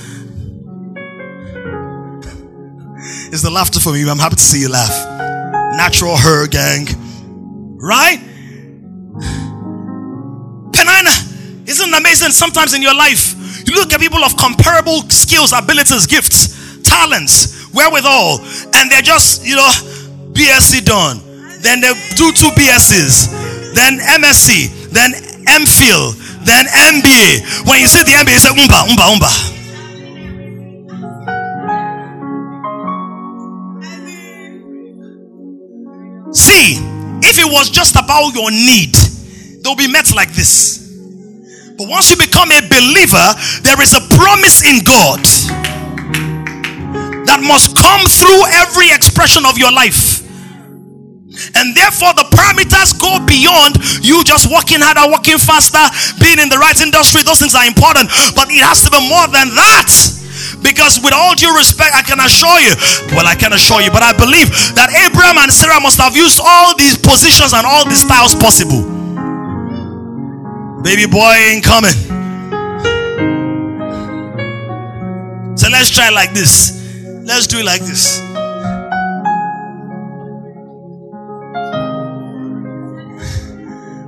Is 3.32 3.43
the 3.43 3.51
laughter 3.51 3.80
for 3.80 3.93
me? 3.93 4.09
I'm 4.09 4.18
happy 4.18 4.36
to 4.36 4.43
see 4.43 4.61
you 4.61 4.70
laugh. 4.70 4.93
Natural 5.76 6.16
her 6.16 6.47
gang. 6.47 6.86
Right? 7.80 8.20
Penina, 10.72 11.68
isn't 11.68 11.89
it 11.89 11.99
amazing 11.99 12.30
sometimes 12.30 12.74
in 12.74 12.82
your 12.82 12.95
life? 12.95 13.34
You 13.68 13.74
look 13.74 13.93
at 13.93 14.01
people 14.01 14.24
of 14.24 14.36
comparable 14.36 15.03
skills, 15.11 15.53
abilities, 15.53 16.07
gifts, 16.07 16.80
talents, 16.82 17.57
wherewithal, 17.79 18.41
and 18.74 18.91
they're 18.91 19.07
just, 19.07 19.47
you 19.47 19.55
know, 19.55 19.70
BSc 20.35 20.85
done. 20.85 21.22
Then 21.62 21.81
they 21.81 21.95
do 22.18 22.33
two 22.33 22.51
BScs, 22.59 23.31
then 23.74 23.99
MSc, 23.99 24.91
then 24.91 25.12
MPhil, 25.47 26.11
then 26.45 26.66
MBA. 26.66 27.66
When 27.68 27.79
you 27.81 27.87
see 27.87 28.03
the 28.03 28.18
MBA, 28.18 28.35
you 28.35 28.39
say, 28.39 28.51
umba, 28.51 28.83
umba, 28.83 29.14
umba. 29.14 29.31
See, 36.35 36.79
if 37.22 37.39
it 37.39 37.47
was 37.47 37.70
just 37.70 37.95
about 37.95 38.35
your 38.35 38.51
need, 38.51 38.95
they'll 39.62 39.76
be 39.76 39.91
met 39.91 40.12
like 40.14 40.33
this. 40.33 40.79
But 41.79 41.89
once 41.89 42.11
you 42.11 42.16
become 42.16 42.51
a 42.51 42.61
believer, 42.68 43.35
there 43.62 43.81
is 43.81 43.95
a 43.95 44.01
promise 44.16 44.64
in 44.66 44.83
God 44.83 45.67
that 47.29 47.45
must 47.45 47.76
come 47.76 48.09
through 48.09 48.41
every 48.64 48.89
expression 48.89 49.45
of 49.45 49.61
your 49.61 49.70
life. 49.70 50.24
And 51.55 51.70
therefore, 51.76 52.16
the 52.18 52.26
parameters 52.35 52.97
go 52.99 53.20
beyond 53.22 53.79
you 54.03 54.24
just 54.24 54.51
working 54.51 54.83
harder, 54.83 55.07
working 55.12 55.39
faster, 55.39 55.79
being 56.18 56.41
in 56.41 56.49
the 56.51 56.59
right 56.59 56.74
industry. 56.81 57.22
Those 57.22 57.39
things 57.39 57.55
are 57.55 57.68
important, 57.68 58.11
but 58.35 58.51
it 58.51 58.64
has 58.64 58.83
to 58.83 58.91
be 58.91 58.99
more 59.07 59.29
than 59.31 59.55
that. 59.55 59.93
Because, 60.64 60.99
with 60.99 61.14
all 61.14 61.39
due 61.39 61.55
respect, 61.55 61.95
I 61.95 62.03
can 62.03 62.18
assure 62.18 62.59
you, 62.59 62.74
well, 63.14 63.29
I 63.29 63.37
can 63.39 63.53
assure 63.53 63.85
you, 63.85 63.93
but 63.95 64.03
I 64.03 64.16
believe 64.16 64.51
that 64.74 64.91
Abraham 65.07 65.39
and 65.39 65.53
Sarah 65.53 65.79
must 65.79 66.01
have 66.01 66.16
used 66.16 66.41
all 66.43 66.74
these 66.74 66.99
positions 66.99 67.55
and 67.55 67.62
all 67.62 67.87
these 67.87 68.03
styles 68.03 68.35
possible. 68.35 68.83
Baby 70.83 71.07
boy 71.07 71.55
ain't 71.55 71.62
coming. 71.62 71.95
So 75.55 75.68
let's 75.70 75.91
try 75.91 76.09
like 76.11 76.33
this. 76.33 76.78
Let's 77.29 77.47
do 77.47 77.59
it 77.59 77.66
like 77.66 77.83
this. 77.83 78.20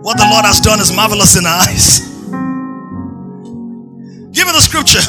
What 0.00 0.16
the 0.16 0.26
Lord 0.32 0.46
has 0.46 0.58
done 0.60 0.80
is 0.80 0.90
marvelous 0.96 1.36
in 1.36 1.44
our 1.44 1.60
eyes. 1.60 2.00
Give 4.32 4.46
me 4.46 4.52
the 4.52 4.62
scripture. 4.62 5.04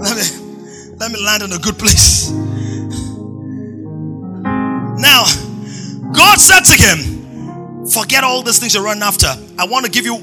Let 0.00 0.16
me, 0.16 0.96
let 0.96 1.12
me 1.12 1.22
land 1.22 1.42
in 1.42 1.52
a 1.52 1.58
good 1.58 1.78
place. 1.78 2.30
Now, 4.98 5.24
God 6.14 6.40
said 6.40 6.62
to 6.62 6.72
him, 6.72 7.86
Forget 7.92 8.24
all 8.24 8.42
these 8.42 8.58
things 8.58 8.72
you're 8.72 8.82
running 8.82 9.02
after. 9.02 9.28
I 9.58 9.66
want 9.66 9.84
to 9.84 9.92
give 9.92 10.06
you 10.06 10.16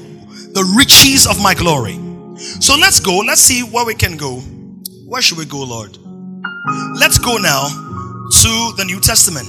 the 0.52 0.64
riches 0.76 1.28
of 1.28 1.40
my 1.40 1.54
glory. 1.54 1.94
So 2.36 2.74
let's 2.74 2.98
go. 2.98 3.18
Let's 3.18 3.40
see 3.40 3.62
where 3.62 3.86
we 3.86 3.94
can 3.94 4.16
go. 4.16 4.40
Where 5.06 5.22
should 5.22 5.38
we 5.38 5.44
go, 5.44 5.62
Lord? 5.62 5.96
Let's 6.66 7.18
go 7.18 7.36
now 7.36 7.68
to 7.68 8.72
the 8.76 8.84
New 8.86 9.00
Testament 9.00 9.46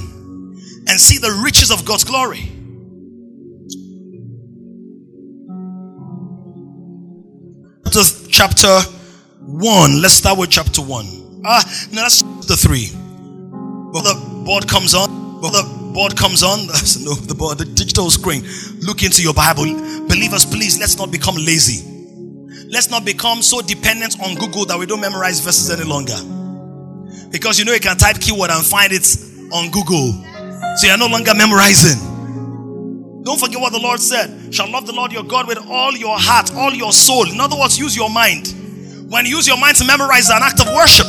and 0.88 1.00
see 1.00 1.18
the 1.18 1.42
riches 1.44 1.72
of 1.72 1.86
God's 1.86 2.04
glory. 2.04 2.52
Chapter 8.30 8.82
1. 9.40 10.02
Let's 10.02 10.16
start 10.16 10.38
with 10.38 10.50
chapter 10.50 10.82
1. 10.82 11.44
Ah, 11.46 11.64
no, 11.94 12.02
that's 12.02 12.22
the 12.48 12.58
3. 12.58 12.90
But 13.94 14.02
the 14.02 14.44
board 14.44 14.68
comes 14.68 14.94
on. 14.94 15.40
But 15.40 15.52
the 15.52 15.64
board 15.94 16.18
comes 16.18 16.44
on. 16.44 16.60
No, 17.06 17.14
the 17.14 17.34
board, 17.34 17.58
the 17.60 17.66
digital 17.66 18.10
screen. 18.10 18.44
Look 18.82 19.04
into 19.04 19.22
your 19.22 19.34
Bible. 19.34 19.64
Believers, 20.10 20.44
please, 20.44 20.78
let's 20.80 20.98
not 20.98 21.12
become 21.12 21.36
lazy. 21.36 21.88
Let's 22.68 22.90
not 22.90 23.06
become 23.06 23.42
so 23.42 23.62
dependent 23.62 24.20
on 24.22 24.36
Google 24.36 24.66
that 24.66 24.78
we 24.78 24.86
don't 24.86 25.00
memorize 25.00 25.40
verses 25.40 25.70
any 25.70 25.88
longer. 25.88 26.18
Because 27.32 27.60
you 27.60 27.66
know 27.66 27.74
you 27.74 27.80
can 27.80 27.98
type 27.98 28.20
keyword 28.20 28.50
and 28.50 28.66
find 28.66 28.92
it 28.92 29.06
on 29.52 29.72
Google. 29.72 30.14
So 30.78 30.88
you're 30.88 30.98
no 30.98 31.08
longer 31.08 31.34
memorizing. 31.36 32.16
Don't 33.24 33.40
forget 33.40 33.60
what 33.60 33.72
the 33.74 33.80
Lord 33.80 34.00
said. 34.00 34.54
Shall 34.54 34.70
love 34.70 34.86
the 34.86 34.94
Lord 34.94 35.12
your 35.12 35.24
God 35.24 35.48
with 35.48 35.58
all 35.68 35.94
your 35.94 36.18
heart, 36.18 36.54
all 36.54 36.74
your 36.74 36.94
soul. 36.94 37.30
In 37.30 37.40
other 37.40 37.58
words, 37.58 37.80
use 37.80 37.96
your 37.96 38.10
mind. 38.10 38.54
When 39.10 39.26
you 39.26 39.38
use 39.38 39.48
your 39.48 39.58
mind 39.58 39.78
to 39.78 39.86
memorize 39.86 40.30
an 40.30 40.42
act 40.42 40.62
of 40.62 40.68
worship. 40.74 41.08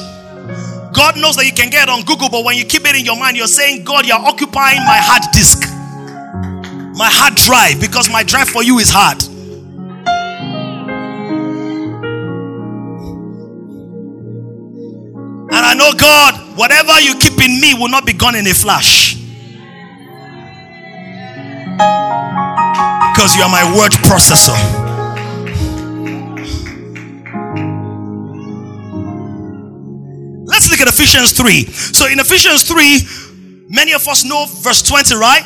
God 0.97 1.19
knows 1.19 1.37
that 1.37 1.45
you 1.45 1.53
can 1.53 1.69
get 1.69 1.91
on 1.91 2.03
Google, 2.05 2.31
but 2.31 2.43
when 2.43 2.57
you 2.57 2.65
keep 2.65 2.87
it 2.87 2.97
in 2.97 3.05
your 3.05 3.19
mind, 3.19 3.37
you're 3.37 3.47
saying, 3.47 3.85
God, 3.85 4.07
you're 4.07 4.17
occupying 4.17 4.79
my 4.79 4.97
hard 4.97 5.23
disk, 5.31 5.69
my 6.97 7.11
hard 7.13 7.35
drive, 7.35 7.79
because 7.81 8.11
my 8.11 8.23
drive 8.23 8.49
for 8.49 8.63
you 8.63 8.79
is 8.79 8.89
hard. 8.91 9.23
Know, 15.87 15.93
God, 15.93 16.59
whatever 16.59 16.99
you 16.99 17.14
keep 17.14 17.34
in 17.34 17.61
me 17.61 17.72
will 17.74 17.89
not 17.89 18.05
be 18.05 18.12
gone 18.12 18.34
in 18.34 18.45
a 18.49 18.55
flash. 18.55 19.14
Because 23.14 23.37
you 23.37 23.43
are 23.43 23.49
my 23.49 23.62
word 23.78 23.93
processor. 24.03 24.59
Let's 30.45 30.68
look 30.72 30.80
at 30.80 30.89
Ephesians 30.89 31.30
3. 31.34 31.66
So 31.66 32.09
in 32.11 32.18
Ephesians 32.18 32.64
3, 32.64 33.66
many 33.68 33.93
of 33.93 34.09
us 34.09 34.24
know 34.24 34.47
verse 34.62 34.82
20, 34.82 35.14
right? 35.14 35.45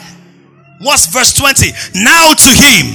What's 0.80 1.06
verse 1.08 1.34
20? 1.34 1.70
Now 2.02 2.32
to 2.32 2.48
him 2.48 2.86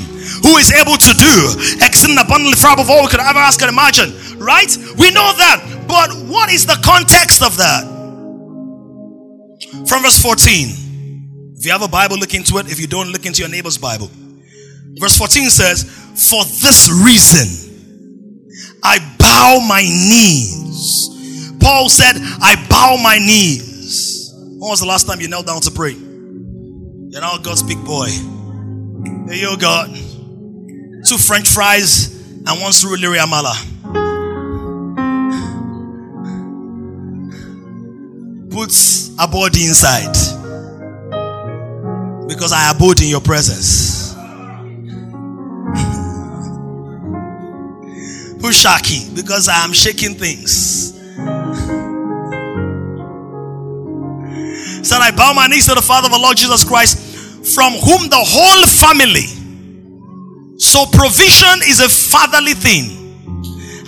who 0.41 0.57
is 0.57 0.73
able 0.73 0.97
to 0.97 1.13
do 1.13 1.85
exceeding 1.85 2.17
abundantly 2.17 2.57
far 2.57 2.73
above 2.73 2.89
all 2.89 3.03
we 3.03 3.09
could 3.09 3.19
ever 3.19 3.37
ask 3.37 3.61
and 3.61 3.69
imagine. 3.69 4.09
Right? 4.39 4.75
We 4.97 5.11
know 5.11 5.29
that. 5.37 5.74
But 5.87 6.11
what 6.27 6.49
is 6.49 6.65
the 6.65 6.77
context 6.83 7.41
of 7.43 7.57
that? 7.57 7.83
From 9.87 10.03
verse 10.03 10.21
14. 10.21 11.55
If 11.57 11.65
you 11.65 11.71
have 11.71 11.81
a 11.81 11.87
Bible, 11.87 12.17
look 12.17 12.33
into 12.33 12.57
it. 12.57 12.71
If 12.71 12.79
you 12.79 12.87
don't, 12.87 13.11
look 13.11 13.25
into 13.25 13.41
your 13.41 13.49
neighbor's 13.49 13.77
Bible. 13.77 14.09
Verse 14.99 15.17
14 15.17 15.49
says, 15.49 15.83
For 16.29 16.43
this 16.43 16.89
reason 16.89 17.75
I 18.83 18.99
bow 19.17 19.65
my 19.67 19.81
knees. 19.81 21.09
Paul 21.59 21.89
said, 21.89 22.13
I 22.15 22.55
bow 22.69 22.97
my 23.01 23.17
knees. 23.17 24.31
When 24.35 24.69
was 24.69 24.79
the 24.79 24.85
last 24.85 25.07
time 25.07 25.19
you 25.19 25.27
knelt 25.27 25.47
down 25.47 25.61
to 25.61 25.71
pray? 25.71 25.93
You're 25.93 27.21
God's 27.41 27.63
big 27.63 27.83
boy. 27.83 28.07
There 29.25 29.35
you 29.35 29.47
go, 29.47 29.57
God. 29.57 29.89
Two 31.05 31.17
French 31.17 31.49
fries 31.49 32.13
and 32.45 32.61
one 32.61 32.71
surulere 32.71 33.17
amala. 33.17 33.74
Puts 38.55 39.11
abode 39.19 39.57
inside 39.57 40.15
because 42.25 42.53
I 42.53 42.71
abode 42.71 43.01
in 43.01 43.09
your 43.09 43.19
presence. 43.19 44.13
Pushaki 48.39 49.13
because 49.13 49.49
I 49.49 49.61
am 49.65 49.73
shaking 49.73 50.15
things. 50.15 50.93
Said 54.87 55.01
I 55.01 55.11
bow 55.11 55.33
my 55.33 55.47
knees 55.47 55.65
to 55.65 55.75
the 55.75 55.81
Father 55.81 56.05
of 56.05 56.13
the 56.13 56.19
Lord 56.19 56.37
Jesus 56.37 56.63
Christ, 56.63 56.97
from 57.57 57.73
whom 57.73 58.07
the 58.07 58.15
whole 58.15 58.65
family. 58.67 59.27
So 60.57 60.85
provision 60.93 61.59
is 61.67 61.81
a 61.81 61.89
fatherly 61.89 62.53
thing, 62.53 63.19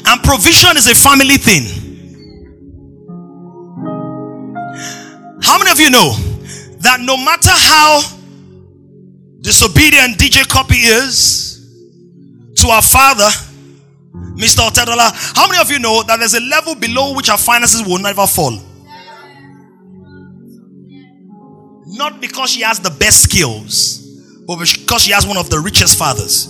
and 0.05 0.21
provision 0.23 0.75
is 0.75 0.87
a 0.87 0.95
family 0.95 1.37
thing. 1.37 1.86
How 5.41 5.57
many 5.57 5.71
of 5.71 5.79
you 5.79 5.89
know 5.89 6.13
that 6.79 6.99
no 6.99 7.17
matter 7.17 7.51
how 7.51 8.01
disobedient 9.41 10.17
DJ 10.17 10.43
Cuppy 10.47 10.83
is 10.83 11.53
to 12.55 12.67
our 12.69 12.81
father, 12.81 13.29
Mr. 14.35 14.67
Otedola, 14.67 15.11
how 15.35 15.47
many 15.47 15.59
of 15.61 15.69
you 15.71 15.79
know 15.79 16.03
that 16.03 16.17
there's 16.17 16.33
a 16.33 16.41
level 16.41 16.75
below 16.75 17.15
which 17.15 17.29
our 17.29 17.37
finances 17.37 17.85
will 17.85 17.99
never 17.99 18.25
fall? 18.27 18.59
Not 21.87 22.21
because 22.21 22.51
she 22.51 22.61
has 22.61 22.79
the 22.79 22.89
best 22.89 23.23
skills, 23.23 23.99
but 24.45 24.57
because 24.57 25.03
she 25.03 25.11
has 25.11 25.25
one 25.25 25.37
of 25.37 25.49
the 25.49 25.59
richest 25.59 25.97
fathers. 25.97 26.47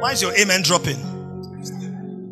Why 0.00 0.12
is 0.12 0.22
your 0.22 0.36
amen 0.36 0.62
dropping? 0.62 0.96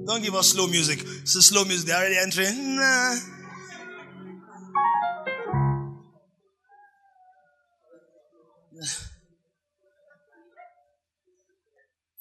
Don't 0.07 0.23
give 0.23 0.35
us 0.35 0.49
slow 0.49 0.67
music. 0.67 1.01
It's 1.03 1.45
slow 1.45 1.65
music. 1.65 1.87
They're 1.87 1.97
already 1.97 2.17
entering. 2.17 2.77
Nah. 2.77 3.17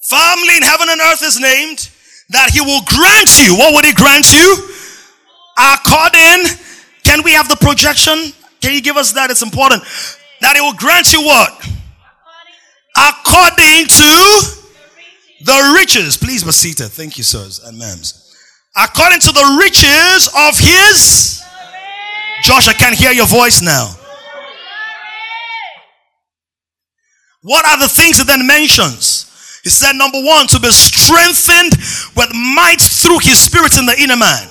Family 0.08 0.56
in 0.56 0.62
heaven 0.62 0.88
and 0.90 1.00
earth 1.00 1.22
is 1.22 1.38
named 1.38 1.90
that 2.30 2.50
he 2.50 2.60
will 2.60 2.82
grant 2.86 3.38
you. 3.38 3.56
What 3.56 3.74
would 3.74 3.84
he 3.84 3.92
grant 3.92 4.32
you? 4.32 4.68
According, 5.58 6.58
can 7.04 7.22
we 7.22 7.32
have 7.32 7.48
the 7.48 7.56
projection? 7.56 8.32
Can 8.60 8.72
you 8.72 8.80
give 8.80 8.96
us 8.96 9.12
that? 9.12 9.30
It's 9.30 9.42
important. 9.42 9.82
That 10.40 10.56
he 10.56 10.60
will 10.60 10.74
grant 10.74 11.12
you 11.12 11.22
what? 11.22 11.52
According 12.96 13.86
to 13.86 14.60
the 15.44 15.74
riches. 15.76 16.16
Please 16.16 16.44
be 16.44 16.52
seated. 16.52 16.88
Thank 16.88 17.18
you, 17.18 17.24
sirs 17.24 17.60
and 17.60 17.80
ma'ams. 17.80 18.34
According 18.76 19.20
to 19.20 19.32
the 19.32 19.58
riches 19.60 20.28
of 20.36 20.58
his. 20.58 21.42
Josh, 22.42 22.68
I 22.68 22.72
can't 22.72 22.94
hear 22.94 23.12
your 23.12 23.26
voice 23.26 23.60
now. 23.60 23.94
What 27.42 27.66
are 27.66 27.78
the 27.80 27.88
things 27.88 28.18
that 28.18 28.26
then 28.26 28.46
mentions? 28.46 29.26
He 29.64 29.70
said, 29.70 29.92
number 29.96 30.20
one, 30.20 30.46
to 30.48 30.60
be 30.60 30.70
strengthened 30.70 31.76
with 32.16 32.32
might 32.32 32.80
through 32.80 33.20
his 33.20 33.40
spirit 33.40 33.76
in 33.76 33.84
the 33.84 33.96
inner 33.96 34.16
man. 34.16 34.48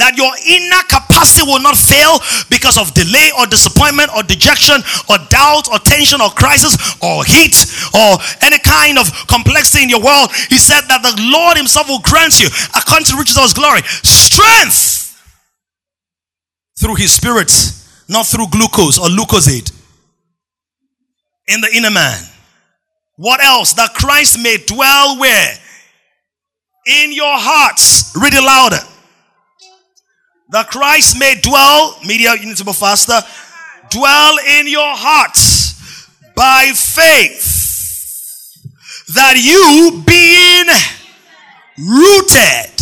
That 0.00 0.16
your 0.16 0.32
inner 0.48 0.82
capacity 0.88 1.44
will 1.44 1.60
not 1.60 1.76
fail 1.76 2.16
because 2.48 2.80
of 2.80 2.96
delay 2.96 3.28
or 3.36 3.44
disappointment 3.44 4.08
or 4.16 4.24
dejection 4.24 4.80
or 5.12 5.20
doubt 5.28 5.68
or 5.68 5.78
tension 5.84 6.20
or 6.20 6.32
crisis 6.32 6.76
or 7.04 7.24
heat 7.24 7.56
or 7.92 8.16
any 8.40 8.58
kind 8.64 8.96
of 8.96 9.12
complexity 9.28 9.84
in 9.84 9.92
your 9.92 10.00
world. 10.00 10.32
He 10.48 10.56
said 10.56 10.88
that 10.88 11.04
the 11.04 11.12
Lord 11.28 11.60
himself 11.60 11.88
will 11.88 12.00
grant 12.00 12.40
you, 12.40 12.48
according 12.72 13.04
to 13.12 13.20
riches 13.20 13.36
of 13.36 13.44
his 13.44 13.56
glory, 13.56 13.84
strength 13.84 15.12
through 16.80 16.96
his 16.96 17.12
spirit, 17.12 17.52
not 18.08 18.24
through 18.24 18.48
glucose 18.48 18.96
or 18.96 19.12
Lucozade 19.12 19.77
in 21.48 21.60
the 21.60 21.70
inner 21.74 21.90
man. 21.90 22.22
What 23.16 23.42
else? 23.42 23.72
That 23.72 23.94
Christ 23.94 24.38
may 24.40 24.58
dwell 24.58 25.18
where? 25.18 25.54
In 26.86 27.12
your 27.12 27.36
hearts. 27.36 28.14
Read 28.14 28.34
it 28.34 28.42
louder. 28.42 28.78
That 30.50 30.68
Christ 30.68 31.18
may 31.18 31.34
dwell, 31.42 31.98
media, 32.06 32.34
you 32.38 32.46
need 32.46 32.56
to 32.56 32.64
go 32.64 32.72
faster. 32.72 33.20
Dwell 33.90 34.38
in 34.60 34.68
your 34.68 34.94
hearts 34.96 36.08
by 36.36 36.70
faith. 36.74 37.56
That 39.14 39.36
you 39.36 40.02
being 40.06 40.68
rooted 41.76 42.80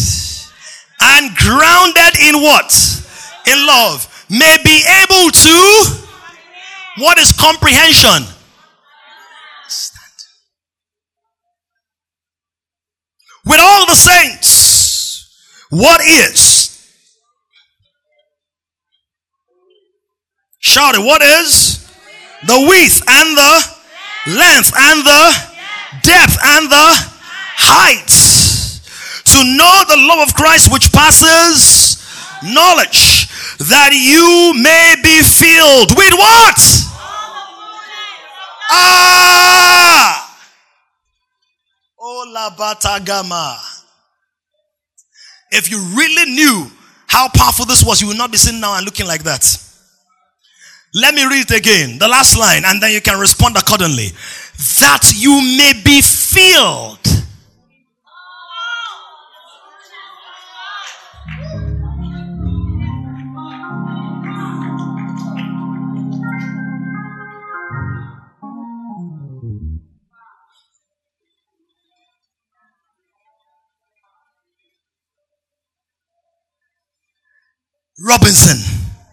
and 1.00 1.36
grounded 1.36 2.18
in 2.22 2.42
what? 2.42 2.70
In 3.46 3.66
love. 3.66 4.26
May 4.28 4.56
be 4.62 4.82
able 5.02 5.30
to, 5.30 5.56
what 6.98 7.18
is 7.18 7.32
comprehension? 7.32 8.36
With 13.47 13.61
all 13.61 13.86
the 13.86 13.94
saints. 13.94 15.66
What 15.70 16.01
is? 16.01 16.66
Shout 20.59 20.94
it. 20.94 21.01
What 21.01 21.22
is? 21.22 21.78
The 22.47 22.66
width 22.68 23.01
and 23.09 23.36
the 23.36 23.76
length 24.36 24.72
and 24.76 25.07
the 25.07 25.22
depth 26.03 26.36
and 26.44 26.70
the 26.70 26.88
height. 27.57 28.12
To 29.32 29.38
know 29.57 29.84
the 29.88 30.07
love 30.07 30.28
of 30.28 30.34
Christ 30.34 30.72
which 30.72 30.92
passes 30.92 31.97
knowledge, 32.42 33.28
that 33.59 33.90
you 33.92 34.55
may 34.62 34.94
be 35.03 35.22
filled 35.22 35.97
with 35.97 36.12
what? 36.14 36.59
Ah! 38.70 40.25
Batagama. 42.57 43.59
If 45.50 45.70
you 45.70 45.78
really 45.96 46.32
knew 46.32 46.70
how 47.07 47.28
powerful 47.28 47.64
this 47.64 47.84
was, 47.84 48.00
you 48.00 48.09
would 48.09 48.18
not 48.18 48.30
be 48.30 48.36
sitting 48.36 48.61
now 48.61 48.76
and 48.76 48.84
looking 48.84 49.07
like 49.07 49.22
that. 49.24 49.44
Let 50.94 51.14
me 51.14 51.24
read 51.24 51.50
it 51.50 51.57
again, 51.57 51.98
the 51.98 52.09
last 52.09 52.38
line, 52.38 52.62
and 52.64 52.82
then 52.82 52.92
you 52.92 53.00
can 53.00 53.18
respond 53.20 53.57
accordingly. 53.57 54.09
That 54.80 55.12
you 55.14 55.32
may 55.59 55.72
be 55.84 56.00
filled. 56.00 57.05
Robinson. 77.99 78.59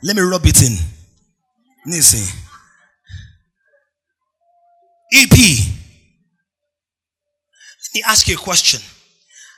Let 0.02 0.16
me 0.16 0.22
rub 0.22 0.46
it 0.46 0.62
in. 0.62 0.78
Listen. 1.86 2.40
EP. 5.14 5.32
Let 5.32 5.68
me 7.96 8.04
ask 8.08 8.28
you 8.28 8.36
a 8.36 8.38
question. 8.38 8.82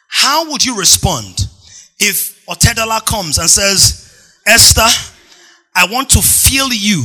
How 0.09 0.51
would 0.51 0.63
you 0.63 0.78
respond 0.78 1.47
if 1.99 2.45
Otedola 2.45 3.05
comes 3.05 3.38
and 3.38 3.49
says, 3.49 4.41
Esther, 4.45 4.88
I 5.76 5.91
want 5.91 6.09
to 6.11 6.21
fill 6.21 6.71
you 6.71 7.03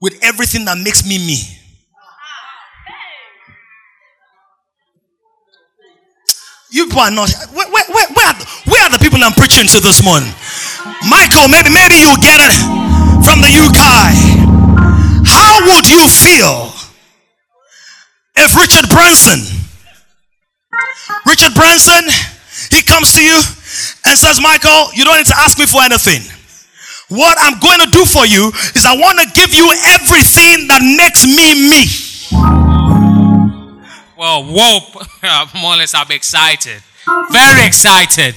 with 0.00 0.18
everything 0.22 0.64
that 0.64 0.78
makes 0.78 1.06
me 1.06 1.18
me? 1.18 1.38
You 6.70 6.88
are 6.98 7.10
not. 7.10 7.30
Where, 7.52 7.70
where, 7.70 7.84
where, 7.86 8.08
where, 8.08 8.26
are 8.26 8.34
the, 8.34 8.46
where 8.66 8.82
are 8.82 8.90
the 8.90 8.98
people 8.98 9.22
I'm 9.22 9.32
preaching 9.32 9.68
to 9.68 9.80
this 9.80 10.02
morning? 10.02 10.32
Michael, 11.08 11.48
maybe 11.48 11.70
maybe 11.70 11.96
you 12.00 12.12
get 12.20 12.40
it 12.40 12.54
from 13.24 13.40
the 13.40 13.52
UK. 13.52 13.80
How 15.24 15.60
would 15.72 15.88
you 15.88 16.08
feel 16.08 16.72
if 18.36 18.56
Richard 18.56 18.88
Branson, 18.90 19.40
Richard 21.26 21.54
Branson, 21.54 22.04
he 22.70 22.82
comes 22.82 23.14
to 23.14 23.22
you 23.22 23.40
and 24.06 24.18
says, 24.18 24.40
Michael, 24.40 24.88
you 24.94 25.04
don't 25.04 25.16
need 25.16 25.26
to 25.26 25.36
ask 25.38 25.58
me 25.58 25.66
for 25.66 25.82
anything. 25.82 26.22
What 27.08 27.36
I'm 27.40 27.58
going 27.60 27.78
to 27.80 27.90
do 27.90 28.04
for 28.04 28.26
you 28.26 28.48
is 28.74 28.84
I 28.86 28.96
want 28.96 29.18
to 29.20 29.26
give 29.34 29.54
you 29.54 29.70
everything 29.86 30.68
that 30.68 30.80
makes 30.82 31.26
me 31.26 31.68
me. 31.68 31.84
Well, 34.16 34.44
whoa, 34.44 34.80
more 35.60 35.74
or 35.74 35.76
less 35.76 35.94
I'm 35.94 36.10
excited. 36.10 36.82
Very 37.30 37.66
excited. 37.66 38.36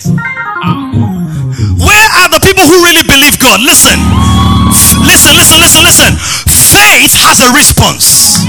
Where 1.98 2.14
are 2.22 2.30
the 2.30 2.38
people 2.46 2.62
who 2.62 2.86
really 2.86 3.02
believe 3.10 3.42
God? 3.42 3.58
Listen. 3.58 3.98
Listen, 5.02 5.34
listen, 5.34 5.58
listen, 5.58 5.82
listen. 5.82 6.14
Faith 6.46 7.18
has 7.26 7.42
a 7.42 7.50
response. 7.50 8.38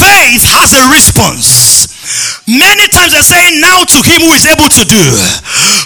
Faith 0.00 0.40
has 0.48 0.72
a 0.72 0.88
response. 0.88 2.48
Many 2.48 2.88
times 2.88 3.12
they're 3.12 3.20
saying 3.20 3.60
now 3.60 3.84
to 3.84 4.00
him 4.00 4.24
who 4.24 4.32
is 4.32 4.48
able 4.48 4.72
to 4.72 4.88
do, 4.88 5.04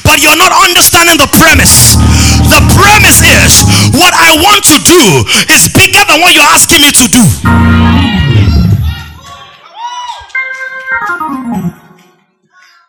but 0.06 0.22
you're 0.22 0.38
not 0.38 0.54
understanding 0.54 1.18
the 1.18 1.26
premise. 1.34 1.98
The 2.54 2.62
premise 2.78 3.18
is 3.18 3.66
what 3.98 4.14
I 4.14 4.38
want 4.38 4.62
to 4.70 4.78
do 4.86 5.26
is 5.50 5.66
bigger 5.74 6.06
than 6.06 6.22
what 6.22 6.38
you're 6.38 6.46
asking 6.46 6.86
me 6.86 6.94
to 6.94 7.10
do. 7.10 7.18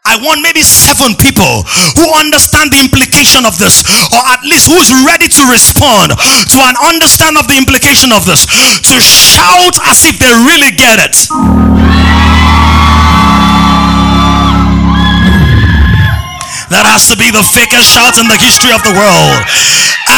I 0.03 0.17
want 0.17 0.41
maybe 0.41 0.65
seven 0.65 1.13
people 1.13 1.61
who 1.93 2.05
understand 2.17 2.73
the 2.73 2.81
implication 2.81 3.45
of 3.45 3.57
this, 3.61 3.85
or 4.09 4.21
at 4.33 4.41
least 4.41 4.65
who 4.67 4.75
is 4.81 4.89
ready 5.05 5.29
to 5.29 5.43
respond 5.45 6.17
to 6.17 6.57
an 6.65 6.75
understand 6.89 7.37
of 7.37 7.47
the 7.47 7.55
implication 7.55 8.11
of 8.11 8.25
this, 8.25 8.49
to 8.49 8.95
shout 8.99 9.77
as 9.85 10.03
if 10.09 10.17
they 10.17 10.33
really 10.41 10.73
get 10.73 10.97
it. 10.97 11.15
That 16.71 16.87
has 16.87 17.05
to 17.11 17.15
be 17.19 17.27
the 17.29 17.43
fakest 17.43 17.93
shout 17.93 18.17
in 18.17 18.25
the 18.31 18.39
history 18.39 18.71
of 18.71 18.81
the 18.81 18.95
world. 18.95 19.37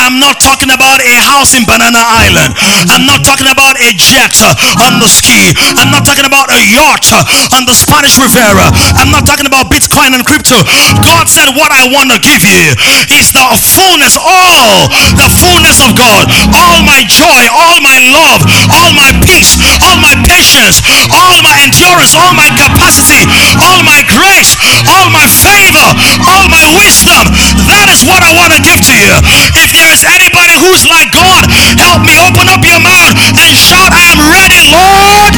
I'm 0.04 0.20
not 0.20 0.44
talking 0.44 0.68
about 0.68 1.00
a 1.00 1.16
house 1.16 1.56
in 1.56 1.64
Banana 1.64 2.04
Island. 2.04 2.52
I'm 2.92 3.08
not 3.08 3.24
talking 3.24 3.48
about 3.48 3.80
a 3.80 3.96
jet 3.96 4.36
uh, 4.44 4.52
on 4.84 5.00
the 5.00 5.08
ski. 5.08 5.56
I'm 5.80 5.96
not 5.96 6.04
talking 6.04 6.28
about 6.28 6.52
a 6.52 6.60
yacht 6.60 7.08
uh, 7.16 7.56
on 7.56 7.64
the 7.64 7.72
Spanish 7.72 8.20
Riviera. 8.20 8.68
I'm 9.00 9.08
not 9.08 9.24
talking 9.24 9.48
about 9.48 9.72
Bitcoin 9.72 10.12
and 10.12 10.28
crypto. 10.28 10.60
God 11.00 11.32
said, 11.32 11.56
What 11.56 11.72
I 11.72 11.88
want 11.88 12.12
to 12.12 12.20
give 12.20 12.44
you 12.44 12.76
is 13.16 13.32
the 13.32 13.48
fullness, 13.64 14.20
all 14.20 14.92
the 15.16 15.32
fullness 15.40 15.80
of 15.80 15.96
God, 15.96 16.28
all 16.52 16.84
my 16.84 17.08
joy, 17.08 17.48
all 17.56 17.80
my 17.80 17.96
love, 18.12 18.44
all 18.76 18.92
my 18.92 19.16
peace, 19.24 19.56
all 19.88 20.04
my 20.04 20.20
patience, 20.28 20.84
all 21.16 21.40
my 21.40 21.64
endurance, 21.64 22.12
all 22.12 22.36
my 22.36 22.52
capacity, 22.60 23.24
all 23.56 23.80
my 23.88 24.04
grace, 24.04 24.60
all 24.84 25.08
my 25.08 25.24
favor, 25.32 25.88
all 26.28 26.52
my 26.52 26.68
wisdom. 26.76 27.24
That 27.72 27.88
is 27.88 28.04
what 28.04 28.20
I 28.20 28.36
want 28.36 28.52
to 28.52 28.60
give 28.60 28.84
to 28.84 28.96
you. 29.00 29.16
If 29.56 29.72
there 29.72 29.93
Anybody 30.02 30.54
who's 30.58 30.86
like 30.90 31.12
God, 31.12 31.46
help 31.78 32.02
me 32.02 32.18
open 32.18 32.50
up 32.50 32.66
your 32.66 32.80
mouth 32.80 33.14
and 33.14 33.38
shout, 33.56 33.94
I'm 33.94 34.18
ready, 34.26 34.66
Lord. 34.74 35.34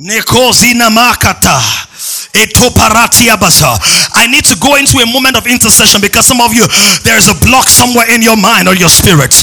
Nekozina 0.00 0.90
makata. 0.90 1.60
I 4.16 4.24
need 4.26 4.48
to 4.48 4.56
go 4.56 4.76
into 4.80 4.98
a 5.04 5.06
moment 5.12 5.36
of 5.36 5.44
intercession 5.46 6.00
because 6.00 6.24
some 6.24 6.40
of 6.40 6.56
you, 6.56 6.64
there 7.04 7.16
is 7.20 7.28
a 7.28 7.36
block 7.44 7.68
somewhere 7.68 8.08
in 8.08 8.24
your 8.24 8.40
mind 8.40 8.68
or 8.68 8.74
your 8.74 8.88
spirit. 8.88 9.36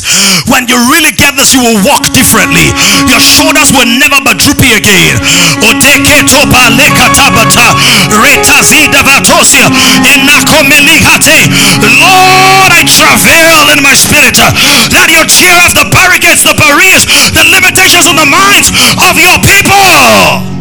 When 0.50 0.66
you 0.66 0.78
really 0.90 1.14
get 1.14 1.38
this, 1.38 1.54
you 1.54 1.62
will 1.62 1.80
walk 1.86 2.02
differently. 2.18 2.66
Your 3.06 3.22
shoulders 3.22 3.70
will 3.70 3.86
never 3.86 4.18
be 4.26 4.34
droopy 4.34 4.74
again. 4.74 5.22
Lord, 12.02 12.74
I 12.74 12.82
travail 12.90 13.70
in 13.70 13.80
my 13.86 13.94
spirit 13.94 14.34
that 14.90 15.08
you 15.14 15.22
tear 15.30 15.56
off 15.62 15.78
the 15.78 15.86
barricades, 15.94 16.42
the 16.42 16.58
barriers, 16.58 17.06
the 17.38 17.46
limitations 17.54 18.10
on 18.10 18.18
the 18.18 18.26
minds 18.26 18.74
of 18.98 19.14
your 19.22 19.38
people. 19.46 20.59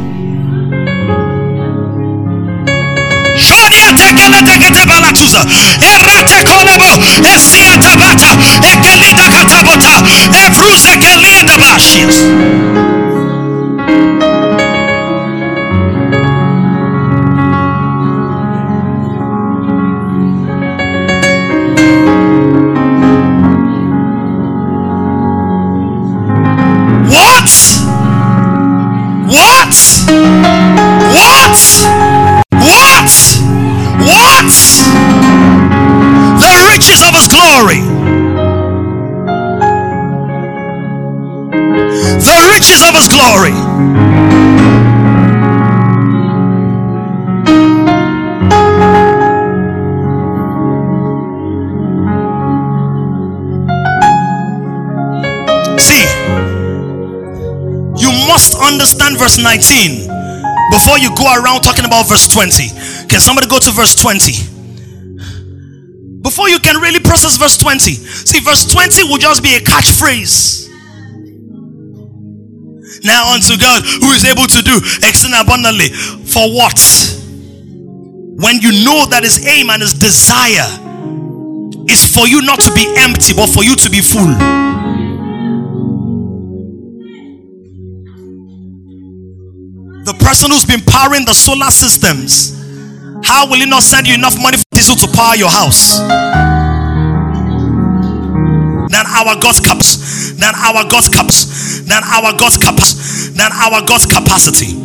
Erate 5.92 6.38
kolebo 6.44 6.90
esia 7.34 7.78
tabata 7.78 8.30
ekelida 8.72 9.27
verse 59.38 59.70
19 59.70 60.08
before 60.70 60.98
you 60.98 61.14
go 61.16 61.24
around 61.24 61.62
talking 61.62 61.84
about 61.84 62.08
verse 62.08 62.28
20. 62.28 62.68
Can 63.08 63.20
somebody 63.20 63.46
go 63.46 63.58
to 63.58 63.70
verse 63.72 63.94
20? 63.94 64.58
before 66.20 66.48
you 66.48 66.58
can 66.58 66.76
really 66.82 67.00
process 67.00 67.38
verse 67.38 67.56
20. 67.56 67.94
See, 67.94 68.40
verse 68.40 68.66
20 68.70 69.04
will 69.04 69.16
just 69.18 69.42
be 69.42 69.54
a 69.54 69.60
catchphrase. 69.60 70.68
Now 73.04 73.32
unto 73.32 73.56
God 73.56 73.82
who 74.02 74.10
is 74.10 74.26
able 74.26 74.46
to 74.46 74.60
do 74.60 74.76
exceeding 75.06 75.38
abundantly. 75.40 75.88
For 75.88 76.52
what? 76.52 76.76
When 78.42 78.60
you 78.60 78.84
know 78.84 79.06
that 79.06 79.20
his 79.22 79.46
aim 79.46 79.70
and 79.70 79.80
his 79.80 79.94
desire 79.94 80.68
is 81.88 82.12
for 82.12 82.26
you 82.26 82.42
not 82.42 82.60
to 82.60 82.74
be 82.74 82.84
empty, 82.98 83.32
but 83.32 83.48
for 83.48 83.64
you 83.64 83.74
to 83.76 83.88
be 83.88 84.02
full. 84.02 84.67
Person 90.38 90.52
who's 90.52 90.64
been 90.64 90.84
powering 90.86 91.24
the 91.24 91.34
solar 91.34 91.66
systems, 91.66 92.54
how 93.26 93.50
will 93.50 93.58
he 93.58 93.66
not 93.66 93.82
send 93.82 94.06
you 94.06 94.14
enough 94.14 94.38
money 94.40 94.56
for 94.56 94.62
diesel 94.70 94.94
to 94.94 95.10
power 95.10 95.34
your 95.34 95.50
house. 95.50 95.98
Then 98.86 99.02
our 99.02 99.34
God's 99.42 99.58
cups. 99.58 100.30
Then 100.38 100.54
our 100.54 100.86
God's 100.88 101.08
cups. 101.08 101.80
Then 101.82 102.04
our 102.04 102.38
God's 102.38 102.56
cups. 102.56 103.30
Then 103.34 103.50
our 103.50 103.82
God's 103.82 104.06
capacity. 104.06 104.78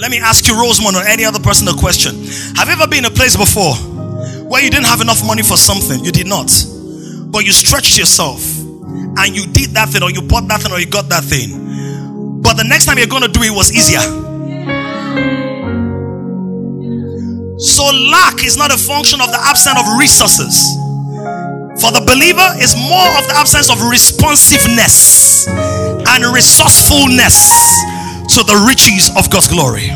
Let 0.00 0.10
me 0.10 0.20
ask 0.24 0.48
you, 0.48 0.54
Rosemond, 0.54 0.96
or 0.96 1.06
any 1.06 1.26
other 1.26 1.38
person, 1.38 1.68
a 1.68 1.74
question. 1.74 2.14
Have 2.56 2.68
you 2.68 2.80
ever 2.80 2.88
been 2.88 3.04
in 3.04 3.12
a 3.12 3.14
place 3.14 3.36
before 3.36 3.74
where 4.48 4.64
you 4.64 4.70
didn't 4.70 4.86
have 4.86 5.02
enough 5.02 5.22
money 5.22 5.42
for 5.42 5.58
something? 5.58 6.02
You 6.02 6.12
did 6.12 6.26
not. 6.26 6.48
But 7.28 7.44
you 7.44 7.52
stretched 7.52 7.98
yourself 7.98 8.53
and 9.16 9.36
you 9.36 9.46
did 9.46 9.70
that 9.70 9.88
thing, 9.90 10.02
or 10.02 10.10
you 10.10 10.22
bought 10.22 10.48
that 10.48 10.62
thing, 10.62 10.72
or 10.72 10.78
you 10.80 10.86
got 10.86 11.08
that 11.08 11.24
thing. 11.24 12.42
But 12.42 12.54
the 12.56 12.64
next 12.64 12.86
time 12.86 12.98
you're 12.98 13.06
going 13.06 13.22
to 13.22 13.28
do 13.28 13.42
it 13.42 13.50
was 13.50 13.72
easier. 13.72 14.00
So 17.58 17.84
lack 18.12 18.44
is 18.44 18.56
not 18.56 18.74
a 18.74 18.76
function 18.76 19.20
of 19.20 19.30
the 19.30 19.38
absence 19.40 19.78
of 19.78 19.86
resources. 19.98 20.54
For 21.80 21.90
the 21.90 22.04
believer 22.06 22.44
is 22.60 22.76
more 22.76 23.08
of 23.18 23.26
the 23.26 23.34
absence 23.36 23.70
of 23.70 23.80
responsiveness 23.88 25.48
and 25.48 26.24
resourcefulness 26.34 27.80
to 28.34 28.42
the 28.44 28.66
riches 28.68 29.10
of 29.16 29.30
God's 29.30 29.48
glory. 29.48 29.88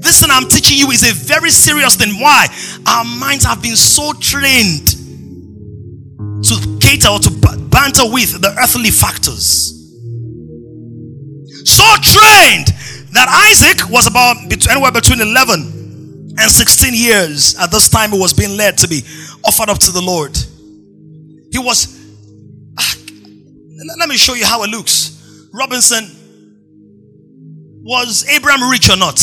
This 0.00 0.20
thing 0.20 0.30
I'm 0.32 0.48
teaching 0.48 0.78
you 0.78 0.90
is 0.90 1.02
a 1.02 1.14
very 1.14 1.50
serious 1.50 1.96
thing. 1.96 2.20
Why? 2.20 2.46
Our 2.86 3.04
minds 3.04 3.44
have 3.44 3.62
been 3.62 3.76
so 3.76 4.12
trained 4.14 4.88
to 6.44 6.71
cater 6.92 7.08
or 7.08 7.18
to 7.18 7.30
banter 7.70 8.04
with 8.10 8.40
the 8.40 8.54
earthly 8.62 8.90
factors. 8.90 9.78
So 11.64 11.82
trained 12.02 12.68
that 13.12 13.28
Isaac 13.48 13.88
was 13.90 14.06
about 14.06 14.36
anywhere 14.70 14.92
between 14.92 15.20
11 15.20 16.34
and 16.38 16.50
16 16.50 16.94
years 16.94 17.56
at 17.58 17.70
this 17.70 17.88
time 17.88 18.10
he 18.10 18.18
was 18.18 18.32
being 18.32 18.56
led 18.56 18.78
to 18.78 18.88
be 18.88 19.02
offered 19.44 19.68
up 19.68 19.78
to 19.78 19.92
the 19.92 20.00
Lord. 20.00 20.36
He 21.50 21.58
was, 21.58 22.00
ah, 22.78 22.94
let 23.98 24.08
me 24.08 24.16
show 24.16 24.34
you 24.34 24.46
how 24.46 24.62
it 24.62 24.70
looks. 24.70 25.48
Robinson, 25.52 26.04
was 27.84 28.26
Abraham 28.28 28.70
rich 28.70 28.88
or 28.90 28.96
not? 28.96 29.18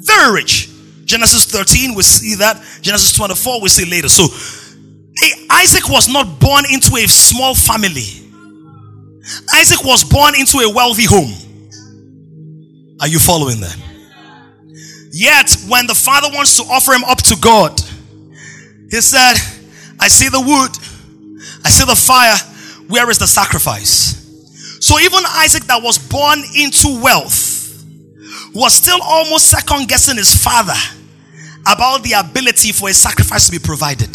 Very 0.00 0.34
rich. 0.34 0.68
Genesis 1.04 1.44
13, 1.46 1.94
we 1.94 2.02
see 2.02 2.36
that. 2.36 2.62
Genesis 2.82 3.12
24, 3.14 3.60
we 3.62 3.68
see 3.68 3.90
later. 3.90 4.08
So, 4.08 4.28
Eh, 5.22 5.46
Isaac 5.50 5.88
was 5.88 6.08
not 6.08 6.40
born 6.40 6.64
into 6.72 6.96
a 6.96 7.06
small 7.06 7.54
family. 7.54 8.08
Isaac 9.54 9.84
was 9.84 10.04
born 10.04 10.34
into 10.38 10.58
a 10.58 10.72
wealthy 10.72 11.04
home. 11.06 11.32
Are 13.00 13.08
you 13.08 13.18
following 13.18 13.60
that? 13.60 13.76
Yet, 15.12 15.56
when 15.68 15.86
the 15.86 15.94
father 15.94 16.28
wants 16.32 16.56
to 16.58 16.62
offer 16.64 16.92
him 16.92 17.04
up 17.04 17.18
to 17.24 17.36
God, 17.40 17.80
he 18.90 19.00
said, 19.00 19.34
I 19.98 20.08
see 20.08 20.28
the 20.28 20.40
wood, 20.40 20.70
I 21.64 21.70
see 21.70 21.84
the 21.84 21.96
fire, 21.96 22.36
where 22.88 23.10
is 23.10 23.18
the 23.18 23.26
sacrifice? 23.26 24.16
So, 24.80 24.98
even 24.98 25.20
Isaac, 25.36 25.64
that 25.64 25.82
was 25.82 25.98
born 25.98 26.38
into 26.56 27.00
wealth, 27.02 27.84
was 28.54 28.74
still 28.74 28.98
almost 29.02 29.50
second 29.50 29.88
guessing 29.88 30.16
his 30.16 30.34
father 30.34 30.74
about 31.66 32.02
the 32.02 32.12
ability 32.12 32.72
for 32.72 32.88
a 32.88 32.94
sacrifice 32.94 33.46
to 33.46 33.52
be 33.52 33.58
provided. 33.58 34.10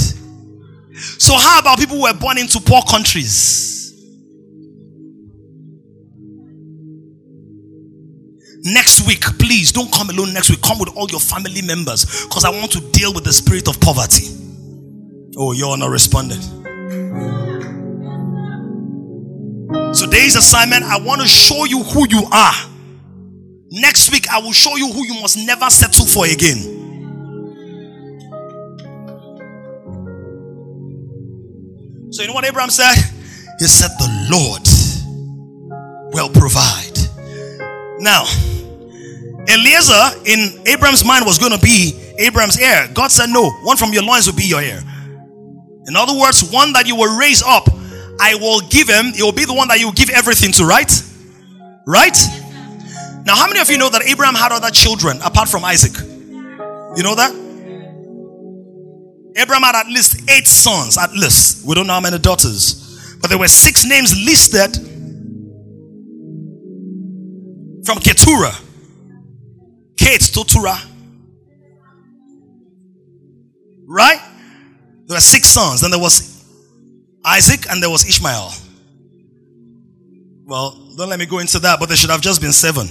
So, 0.96 1.36
how 1.38 1.60
about 1.60 1.78
people 1.78 1.98
who 1.98 2.04
were 2.04 2.14
born 2.14 2.38
into 2.38 2.60
poor 2.60 2.82
countries? 2.90 3.76
Next 8.68 9.06
week, 9.06 9.22
please 9.38 9.72
don't 9.72 9.92
come 9.92 10.10
alone 10.10 10.34
next 10.34 10.50
week. 10.50 10.62
Come 10.62 10.80
with 10.80 10.90
all 10.96 11.08
your 11.10 11.20
family 11.20 11.62
members 11.62 12.26
because 12.26 12.46
I 12.46 12.50
want 12.50 12.72
to 12.72 12.80
deal 12.92 13.14
with 13.14 13.24
the 13.24 13.34
spirit 13.34 13.68
of 13.68 13.80
poverty. 13.80 14.26
Oh, 15.38 15.52
you're 15.52 15.78
not 15.78 15.90
responding. 15.92 16.40
Today's 19.94 20.36
assignment, 20.36 20.84
I 20.84 21.00
want 21.00 21.22
to 21.22 21.28
show 21.28 21.66
you 21.66 21.84
who 21.84 22.08
you 22.10 22.24
are. 22.32 22.54
Next 23.70 24.12
week, 24.12 24.28
I 24.32 24.40
will 24.40 24.52
show 24.52 24.76
you 24.78 24.92
who 24.92 25.06
you 25.06 25.22
must 25.22 25.38
never 25.46 25.70
settle 25.70 26.06
for 26.06 26.26
again. 26.26 26.75
So, 32.16 32.22
you 32.22 32.30
know 32.30 32.34
what 32.34 32.46
Abraham 32.46 32.70
said? 32.70 32.96
He 33.60 33.68
said, 33.68 33.92
The 34.00 34.08
Lord 34.32 34.64
will 36.14 36.30
provide. 36.30 36.96
Now, 38.00 38.24
Eliezer 39.52 40.24
in 40.24 40.66
Abraham's 40.66 41.04
mind 41.04 41.26
was 41.26 41.38
going 41.38 41.52
to 41.52 41.60
be 41.60 41.92
Abraham's 42.18 42.58
heir. 42.58 42.88
God 42.94 43.12
said, 43.12 43.28
No, 43.28 43.50
one 43.64 43.76
from 43.76 43.92
your 43.92 44.04
loins 44.04 44.28
will 44.28 44.36
be 44.38 44.46
your 44.46 44.62
heir. 44.62 44.80
In 45.88 45.98
other 45.98 46.18
words, 46.18 46.50
one 46.54 46.72
that 46.72 46.88
you 46.88 46.96
will 46.96 47.20
raise 47.20 47.44
up, 47.44 47.68
I 48.22 48.36
will 48.36 48.62
give 48.70 48.88
him, 48.88 49.08
it 49.08 49.22
will 49.22 49.34
be 49.34 49.44
the 49.44 49.54
one 49.54 49.68
that 49.68 49.82
you 49.82 49.88
will 49.88 50.00
give 50.00 50.10
everything 50.10 50.54
to, 50.54 50.64
right? 50.64 50.90
Right? 51.86 52.18
Now, 53.26 53.36
how 53.36 53.48
many 53.48 53.60
of 53.60 53.70
you 53.70 53.78
know 53.78 53.90
that 53.90 54.04
Abraham 54.08 54.36
had 54.36 54.54
other 54.54 54.72
children 54.72 55.20
apart 55.22 55.50
from 55.50 55.66
Isaac? 55.66 55.92
You 56.96 57.04
know 57.04 57.16
that? 57.16 57.45
Abraham 59.38 59.64
had 59.64 59.76
at 59.76 59.88
least 59.88 60.30
eight 60.30 60.48
sons, 60.48 60.98
at 60.98 61.12
least. 61.12 61.66
We 61.66 61.76
don't 61.76 61.88
know 61.88 61.94
how 61.94 62.00
many 62.00 62.18
daughters. 62.20 63.18
But 63.20 63.30
there 63.30 63.40
were 63.40 63.48
six 63.48 63.86
names 63.86 64.16
listed 64.26 64.76
from 67.86 68.00
Keturah. 68.00 68.56
Kate 69.98 70.22
Totura. 70.22 70.78
Right? 73.88 74.20
There 75.08 75.16
were 75.16 75.22
six 75.22 75.50
sons. 75.50 75.82
Then 75.82 75.92
there 75.92 76.00
was 76.00 76.44
Isaac 77.24 77.70
and 77.70 77.82
there 77.82 77.90
was 77.90 78.08
Ishmael. 78.08 78.52
Well, 80.46 80.94
don't 80.96 81.10
let 81.10 81.20
me 81.20 81.26
go 81.26 81.40
into 81.40 81.60
that, 81.60 81.80
but 81.80 81.88
there 81.88 81.98
should 81.98 82.10
have 82.10 82.22
just 82.22 82.40
been 82.40 82.54
seven. 82.54 82.88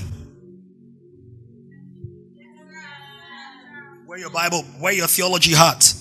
Where 4.06 4.18
your 4.18 4.30
Bible, 4.30 4.62
where 4.80 4.92
your 4.92 5.06
theology 5.06 5.54
heart. 5.54 5.94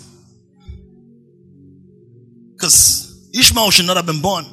Because 2.63 3.29
Ishmael 3.33 3.71
should 3.71 3.87
not 3.87 3.97
have 3.97 4.05
been 4.05 4.21
born. 4.21 4.45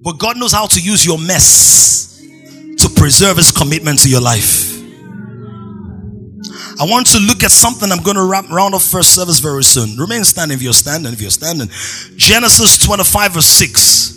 But 0.00 0.12
God 0.12 0.38
knows 0.38 0.50
how 0.50 0.66
to 0.66 0.80
use 0.80 1.04
your 1.04 1.18
mess 1.18 2.22
to 2.78 2.88
preserve 2.88 3.36
his 3.36 3.50
commitment 3.50 3.98
to 4.04 4.08
your 4.08 4.22
life. 4.22 4.80
I 6.80 6.86
want 6.88 7.08
to 7.08 7.18
look 7.18 7.42
at 7.42 7.50
something. 7.50 7.92
I'm 7.92 8.02
going 8.02 8.16
to 8.16 8.24
wrap, 8.24 8.48
round 8.48 8.74
off 8.74 8.82
first 8.82 9.14
service 9.14 9.40
very 9.40 9.62
soon. 9.62 9.98
Remain 9.98 10.24
standing 10.24 10.56
if 10.56 10.62
you're 10.62 10.72
standing. 10.72 11.12
If 11.12 11.20
you're 11.20 11.30
standing, 11.30 11.68
Genesis 12.16 12.78
25 12.78 13.34
verse 13.34 13.44
6. 13.44 14.14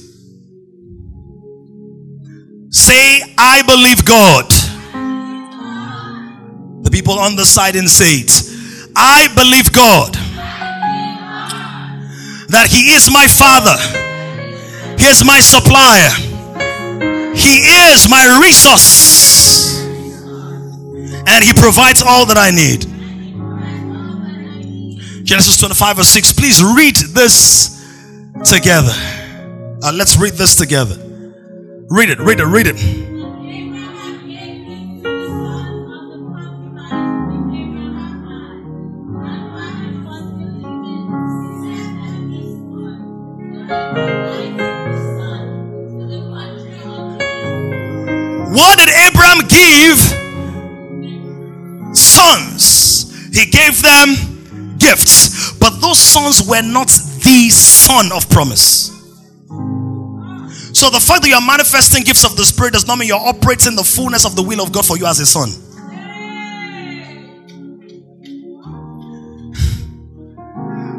Say, 2.70 3.20
I 3.38 3.62
believe 3.64 4.06
God. 4.06 4.50
The 6.86 6.92
people 6.92 7.20
on 7.20 7.36
the 7.36 7.44
side 7.44 7.76
and 7.76 7.90
say 7.90 8.24
it. 8.24 8.32
I 8.96 9.28
believe 9.36 9.74
God 9.74 10.31
that 12.52 12.68
He 12.70 12.92
is 12.92 13.10
my 13.12 13.28
Father. 13.28 13.76
He 15.00 15.08
is 15.08 15.24
my 15.26 15.40
supplier. 15.40 16.12
He 17.36 17.64
is 17.92 18.10
my 18.10 18.40
resource. 18.44 19.80
And 21.28 21.44
He 21.44 21.54
provides 21.54 22.02
all 22.02 22.26
that 22.28 22.38
I 22.38 22.52
need. 22.52 22.86
Genesis 25.26 25.58
25 25.58 25.98
verse 25.98 26.10
6. 26.10 26.34
Please 26.34 26.64
read 26.64 26.96
this 26.96 27.82
together. 28.44 28.94
Uh, 29.84 29.92
let's 29.96 30.18
read 30.18 30.34
this 30.34 30.56
together. 30.56 30.96
Read 31.90 32.10
it, 32.10 32.20
read 32.20 32.40
it, 32.40 32.46
read 32.46 32.68
it. 32.68 33.11
Abraham 49.32 49.48
give? 49.48 50.00
Sons. 51.96 53.30
He 53.34 53.46
gave 53.46 53.82
them 53.82 54.78
gifts. 54.78 55.54
But 55.54 55.80
those 55.82 56.00
sons 56.00 56.48
were 56.48 56.62
not 56.62 56.88
the 56.88 57.50
son 57.50 58.12
of 58.12 58.30
promise. 58.30 58.90
So 60.74 60.90
the 60.90 61.00
fact 61.00 61.22
that 61.22 61.28
you 61.28 61.36
are 61.36 61.46
manifesting 61.46 62.04
gifts 62.04 62.26
of 62.26 62.36
the 62.36 62.44
Spirit 62.44 62.74
does 62.74 62.88
not 62.88 62.98
mean 62.98 63.08
you're 63.08 63.18
operating 63.18 63.76
the 63.76 63.84
fullness 63.84 64.26
of 64.26 64.36
the 64.36 64.42
will 64.42 64.62
of 64.62 64.72
God 64.72 64.86
for 64.86 64.98
you 64.98 65.06
as 65.06 65.20
a 65.20 65.26
son. 65.26 65.50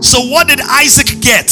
So 0.02 0.20
what 0.28 0.48
did 0.48 0.60
Isaac 0.60 1.20
get? 1.20 1.50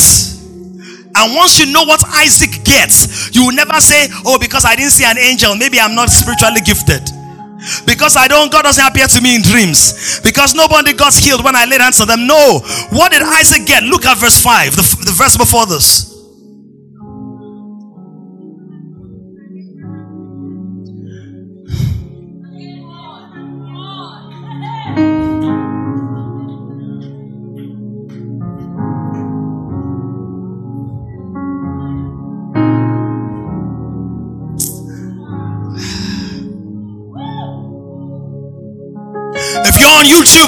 And 1.16 1.34
once 1.34 1.58
you 1.58 1.72
know 1.72 1.84
what 1.84 2.02
Isaac 2.16 2.64
gets, 2.64 3.34
you 3.34 3.46
will 3.46 3.54
never 3.54 3.80
say, 3.80 4.08
Oh, 4.24 4.38
because 4.38 4.64
I 4.64 4.76
didn't 4.76 4.92
see 4.92 5.04
an 5.04 5.18
angel, 5.18 5.56
maybe 5.56 5.80
I'm 5.80 5.94
not 5.94 6.10
spiritually 6.10 6.60
gifted. 6.60 7.02
Because 7.84 8.16
I 8.16 8.26
don't, 8.26 8.50
God 8.50 8.62
doesn't 8.62 8.84
appear 8.84 9.06
to 9.06 9.20
me 9.20 9.36
in 9.36 9.42
dreams. 9.42 10.20
Because 10.20 10.54
nobody 10.54 10.94
got 10.94 11.12
healed 11.12 11.44
when 11.44 11.54
I 11.54 11.66
laid 11.66 11.80
hands 11.80 12.00
on 12.00 12.08
them. 12.08 12.26
No. 12.26 12.60
What 12.90 13.12
did 13.12 13.22
Isaac 13.22 13.66
get? 13.66 13.84
Look 13.84 14.06
at 14.06 14.16
verse 14.16 14.40
5, 14.40 14.76
the, 14.76 15.04
the 15.04 15.12
verse 15.12 15.36
before 15.36 15.66
this. 15.66 16.09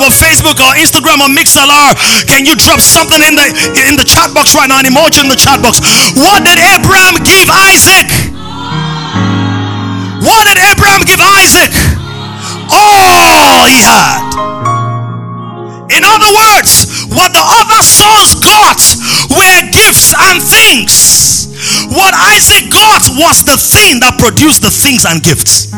Or 0.02 0.10
Facebook 0.10 0.58
or 0.58 0.74
Instagram 0.82 1.22
or 1.22 1.30
Mixlr, 1.30 1.94
can 2.26 2.42
you 2.42 2.58
drop 2.58 2.82
something 2.82 3.22
in 3.22 3.38
the 3.38 3.46
in 3.86 3.94
the 3.94 4.02
chat 4.02 4.34
box 4.34 4.50
right 4.50 4.66
now? 4.66 4.82
An 4.82 4.90
emoji 4.90 5.22
in 5.22 5.30
the 5.30 5.38
chat 5.38 5.62
box. 5.62 5.78
What 6.18 6.42
did 6.42 6.58
Abraham 6.58 7.22
give 7.22 7.46
Isaac? 7.46 8.10
What 10.26 10.50
did 10.50 10.58
Abraham 10.58 11.06
give 11.06 11.22
Isaac? 11.22 11.70
All 12.66 13.62
he 13.70 13.78
had. 13.78 14.26
In 15.94 16.02
other 16.02 16.34
words, 16.34 17.06
what 17.14 17.30
the 17.30 17.44
other 17.62 17.78
sons 17.86 18.34
got 18.42 18.82
were 19.30 19.60
gifts 19.70 20.10
and 20.18 20.42
things. 20.42 21.46
What 21.94 22.10
Isaac 22.34 22.74
got 22.74 23.06
was 23.22 23.46
the 23.46 23.54
thing 23.54 24.00
that 24.00 24.18
produced 24.18 24.62
the 24.62 24.70
things 24.70 25.06
and 25.06 25.22
gifts. 25.22 25.70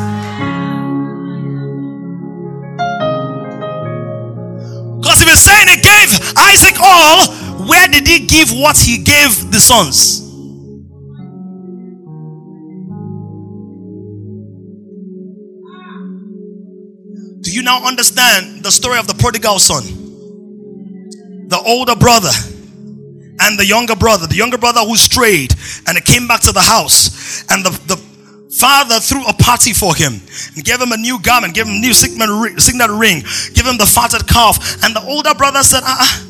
If 5.34 5.40
saying 5.40 5.66
he 5.66 5.80
gave 5.82 6.38
Isaac 6.38 6.76
all, 6.80 7.26
where 7.66 7.88
did 7.88 8.06
he 8.06 8.20
give 8.20 8.52
what 8.52 8.76
he 8.76 8.98
gave 8.98 9.50
the 9.50 9.58
sons? 9.58 10.20
Do 17.40 17.50
you 17.50 17.64
now 17.64 17.84
understand 17.84 18.62
the 18.62 18.70
story 18.70 19.00
of 19.00 19.08
the 19.08 19.14
prodigal 19.14 19.58
son? 19.58 19.82
The 21.48 21.60
older 21.66 21.96
brother 21.96 22.30
and 23.40 23.58
the 23.58 23.66
younger 23.66 23.96
brother. 23.96 24.28
The 24.28 24.36
younger 24.36 24.58
brother 24.58 24.82
who 24.82 24.94
strayed 24.94 25.52
and 25.88 25.98
it 25.98 26.04
came 26.04 26.28
back 26.28 26.42
to 26.42 26.52
the 26.52 26.62
house. 26.62 27.42
And 27.50 27.64
the, 27.64 27.70
the 27.92 28.03
father 28.58 29.00
threw 29.00 29.26
a 29.26 29.32
party 29.34 29.72
for 29.72 29.94
him 29.94 30.20
and 30.54 30.64
gave 30.64 30.80
him 30.80 30.92
a 30.92 30.96
new 30.96 31.18
garment, 31.20 31.54
gave 31.54 31.66
him 31.66 31.76
a 31.76 31.80
new 31.80 31.92
signet 31.92 32.30
ring, 32.90 33.20
gave 33.54 33.66
him 33.66 33.76
the 33.76 33.86
fatted 33.86 34.26
calf. 34.26 34.82
And 34.84 34.94
the 34.94 35.02
older 35.02 35.34
brother 35.34 35.62
said, 35.62 35.82
ah, 35.82 35.98
ah. 36.00 36.24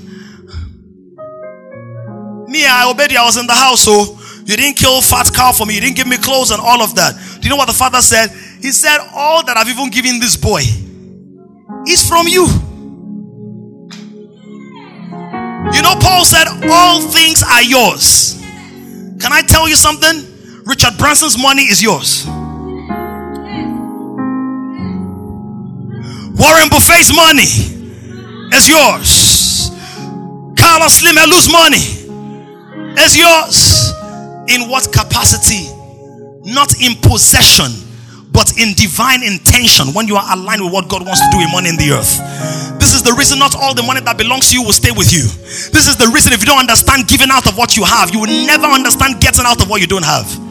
Me, 2.49 2.64
I 2.64 2.89
obeyed 2.89 3.12
you. 3.12 3.18
I 3.18 3.25
was 3.25 3.37
in 3.37 3.47
the 3.47 3.55
house, 3.55 3.83
so 3.83 4.18
you 4.47 4.57
didn't 4.57 4.77
kill 4.77 5.01
fat 5.01 5.33
calf 5.35 5.57
for 5.57 5.66
me. 5.66 5.75
You 5.75 5.81
didn't 5.81 5.97
give 5.97 6.07
me 6.07 6.16
clothes 6.16 6.51
and 6.51 6.61
all 6.61 6.83
of 6.83 6.95
that. 6.95 7.18
Do 7.41 7.43
you 7.43 7.51
know 7.51 7.57
what 7.57 7.66
the 7.66 7.75
father 7.75 8.01
said? 8.01 8.31
He 8.61 8.70
said, 8.70 8.99
All 9.12 9.45
that 9.45 9.57
I've 9.57 9.68
even 9.68 9.91
given 9.91 10.20
this 10.20 10.37
boy 10.37 10.61
is 11.89 12.07
from 12.07 12.29
you. 12.29 12.47
You 15.72 15.83
know, 15.83 15.97
Paul 15.99 16.25
said, 16.25 16.47
All 16.70 17.01
things 17.01 17.43
are 17.43 17.62
yours. 17.62 18.41
Can 19.20 19.33
I 19.33 19.43
tell 19.43 19.68
you 19.68 19.75
something? 19.75 20.34
Richard 20.67 20.97
Branson's 20.97 21.37
money 21.37 21.62
is 21.62 21.83
yours. 21.83 22.27
Warren 26.37 26.69
Buffett's 26.69 27.15
money 27.15 27.45
is 28.53 28.69
yours. 28.69 29.71
Carlos 30.57 30.95
Slim 30.95 31.17
Helú's 31.17 31.53
money 31.53 31.85
is 32.99 33.17
yours. 33.17 33.93
In 34.49 34.71
what 34.71 34.91
capacity? 34.93 35.69
Not 36.45 36.81
in 36.81 36.95
possession, 37.01 37.73
but 38.33 38.57
in 38.59 38.73
divine 38.75 39.23
intention 39.23 39.89
when 39.93 40.09
you 40.09 40.17
are 40.17 40.25
aligned 40.33 40.62
with 40.65 40.73
what 40.73 40.89
God 40.89 41.05
wants 41.05 41.21
to 41.21 41.29
do 41.31 41.41
in 41.41 41.51
money 41.53 41.69
in 41.69 41.77
the 41.77 41.93
earth. 41.93 42.21
This 42.79 42.95
is 42.95 43.03
the 43.03 43.12
reason 43.12 43.39
not 43.39 43.55
all 43.55 43.75
the 43.75 43.83
money 43.83 44.01
that 44.01 44.17
belongs 44.17 44.51
to 44.51 44.57
you 44.57 44.62
will 44.62 44.73
stay 44.73 44.93
with 44.93 45.12
you. 45.12 45.25
This 45.73 45.89
is 45.89 45.97
the 45.97 46.09
reason 46.12 46.33
if 46.33 46.41
you 46.41 46.47
don't 46.47 46.59
understand 46.61 47.07
giving 47.09 47.31
out 47.31 47.47
of 47.49 47.57
what 47.57 47.77
you 47.77 47.85
have, 47.85 48.12
you 48.12 48.21
will 48.21 48.33
never 48.47 48.67
understand 48.67 49.21
getting 49.21 49.45
out 49.45 49.61
of 49.62 49.69
what 49.69 49.81
you 49.81 49.87
don't 49.87 50.05
have. 50.05 50.43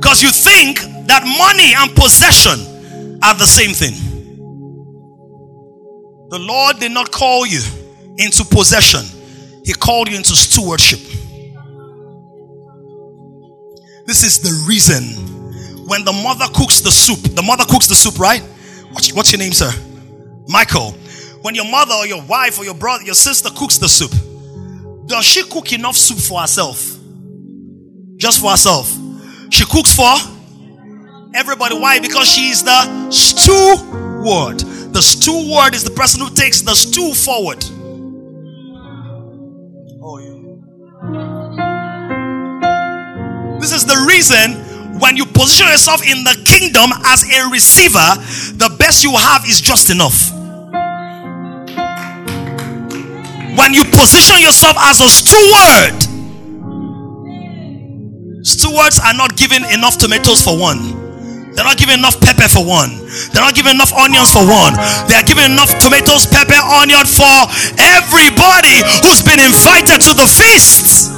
Because 0.00 0.22
you 0.22 0.30
think 0.30 0.80
that 1.06 1.22
money 1.24 1.74
and 1.76 1.94
possession 1.94 3.20
are 3.22 3.34
the 3.34 3.46
same 3.46 3.72
thing. 3.74 3.94
The 6.30 6.38
Lord 6.38 6.78
did 6.78 6.92
not 6.92 7.10
call 7.10 7.46
you 7.46 7.60
into 8.18 8.44
possession, 8.44 9.04
He 9.64 9.72
called 9.72 10.08
you 10.08 10.16
into 10.16 10.34
stewardship. 10.34 11.00
This 14.06 14.24
is 14.24 14.40
the 14.40 14.64
reason 14.66 15.86
when 15.86 16.04
the 16.04 16.12
mother 16.12 16.46
cooks 16.54 16.80
the 16.80 16.90
soup, 16.90 17.20
the 17.34 17.42
mother 17.42 17.64
cooks 17.68 17.86
the 17.86 17.94
soup, 17.94 18.18
right? 18.18 18.42
What's, 18.90 19.12
what's 19.12 19.32
your 19.32 19.38
name, 19.38 19.52
sir? 19.52 19.70
Michael. 20.48 20.92
When 21.42 21.54
your 21.54 21.64
mother 21.70 21.94
or 21.94 22.06
your 22.06 22.22
wife 22.22 22.58
or 22.58 22.64
your 22.64 22.74
brother, 22.74 23.04
your 23.04 23.14
sister 23.14 23.48
cooks 23.56 23.78
the 23.78 23.88
soup, 23.88 24.12
does 25.10 25.24
she 25.24 25.42
cook 25.42 25.72
enough 25.72 25.96
soup 25.96 26.18
for 26.18 26.40
herself? 26.40 26.96
Just 28.16 28.40
for 28.40 28.50
herself. 28.52 28.88
She 29.50 29.64
cooks 29.64 29.92
for 29.92 30.14
everybody. 31.34 31.74
Why? 31.76 31.98
Because 31.98 32.30
she 32.30 32.50
is 32.50 32.62
the 32.62 33.10
steward. 33.10 34.60
The 34.60 35.02
steward 35.02 35.74
is 35.74 35.82
the 35.82 35.90
person 35.90 36.20
who 36.20 36.30
takes 36.32 36.62
the 36.62 36.74
stew 36.74 37.12
forward. 37.12 37.64
Oh, 40.00 40.18
yeah. 40.18 40.36
This 43.58 43.72
is 43.72 43.84
the 43.84 44.04
reason 44.06 45.00
when 45.00 45.16
you 45.16 45.26
position 45.26 45.66
yourself 45.66 46.06
in 46.06 46.22
the 46.22 46.40
kingdom 46.44 46.92
as 47.06 47.24
a 47.24 47.50
receiver, 47.50 48.14
the 48.56 48.76
best 48.78 49.02
you 49.02 49.10
have 49.10 49.44
is 49.44 49.60
just 49.60 49.90
enough. 49.90 50.39
When 53.56 53.74
you 53.74 53.84
position 53.84 54.40
yourself 54.40 54.76
as 54.78 55.00
a 55.00 55.08
steward, 55.08 55.96
stewards 58.46 59.00
are 59.00 59.14
not 59.14 59.36
given 59.36 59.64
enough 59.72 59.98
tomatoes 59.98 60.42
for 60.42 60.58
one. 60.58 61.00
They're 61.54 61.64
not 61.64 61.78
giving 61.78 61.98
enough 61.98 62.20
pepper 62.20 62.48
for 62.48 62.64
one. 62.64 62.90
They're 63.32 63.42
not 63.42 63.54
giving 63.54 63.74
enough 63.74 63.92
onions 63.92 64.32
for 64.32 64.46
one. 64.46 64.74
They 65.08 65.14
are 65.14 65.22
giving 65.26 65.50
enough 65.50 65.68
tomatoes, 65.78 66.26
pepper, 66.26 66.54
onion 66.54 67.04
for 67.04 67.36
everybody 67.76 68.80
who's 69.02 69.20
been 69.22 69.40
invited 69.40 70.00
to 70.00 70.14
the 70.14 70.28
feast. 70.30 71.10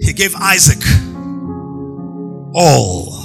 He 0.00 0.12
gave 0.14 0.34
Isaac 0.36 0.82
all. 2.54 3.17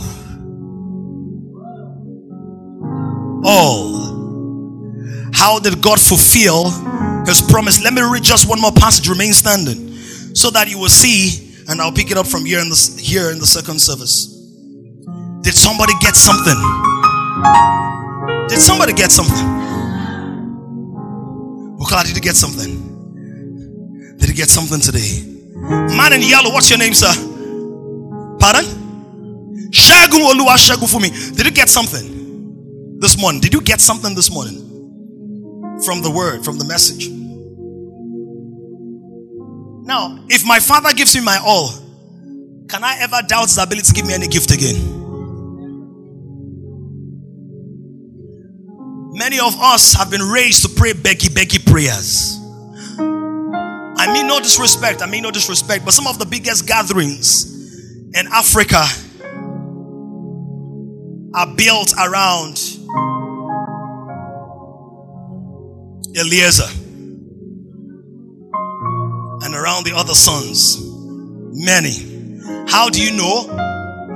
All. 3.53 5.29
How 5.31 5.59
did 5.59 5.79
God 5.81 6.01
fulfill 6.01 6.71
his 7.25 7.39
promise? 7.41 7.83
Let 7.83 7.93
me 7.93 8.01
read 8.01 8.23
just 8.23 8.49
one 8.49 8.59
more 8.59 8.71
passage, 8.71 9.07
remain 9.07 9.31
standing, 9.31 9.93
so 10.33 10.49
that 10.49 10.69
you 10.71 10.79
will 10.79 10.89
see, 10.89 11.53
and 11.69 11.79
I'll 11.79 11.91
pick 11.91 12.09
it 12.09 12.17
up 12.17 12.25
from 12.25 12.45
here 12.45 12.59
in 12.59 12.69
the 12.69 12.99
here 12.99 13.29
in 13.29 13.37
the 13.37 13.45
second 13.45 13.79
service. 13.79 14.25
Did 15.41 15.53
somebody 15.53 15.93
get 16.01 16.15
something? 16.15 16.57
Did 18.49 18.59
somebody 18.59 18.93
get 18.93 19.11
something? 19.11 19.45
Bukola, 21.77 22.05
did 22.05 22.15
you 22.15 22.21
get 22.21 22.35
something? 22.35 24.17
Did 24.17 24.29
you 24.29 24.35
get 24.35 24.49
something 24.49 24.79
today? 24.79 25.29
Man 25.93 26.13
in 26.13 26.23
yellow, 26.23 26.49
what's 26.51 26.71
your 26.71 26.79
name, 26.79 26.95
sir? 26.95 27.13
Pardon? 28.39 28.65
Shagun 29.69 30.25
Oluwa 30.25 30.57
Shagun 30.57 30.89
for 30.91 30.99
me. 30.99 31.09
Did 31.35 31.45
you 31.45 31.51
get 31.51 31.69
something 31.69 32.22
this 33.03 33.19
morning? 33.19 33.41
Did 33.41 33.53
you 33.53 33.61
get 33.61 33.81
something 33.81 34.15
this 34.15 34.31
morning? 34.31 34.55
From 35.85 36.01
the 36.01 36.09
word, 36.09 36.45
from 36.45 36.57
the 36.57 36.63
message. 36.63 37.09
Now, 39.85 40.23
if 40.29 40.45
my 40.45 40.59
father 40.59 40.93
gives 40.93 41.13
me 41.13 41.21
my 41.21 41.37
all, 41.45 41.69
can 42.69 42.81
I 42.81 42.97
ever 43.01 43.21
doubt 43.27 43.43
his 43.43 43.57
ability 43.57 43.87
to 43.87 43.93
give 43.93 44.07
me 44.07 44.13
any 44.13 44.27
gift 44.27 44.51
again? 44.51 45.01
Many 49.15 49.37
of 49.39 49.53
us 49.59 49.93
have 49.95 50.09
been 50.09 50.23
raised 50.23 50.63
to 50.63 50.69
pray 50.69 50.93
becky 50.93 51.27
becky 51.27 51.59
prayers. 51.59 52.39
I 52.97 54.11
mean 54.13 54.27
no 54.27 54.39
disrespect, 54.39 55.01
I 55.01 55.07
mean 55.07 55.23
no 55.23 55.31
disrespect, 55.31 55.83
but 55.83 55.93
some 55.93 56.07
of 56.07 56.19
the 56.19 56.25
biggest 56.25 56.67
gatherings 56.67 57.51
in 58.15 58.27
Africa 58.27 58.85
are 61.35 61.55
built 61.55 61.93
around 61.99 62.57
Eliezer 66.15 66.69
and 69.43 69.55
around 69.55 69.85
the 69.85 69.93
other 69.95 70.13
sons. 70.13 70.79
Many. 71.53 72.69
How 72.69 72.89
do 72.89 73.01
you 73.01 73.15
know? 73.17 73.49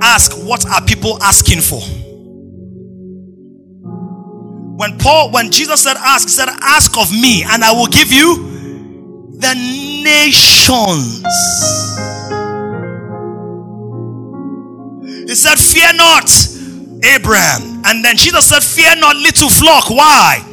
Ask 0.02 0.32
what 0.46 0.64
are 0.66 0.84
people 0.84 1.22
asking 1.22 1.60
for? 1.60 1.80
When 4.78 4.96
Paul, 4.98 5.32
when 5.32 5.50
Jesus 5.50 5.82
said 5.82 5.96
ask, 5.98 6.28
said, 6.28 6.48
Ask 6.48 6.96
of 6.98 7.10
me, 7.10 7.42
and 7.44 7.64
I 7.64 7.72
will 7.72 7.88
give 7.88 8.12
you 8.12 8.36
the 9.38 9.54
nations. 10.04 11.24
He 15.28 15.34
said, 15.34 15.58
Fear 15.58 15.94
not, 15.94 16.30
Abraham. 17.04 17.82
And 17.86 18.04
then 18.04 18.16
Jesus 18.16 18.46
said, 18.46 18.62
Fear 18.62 18.96
not, 19.00 19.16
little 19.16 19.50
flock. 19.50 19.90
Why? 19.90 20.44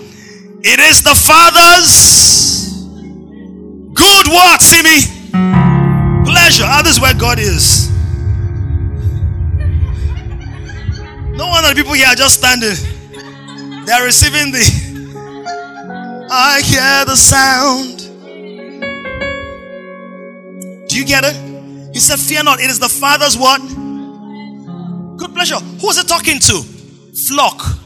It 0.68 0.80
is 0.80 1.04
the 1.04 1.14
Father's 1.14 2.74
good 3.94 4.28
what? 4.34 4.60
See 4.62 4.82
me? 4.82 4.98
Pleasure. 6.26 6.64
Ah, 6.66 6.82
this 6.84 6.94
is 6.94 7.00
where 7.00 7.14
God 7.14 7.38
is. 7.38 7.92
No 11.38 11.50
wonder 11.50 11.70
the 11.70 11.76
people 11.76 11.94
here 11.94 12.08
are 12.08 12.16
just 12.16 12.40
standing. 12.40 12.74
They 13.86 13.92
are 13.92 14.06
receiving 14.06 14.52
the. 14.52 14.66
I 16.32 16.62
hear 16.62 17.06
the 17.06 17.16
sound. 17.16 18.00
Do 20.90 20.98
you 20.98 21.06
get 21.06 21.26
it? 21.26 21.94
He 21.94 22.00
said, 22.00 22.18
Fear 22.18 22.44
not. 22.44 22.60
It 22.60 22.72
is 22.72 22.80
the 22.80 22.90
Father's 22.90 23.38
what? 23.38 23.62
Good 25.20 25.32
pleasure. 25.36 25.60
Who 25.60 25.90
is 25.92 26.00
it 26.00 26.08
talking 26.08 26.40
to? 26.40 26.64
Flock. 27.28 27.85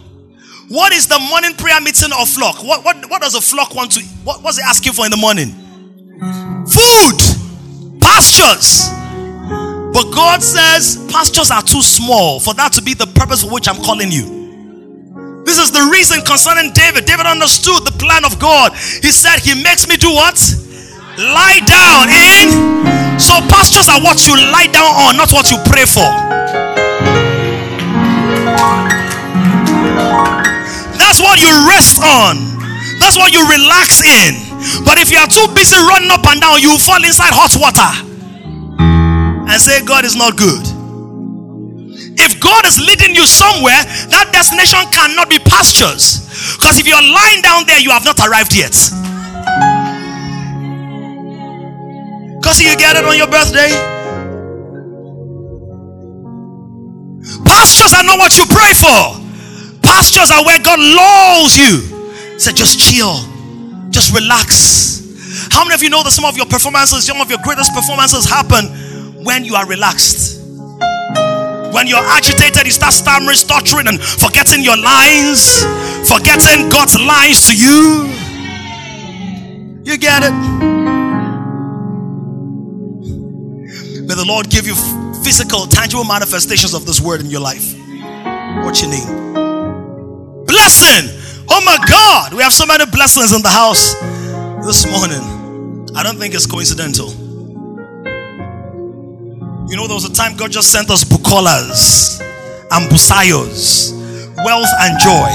What 0.70 0.94
is 0.94 1.08
the 1.08 1.18
morning 1.18 1.56
prayer 1.56 1.82
meeting 1.82 2.14
of 2.14 2.30
flock? 2.30 2.64
What, 2.64 2.86
what, 2.86 2.96
what 3.10 3.24
does 3.24 3.34
a 3.34 3.42
flock 3.42 3.74
want 3.74 3.92
to 3.94 4.06
what 4.24 4.44
was 4.44 4.60
it 4.60 4.66
asking 4.66 4.94
for 4.94 5.04
in 5.04 5.10
the 5.10 5.18
morning? 5.18 5.50
Food, 6.70 7.18
pastures. 7.98 8.94
But 9.90 10.14
God 10.14 10.44
says 10.44 11.04
pastures 11.10 11.50
are 11.50 11.64
too 11.64 11.82
small 11.82 12.40
for 12.40 12.54
that 12.54 12.72
to 12.74 12.84
be 12.84 12.94
the 12.94 13.08
purpose 13.18 13.42
for 13.42 13.50
which 13.50 13.68
I'm 13.68 13.82
calling 13.82 14.12
you. 14.12 15.42
This 15.44 15.58
is 15.58 15.72
the 15.72 15.90
reason 15.92 16.22
concerning 16.22 16.70
David. 16.72 17.06
David 17.06 17.26
understood 17.26 17.82
the 17.82 17.96
plan 17.98 18.22
of 18.24 18.38
God. 18.38 18.74
He 19.02 19.10
said, 19.10 19.42
He 19.42 19.58
makes 19.58 19.90
me 19.90 19.98
do 19.98 20.14
what? 20.14 20.38
Lie 21.18 21.66
down 21.66 22.14
in. 22.14 23.18
So 23.18 23.42
pastures 23.50 23.90
are 23.90 24.06
what 24.06 24.22
you 24.30 24.38
lie 24.38 24.70
down 24.70 24.94
on, 25.10 25.18
not 25.18 25.34
what 25.34 25.50
you 25.50 25.58
pray 25.66 25.90
for. 25.90 26.06
That's 31.10 31.26
what 31.26 31.42
you 31.42 31.50
rest 31.66 31.98
on. 32.06 32.38
That's 33.02 33.18
what 33.18 33.34
you 33.34 33.42
relax 33.50 34.06
in. 34.06 34.38
But 34.86 35.02
if 35.02 35.10
you 35.10 35.18
are 35.18 35.26
too 35.26 35.50
busy 35.58 35.74
running 35.90 36.14
up 36.14 36.22
and 36.30 36.38
down, 36.38 36.62
you 36.62 36.78
fall 36.78 37.02
inside 37.02 37.34
hot 37.34 37.50
water 37.58 37.90
and 38.78 39.58
say, 39.58 39.82
God 39.82 40.06
is 40.06 40.14
not 40.14 40.38
good. 40.38 40.62
If 42.14 42.38
God 42.38 42.62
is 42.70 42.78
leading 42.78 43.18
you 43.18 43.26
somewhere, 43.26 43.82
that 44.14 44.30
destination 44.30 44.86
cannot 44.94 45.34
be 45.34 45.42
pastures. 45.42 46.30
Because 46.62 46.78
if 46.78 46.86
you're 46.86 47.02
lying 47.02 47.42
down 47.42 47.66
there, 47.66 47.82
you 47.82 47.90
have 47.90 48.06
not 48.06 48.22
arrived 48.22 48.54
yet. 48.54 48.78
Because 52.38 52.62
you 52.62 52.70
get 52.78 53.02
it 53.02 53.06
on 53.10 53.18
your 53.18 53.26
birthday. 53.34 53.74
Pastures 57.50 57.98
are 57.98 58.06
not 58.06 58.22
what 58.22 58.38
you 58.38 58.46
pray 58.46 58.78
for. 58.78 59.26
Pastures 59.90 60.30
are 60.30 60.46
where 60.46 60.60
God 60.60 60.78
lulls 60.78 61.58
you. 61.58 61.82
Say, 62.38 62.54
just 62.54 62.80
chill, 62.80 63.18
just 63.90 64.14
relax. 64.14 65.50
How 65.50 65.64
many 65.64 65.74
of 65.74 65.82
you 65.82 65.90
know 65.90 66.04
that 66.04 66.12
some 66.12 66.26
of 66.26 66.38
your 66.38 66.46
performances, 66.46 67.06
some 67.08 67.20
of 67.20 67.30
your 67.30 67.40
greatest 67.42 67.74
performances 67.74 68.30
happen 68.30 68.70
when 69.26 69.44
you 69.44 69.56
are 69.56 69.66
relaxed? 69.66 70.46
When 71.74 71.88
you're 71.88 72.06
agitated, 72.06 72.66
you 72.66 72.72
start 72.72 72.94
stammering, 72.94 73.36
stuttering, 73.36 73.88
and 73.88 74.00
forgetting 74.00 74.64
your 74.64 74.78
lines, 74.78 75.66
forgetting 76.06 76.70
God's 76.70 76.94
lines 77.02 77.50
to 77.50 77.58
you. 77.58 78.14
You 79.84 79.98
get 79.98 80.22
it? 80.22 80.34
May 84.06 84.14
the 84.14 84.26
Lord 84.26 84.52
give 84.52 84.68
you 84.68 84.76
physical, 85.24 85.66
tangible 85.66 86.06
manifestations 86.06 86.76
of 86.76 86.86
this 86.86 87.02
word 87.02 87.22
in 87.22 87.32
your 87.32 87.42
life. 87.42 87.74
What 88.64 88.82
you 88.84 88.90
need 88.90 89.49
blessing. 90.70 91.10
Oh 91.50 91.62
my 91.66 91.78
God, 91.88 92.34
we 92.34 92.44
have 92.44 92.54
so 92.54 92.66
many 92.66 92.86
blessings 92.86 93.34
in 93.34 93.42
the 93.42 93.50
house 93.50 93.96
this 94.66 94.86
morning. 94.86 95.22
I 95.96 96.04
don't 96.04 96.18
think 96.18 96.36
it's 96.36 96.46
coincidental. 96.46 97.10
You 99.68 99.76
know, 99.76 99.88
there 99.88 99.96
was 99.96 100.06
a 100.06 100.14
time 100.14 100.38
God 100.38 100.52
just 100.52 100.72
sent 100.72 100.92
us 100.92 101.04
bukolas 101.04 102.22
and 102.72 102.90
busayos, 102.90 103.94
wealth 104.46 104.70
and 104.82 105.00
joy. 105.00 105.32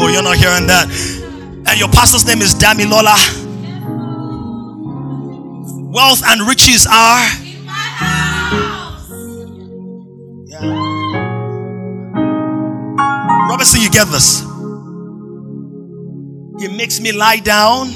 Oh, 0.00 0.08
you're 0.08 0.22
not 0.22 0.36
hearing 0.36 0.66
that. 0.68 0.88
And 1.68 1.78
your 1.78 1.88
pastor's 1.88 2.26
name 2.26 2.40
is 2.40 2.54
Damilola. 2.54 3.16
Wealth 5.92 6.22
and 6.26 6.48
riches 6.48 6.86
are. 6.90 7.26
Yeah. 10.46 10.97
See 13.64 13.82
you 13.82 13.90
get 13.90 14.06
this. 14.08 14.40
He 16.58 16.68
makes 16.74 17.00
me 17.00 17.12
lie 17.12 17.36
down. 17.36 17.88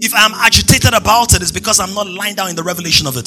If 0.00 0.12
I'm 0.14 0.32
agitated 0.34 0.94
about 0.94 1.34
it, 1.34 1.42
it's 1.42 1.52
because 1.52 1.78
I'm 1.78 1.92
not 1.92 2.06
lying 2.08 2.36
down 2.36 2.48
in 2.48 2.56
the 2.56 2.62
revelation 2.62 3.06
of 3.06 3.18
it. 3.18 3.26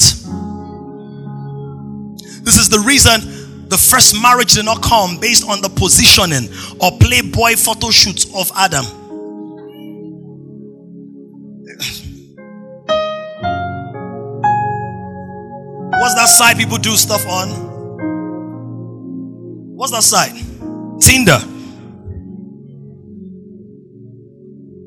This 2.42 2.58
is 2.58 2.68
the 2.68 2.80
reason 2.80 3.68
the 3.68 3.78
first 3.78 4.20
marriage 4.20 4.54
did 4.54 4.64
not 4.64 4.82
come 4.82 5.20
based 5.20 5.48
on 5.48 5.62
the 5.62 5.68
positioning 5.68 6.48
or 6.80 6.90
playboy 6.98 7.54
photo 7.54 7.90
shoots 7.90 8.26
of 8.34 8.50
Adam. 8.56 8.84
What's 16.00 16.14
that 16.14 16.28
side 16.28 16.56
people 16.56 16.78
do 16.78 16.96
stuff 16.96 17.24
on? 17.28 17.69
What's 19.80 19.92
that 19.92 20.02
site? 20.02 20.34
Tinder. 21.00 21.38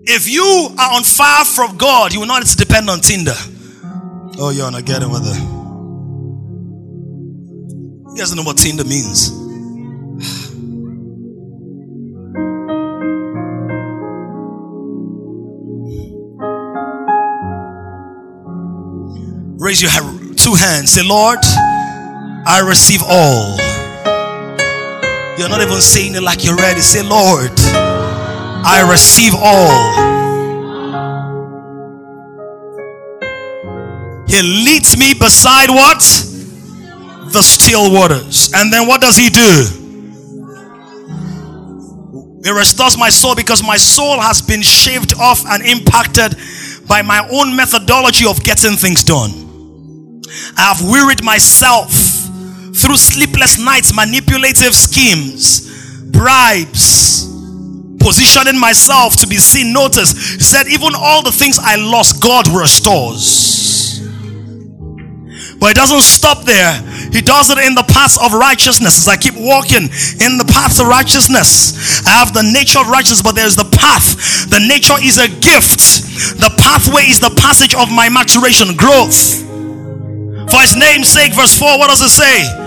If 0.06 0.30
you 0.30 0.70
are 0.78 0.94
on 0.94 1.02
fire 1.02 1.46
from 1.46 1.78
God, 1.78 2.14
you 2.14 2.20
will 2.20 2.28
not 2.28 2.44
depend 2.56 2.92
on 2.92 3.00
Tinder. 3.00 3.34
Oh, 4.38 4.52
you're 4.52 4.70
not 4.70 4.86
getting 4.86 5.10
with 5.10 5.24
it. 5.26 5.42
You 8.12 8.18
guys 8.18 8.36
know 8.36 8.44
what 8.44 8.58
Tinder 8.58 8.84
means. 8.84 9.32
Raise 19.60 19.82
your 19.82 19.90
two 20.36 20.54
hands. 20.54 20.92
Say, 20.92 21.02
Lord, 21.04 21.40
I 22.46 22.64
receive 22.64 23.02
all. 23.10 23.73
You're 25.38 25.50
not 25.50 25.62
even 25.62 25.82
saying 25.82 26.14
it 26.14 26.22
like 26.22 26.46
you're 26.46 26.56
ready. 26.56 26.82
Say, 26.82 27.02
Lord, 27.02 27.52
I 27.58 28.86
receive 28.88 29.34
all. 29.36 30.14
He 34.28 34.42
leads 34.42 34.96
me 34.98 35.14
beside 35.14 35.70
what? 35.70 36.00
The 37.34 37.42
still 37.42 37.92
waters. 37.92 38.52
And 38.54 38.72
then 38.72 38.88
what 38.88 39.02
does 39.02 39.18
he 39.18 39.30
do? 39.30 39.80
He 42.44 42.52
restores 42.52 42.98
my 42.98 43.10
soul 43.10 43.36
because 43.36 43.64
my 43.64 43.78
soul 43.78 44.20
has 44.20 44.42
been 44.42 44.62
shaved 44.62 45.16
off 45.16 45.46
and 45.48 45.64
impacted 45.66 46.36
by 46.88 47.02
my 47.02 47.28
own 47.32 47.56
methodology 47.56 48.28
of 48.28 48.44
getting 48.44 48.76
things 48.76 49.04
done. 49.04 49.32
I 50.58 50.74
have 50.74 50.82
wearied 50.82 51.24
myself 51.24 52.13
through 52.84 52.98
sleepless 52.98 53.58
nights, 53.58 53.96
manipulative 53.96 54.76
schemes, 54.76 55.72
bribes, 56.12 57.24
positioning 57.98 58.60
myself 58.60 59.16
to 59.16 59.26
be 59.26 59.38
seen, 59.38 59.72
noticed. 59.72 60.18
He 60.36 60.44
said, 60.44 60.68
even 60.68 60.92
all 60.94 61.24
the 61.24 61.32
things 61.32 61.58
I 61.64 61.78
lost, 61.78 62.22
God 62.22 62.50
restores. 62.50 64.04
But 65.64 65.72
it 65.72 65.76
doesn't 65.80 66.04
stop 66.04 66.44
there. 66.44 66.76
He 67.16 67.22
does 67.22 67.50
it 67.50 67.58
in 67.58 67.74
the 67.74 67.88
paths 67.88 68.20
of 68.20 68.34
righteousness. 68.34 69.00
As 69.00 69.08
I 69.08 69.16
keep 69.16 69.36
walking 69.38 69.88
in 70.20 70.36
the 70.36 70.44
paths 70.52 70.82
of 70.82 70.88
righteousness, 70.88 72.04
I 72.06 72.20
have 72.20 72.34
the 72.34 72.44
nature 72.44 72.80
of 72.84 72.90
righteousness, 72.90 73.22
but 73.24 73.32
there's 73.32 73.56
the 73.56 73.72
path. 73.72 74.20
The 74.52 74.60
nature 74.60 75.00
is 75.00 75.16
a 75.24 75.32
gift. 75.32 75.80
The 76.36 76.52
pathway 76.60 77.08
is 77.08 77.22
the 77.22 77.32
passage 77.40 77.76
of 77.76 77.88
my 77.90 78.10
maturation, 78.10 78.76
growth. 78.76 79.40
For 80.52 80.60
his 80.60 80.76
name's 80.76 81.08
sake, 81.08 81.32
verse 81.32 81.56
4, 81.56 81.80
what 81.80 81.88
does 81.88 82.04
it 82.04 82.12
say? 82.12 82.63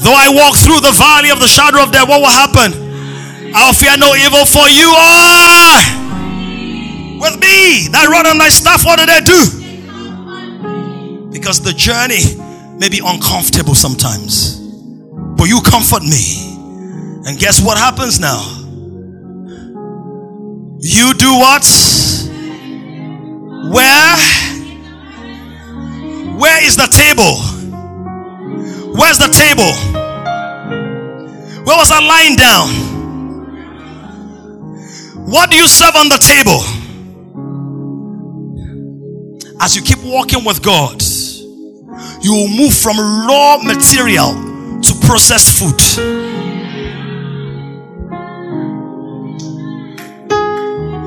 Though 0.00 0.16
I 0.16 0.32
walk 0.32 0.56
through 0.56 0.80
the 0.80 0.92
valley 0.96 1.30
of 1.30 1.40
the 1.40 1.48
shadow 1.48 1.82
of 1.82 1.92
death, 1.92 2.08
what 2.08 2.20
will 2.20 2.32
happen? 2.32 2.72
I'll 3.54 3.74
fear 3.74 3.96
no 3.98 4.14
evil, 4.14 4.46
for 4.46 4.68
you 4.68 4.88
are 4.88 5.82
with 7.20 7.36
me. 7.38 7.88
That 7.92 8.08
rod 8.08 8.26
and 8.26 8.40
thy 8.40 8.48
staff, 8.48 8.84
what 8.84 8.98
do 8.98 9.06
they 9.06 9.20
do? 9.20 9.44
Because 11.30 11.60
the 11.60 11.72
journey 11.72 12.22
may 12.78 12.88
be 12.88 13.00
uncomfortable 13.04 13.74
sometimes, 13.74 14.56
but 15.36 15.48
you 15.48 15.60
comfort 15.60 16.02
me. 16.02 16.56
And 17.26 17.38
guess 17.38 17.60
what 17.60 17.76
happens 17.76 18.18
now? 18.18 18.40
You 20.80 21.12
do 21.12 21.34
what? 21.34 21.66
Where? 23.70 24.16
Where 26.38 26.64
is 26.64 26.76
the 26.76 26.88
table? 26.88 27.36
Where's 28.92 29.18
the 29.18 29.28
table? 29.28 29.72
Where 31.64 31.76
was 31.76 31.90
I 31.92 32.00
lying 32.00 32.36
down? 32.36 32.68
What 35.26 35.50
do 35.50 35.56
you 35.56 35.68
serve 35.68 35.94
on 35.96 36.08
the 36.08 36.18
table? 36.18 36.60
As 39.60 39.76
you 39.76 39.82
keep 39.82 40.02
walking 40.02 40.44
with 40.44 40.62
God, 40.62 41.02
you 42.22 42.32
will 42.32 42.48
move 42.48 42.74
from 42.74 42.96
raw 42.98 43.58
material 43.62 44.32
to 44.82 44.94
processed 45.06 45.58
food. 45.58 45.80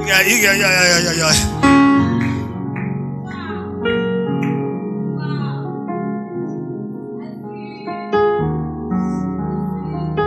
Yeah, 0.08 0.22
yeah, 0.22 0.54
yeah, 0.54 0.54
yeah, 0.54 1.00
yeah, 1.00 1.14
yeah. 1.14 1.83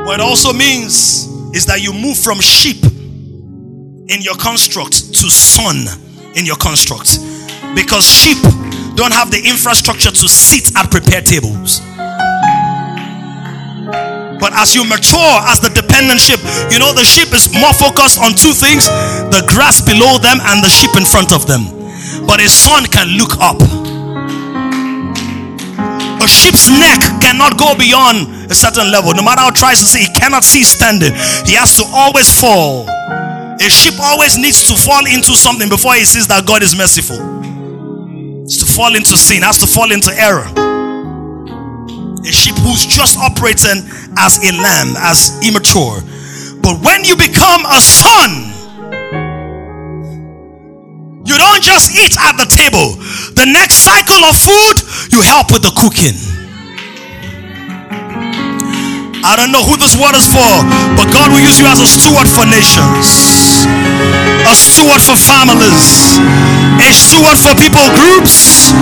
What 0.07 0.21
it 0.21 0.23
also 0.23 0.53
means 0.53 1.27
is 1.51 1.67
that 1.67 1.83
you 1.83 1.93
move 1.93 2.15
from 2.17 2.39
sheep 2.39 2.79
in 4.07 4.23
your 4.23 4.39
construct 4.39 4.95
to 5.19 5.27
son 5.27 5.83
in 6.39 6.47
your 6.47 6.55
construct. 6.63 7.19
Because 7.75 8.07
sheep 8.07 8.39
don't 8.95 9.11
have 9.11 9.35
the 9.35 9.43
infrastructure 9.43 10.15
to 10.15 10.27
sit 10.31 10.71
at 10.79 10.95
prepared 10.95 11.27
tables. 11.27 11.83
But 14.39 14.55
as 14.55 14.79
you 14.79 14.87
mature 14.87 15.35
as 15.51 15.59
the 15.59 15.75
dependent 15.75 16.23
sheep, 16.23 16.39
you 16.71 16.79
know 16.79 16.95
the 16.95 17.03
sheep 17.03 17.35
is 17.35 17.51
more 17.51 17.75
focused 17.75 18.23
on 18.23 18.31
two 18.39 18.55
things 18.55 18.87
the 19.35 19.43
grass 19.51 19.83
below 19.83 20.23
them 20.23 20.39
and 20.55 20.63
the 20.63 20.71
sheep 20.71 20.95
in 20.95 21.03
front 21.03 21.35
of 21.35 21.51
them. 21.51 21.67
But 22.31 22.39
a 22.39 22.47
son 22.47 22.87
can 22.87 23.19
look 23.19 23.35
up. 23.43 23.59
A 26.27 26.29
sheep's 26.29 26.69
neck 26.69 26.99
cannot 27.23 27.57
go 27.57 27.79
beyond 27.79 28.51
a 28.51 28.55
certain 28.55 28.91
level. 28.91 29.15
No 29.15 29.23
matter 29.23 29.43
how 29.43 29.51
tries 29.51 29.79
to 29.79 29.87
see, 29.87 30.01
he 30.01 30.11
cannot 30.11 30.43
see 30.43 30.65
standing. 30.65 31.15
He 31.47 31.55
has 31.55 31.79
to 31.79 31.87
always 31.95 32.35
fall. 32.35 32.83
A 33.63 33.69
sheep 33.71 33.95
always 34.03 34.37
needs 34.37 34.67
to 34.67 34.75
fall 34.75 35.07
into 35.07 35.39
something 35.39 35.69
before 35.69 35.95
he 35.95 36.05
sees 36.05 36.27
that 36.27 36.45
God 36.45 36.65
is 36.65 36.75
merciful. 36.75 37.15
It's 38.43 38.59
to 38.59 38.67
fall 38.67 38.97
into 38.97 39.15
sin, 39.17 39.47
has 39.47 39.63
to 39.63 39.71
fall 39.71 39.93
into 39.95 40.11
error. 40.19 40.51
A 42.27 42.33
sheep 42.35 42.59
who's 42.59 42.83
just 42.91 43.15
operating 43.23 43.87
as 44.19 44.43
a 44.43 44.51
lamb, 44.51 44.99
as 44.99 45.31
immature. 45.47 46.03
But 46.59 46.83
when 46.83 47.07
you 47.07 47.15
become 47.15 47.63
a 47.71 47.79
son, 47.79 48.51
you 51.23 51.39
don't 51.39 51.63
just 51.63 51.95
eat 51.95 52.19
at 52.19 52.35
the 52.35 52.51
table. 52.51 52.99
The 53.37 53.45
next 53.45 53.85
cycle 53.85 54.25
of 54.25 54.33
food, 54.33 54.81
you 55.13 55.21
help 55.21 55.53
with 55.53 55.61
the 55.61 55.69
cooking. 55.77 56.17
I 59.21 59.37
don't 59.37 59.53
know 59.53 59.61
who 59.61 59.77
this 59.77 59.93
word 59.93 60.17
is 60.17 60.25
for, 60.25 60.49
but 60.97 61.13
God 61.13 61.29
will 61.29 61.45
use 61.45 61.61
you 61.61 61.69
as 61.69 61.85
a 61.85 61.85
steward 61.85 62.25
for 62.25 62.49
nations, 62.49 63.69
a 64.49 64.57
steward 64.57 65.05
for 65.05 65.21
families, 65.21 66.17
a 66.81 66.89
steward 66.97 67.37
for 67.37 67.53
people 67.61 67.85
groups, 67.93 68.73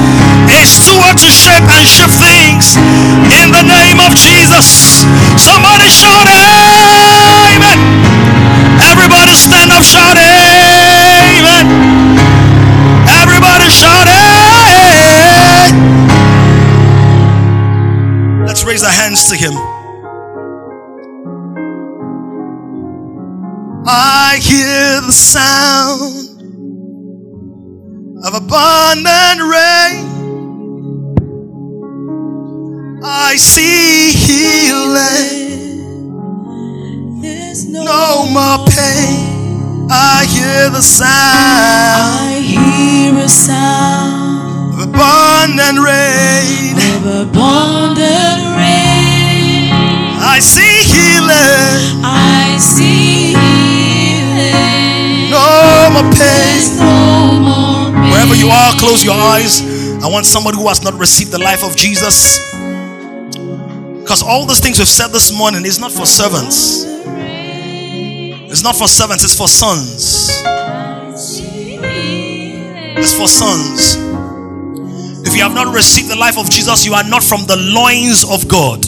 a 0.46 0.62
steward 0.62 1.18
to 1.18 1.34
shape 1.34 1.66
and 1.74 1.82
shift 1.82 2.14
things 2.14 2.78
in 3.34 3.50
the 3.50 3.66
name 3.66 3.98
of 3.98 4.14
Jesus. 4.14 5.02
Somebody 5.34 5.90
shout 5.90 6.30
amen. 6.30 7.78
Everybody 8.86 9.34
stand 9.34 9.74
up, 9.74 9.82
shout 9.82 10.14
amen. 10.14 12.23
Everybody 13.44 13.70
shout 13.72 14.06
amen. 14.08 15.74
Let's 18.46 18.64
raise 18.64 18.82
our 18.82 18.90
hands 18.90 19.28
to 19.28 19.36
him. 19.36 19.52
I 23.86 24.38
hear 24.40 25.02
the 25.02 25.12
sound 25.12 26.40
of 28.24 28.32
abundant 28.32 29.42
rain. 29.52 30.06
I 33.04 33.36
see 33.36 34.12
healing, 34.12 35.60
There's 37.20 37.66
no, 37.68 37.84
no 37.84 38.26
more 38.30 38.66
pain. 38.68 39.33
I 39.90 40.26
hear 40.28 40.70
the 40.70 40.80
sound 40.82 41.08
I 41.08 42.40
hear 42.40 43.14
a 43.18 43.28
sound 43.28 44.74
of 44.74 44.88
abundant 44.88 45.78
rain. 45.84 46.74
of 46.96 47.28
abundant 47.28 48.42
rain. 48.56 49.70
I 50.20 50.40
see 50.40 50.82
healing. 50.88 52.02
I 52.02 52.56
see 52.58 53.34
healing. 53.34 55.30
No 55.30 55.90
more 55.92 56.10
pain. 56.12 56.78
No 56.78 57.38
more 57.40 57.92
pain. 57.92 58.10
Wherever 58.10 58.34
you 58.34 58.48
are, 58.48 58.72
close 58.78 59.04
your 59.04 59.14
eyes. 59.14 59.62
I 60.02 60.08
want 60.08 60.26
somebody 60.26 60.56
who 60.56 60.66
has 60.68 60.82
not 60.82 60.94
received 60.94 61.30
the 61.30 61.38
life 61.38 61.62
of 61.62 61.76
Jesus. 61.76 62.38
Because 64.00 64.22
all 64.22 64.44
those 64.46 64.60
things 64.60 64.78
we've 64.78 64.88
said 64.88 65.08
this 65.08 65.32
morning 65.36 65.64
is 65.64 65.78
not 65.78 65.92
for 65.92 66.04
servants. 66.06 66.84
It's 68.54 68.62
not 68.62 68.76
for 68.76 68.86
servants, 68.86 69.24
it's 69.24 69.34
for 69.34 69.48
sons. 69.48 70.30
It's 72.96 73.12
for 73.18 73.26
sons. 73.26 73.96
If 75.26 75.34
you 75.34 75.42
have 75.42 75.54
not 75.54 75.74
received 75.74 76.08
the 76.08 76.14
life 76.14 76.38
of 76.38 76.48
Jesus, 76.48 76.86
you 76.86 76.94
are 76.94 77.02
not 77.02 77.24
from 77.24 77.46
the 77.46 77.56
loins 77.56 78.22
of 78.22 78.46
God. 78.46 78.86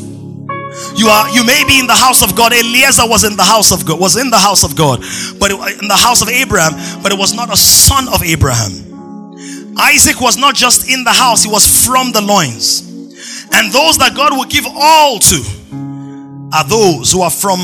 You 0.94 1.09
are 1.09 1.28
you 1.30 1.44
may 1.44 1.64
be 1.66 1.80
in 1.80 1.88
the 1.88 1.98
house 1.98 2.22
of 2.22 2.36
God. 2.36 2.52
Eliezer 2.52 3.09
was 3.09 3.24
in 3.24 3.34
the 3.34 3.43
house 3.43 3.72
of 3.72 3.84
God, 3.84 3.98
was 3.98 4.16
in 4.16 4.30
the 4.30 4.38
house 4.38 4.62
of 4.62 4.76
God, 4.76 5.01
but 5.40 5.51
it, 5.51 5.59
in 5.82 5.88
the 5.88 5.98
house 5.98 6.22
of 6.22 6.28
Abraham, 6.28 7.02
but 7.02 7.10
it 7.10 7.18
was 7.18 7.34
not 7.34 7.52
a 7.52 7.56
son 7.56 8.06
of 8.14 8.22
Abraham. 8.22 8.70
Isaac 9.80 10.20
was 10.20 10.36
not 10.38 10.55
just 10.55 10.88
in 10.88 11.02
the 11.02 11.10
house, 11.10 11.43
he 11.43 11.51
was 11.51 11.66
from 11.66 12.12
the 12.12 12.22
loins. 12.22 12.82
And 13.51 13.72
those 13.72 13.98
that 13.98 14.14
God 14.14 14.30
will 14.30 14.47
give 14.47 14.64
all 14.64 15.18
to 15.18 15.43
are 16.55 16.64
those 16.68 17.10
who 17.10 17.22
are 17.22 17.32
from 17.32 17.59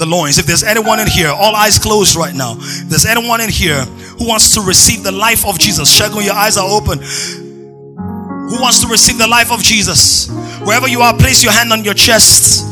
the 0.00 0.06
loins. 0.06 0.38
If 0.38 0.46
there's 0.46 0.64
anyone 0.64 0.98
in 0.98 1.06
here, 1.06 1.28
all 1.28 1.54
eyes 1.54 1.78
closed 1.78 2.16
right 2.16 2.34
now. 2.34 2.56
If 2.58 2.88
there's 2.88 3.06
anyone 3.06 3.40
in 3.40 3.50
here 3.50 3.84
who 4.18 4.26
wants 4.26 4.54
to 4.56 4.62
receive 4.62 5.04
the 5.04 5.12
life 5.12 5.46
of 5.46 5.58
Jesus, 5.60 5.86
Shagun, 5.86 6.24
your 6.24 6.34
eyes 6.34 6.56
are 6.56 6.66
open. 6.66 6.98
Who 6.98 8.58
wants 8.60 8.80
to 8.80 8.88
receive 8.88 9.18
the 9.18 9.28
life 9.28 9.52
of 9.52 9.62
Jesus? 9.62 10.28
Wherever 10.64 10.88
you 10.88 11.02
are, 11.02 11.14
place 11.14 11.44
your 11.44 11.52
hand 11.52 11.70
on 11.72 11.84
your 11.84 11.94
chest. 11.94 12.66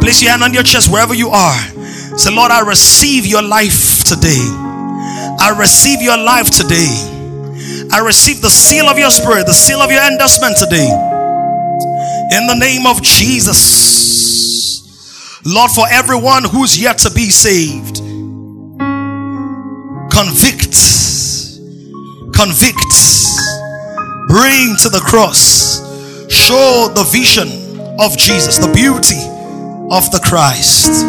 Place 0.00 0.22
your 0.22 0.32
hand 0.32 0.42
on 0.42 0.52
your 0.52 0.64
chest 0.64 0.90
wherever 0.90 1.14
you 1.14 1.28
are. 1.28 1.60
Say, 2.18 2.34
Lord, 2.34 2.50
I 2.50 2.66
receive 2.66 3.26
your 3.26 3.42
life 3.42 4.02
today. 4.02 4.40
I 5.38 5.54
receive 5.56 6.02
your 6.02 6.16
life 6.16 6.50
today. 6.50 6.88
I 7.92 8.00
receive 8.04 8.40
the 8.40 8.50
seal 8.50 8.86
of 8.86 8.98
your 8.98 9.10
spirit, 9.10 9.46
the 9.46 9.52
seal 9.52 9.78
of 9.80 9.90
your 9.92 10.02
endorsement 10.02 10.56
today. 10.56 10.88
In 12.32 12.46
the 12.46 12.56
name 12.58 12.86
of 12.86 13.02
Jesus. 13.02 14.69
Lord, 15.46 15.70
for 15.70 15.86
everyone 15.90 16.44
who's 16.44 16.80
yet 16.80 16.98
to 16.98 17.10
be 17.10 17.30
saved, 17.30 17.96
convict, 20.12 20.76
convict, 22.36 22.92
bring 24.28 24.76
to 24.76 24.90
the 24.90 25.00
cross, 25.02 25.80
show 26.30 26.88
the 26.94 27.08
vision 27.10 27.48
of 27.98 28.18
Jesus, 28.18 28.58
the 28.58 28.70
beauty 28.74 29.16
of 29.90 30.10
the 30.10 30.20
Christ. 30.22 31.06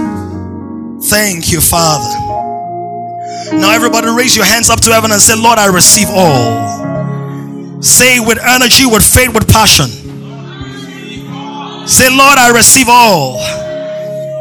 Thank 1.09 1.51
you, 1.51 1.59
Father. 1.59 2.17
Now, 3.57 3.73
everybody, 3.73 4.07
raise 4.15 4.33
your 4.35 4.45
hands 4.45 4.69
up 4.69 4.79
to 4.81 4.93
heaven 4.93 5.11
and 5.11 5.19
say, 5.19 5.35
Lord, 5.35 5.59
I 5.59 5.67
receive 5.67 6.07
all. 6.09 7.81
Say 7.81 8.21
with 8.21 8.39
energy, 8.39 8.85
with 8.85 9.03
faith, 9.03 9.33
with 9.33 9.49
passion. 9.49 9.87
Say, 11.85 12.09
Lord, 12.09 12.37
I 12.37 12.53
receive 12.55 12.87
all. 12.87 13.60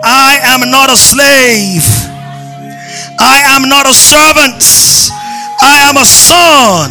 I 0.03 0.41
am 0.43 0.71
not 0.71 0.89
a 0.89 0.97
slave. 0.97 1.85
I 3.21 3.37
am 3.53 3.69
not 3.69 3.87
a 3.87 3.93
servant. 3.93 4.63
I 5.61 5.85
am 5.89 5.97
a 5.97 6.05
son. 6.05 6.91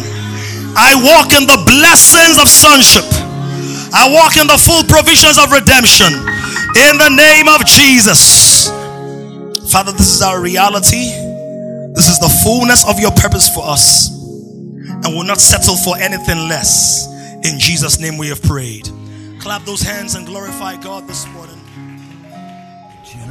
I 0.76 0.94
walk 1.02 1.32
in 1.34 1.46
the 1.46 1.58
blessings 1.66 2.38
of 2.38 2.48
sonship. 2.48 3.04
I 3.92 4.06
walk 4.14 4.36
in 4.36 4.46
the 4.46 4.56
full 4.56 4.84
provisions 4.84 5.38
of 5.38 5.50
redemption. 5.50 6.14
In 6.78 6.98
the 6.98 7.10
name 7.10 7.48
of 7.48 7.66
Jesus. 7.66 8.70
Father, 9.72 9.92
this 9.92 10.14
is 10.14 10.22
our 10.22 10.40
reality. 10.40 11.10
This 11.94 12.08
is 12.08 12.18
the 12.20 12.30
fullness 12.44 12.88
of 12.88 13.00
your 13.00 13.10
purpose 13.12 13.52
for 13.52 13.64
us. 13.66 14.10
And 14.10 15.06
we'll 15.06 15.24
not 15.24 15.40
settle 15.40 15.76
for 15.76 15.96
anything 15.98 16.48
less. 16.48 17.08
In 17.44 17.58
Jesus' 17.58 17.98
name 17.98 18.16
we 18.18 18.28
have 18.28 18.42
prayed. 18.42 18.88
Clap 19.40 19.64
those 19.64 19.82
hands 19.82 20.14
and 20.14 20.26
glorify 20.26 20.76
God 20.76 21.08
this 21.08 21.26
morning. 21.28 21.59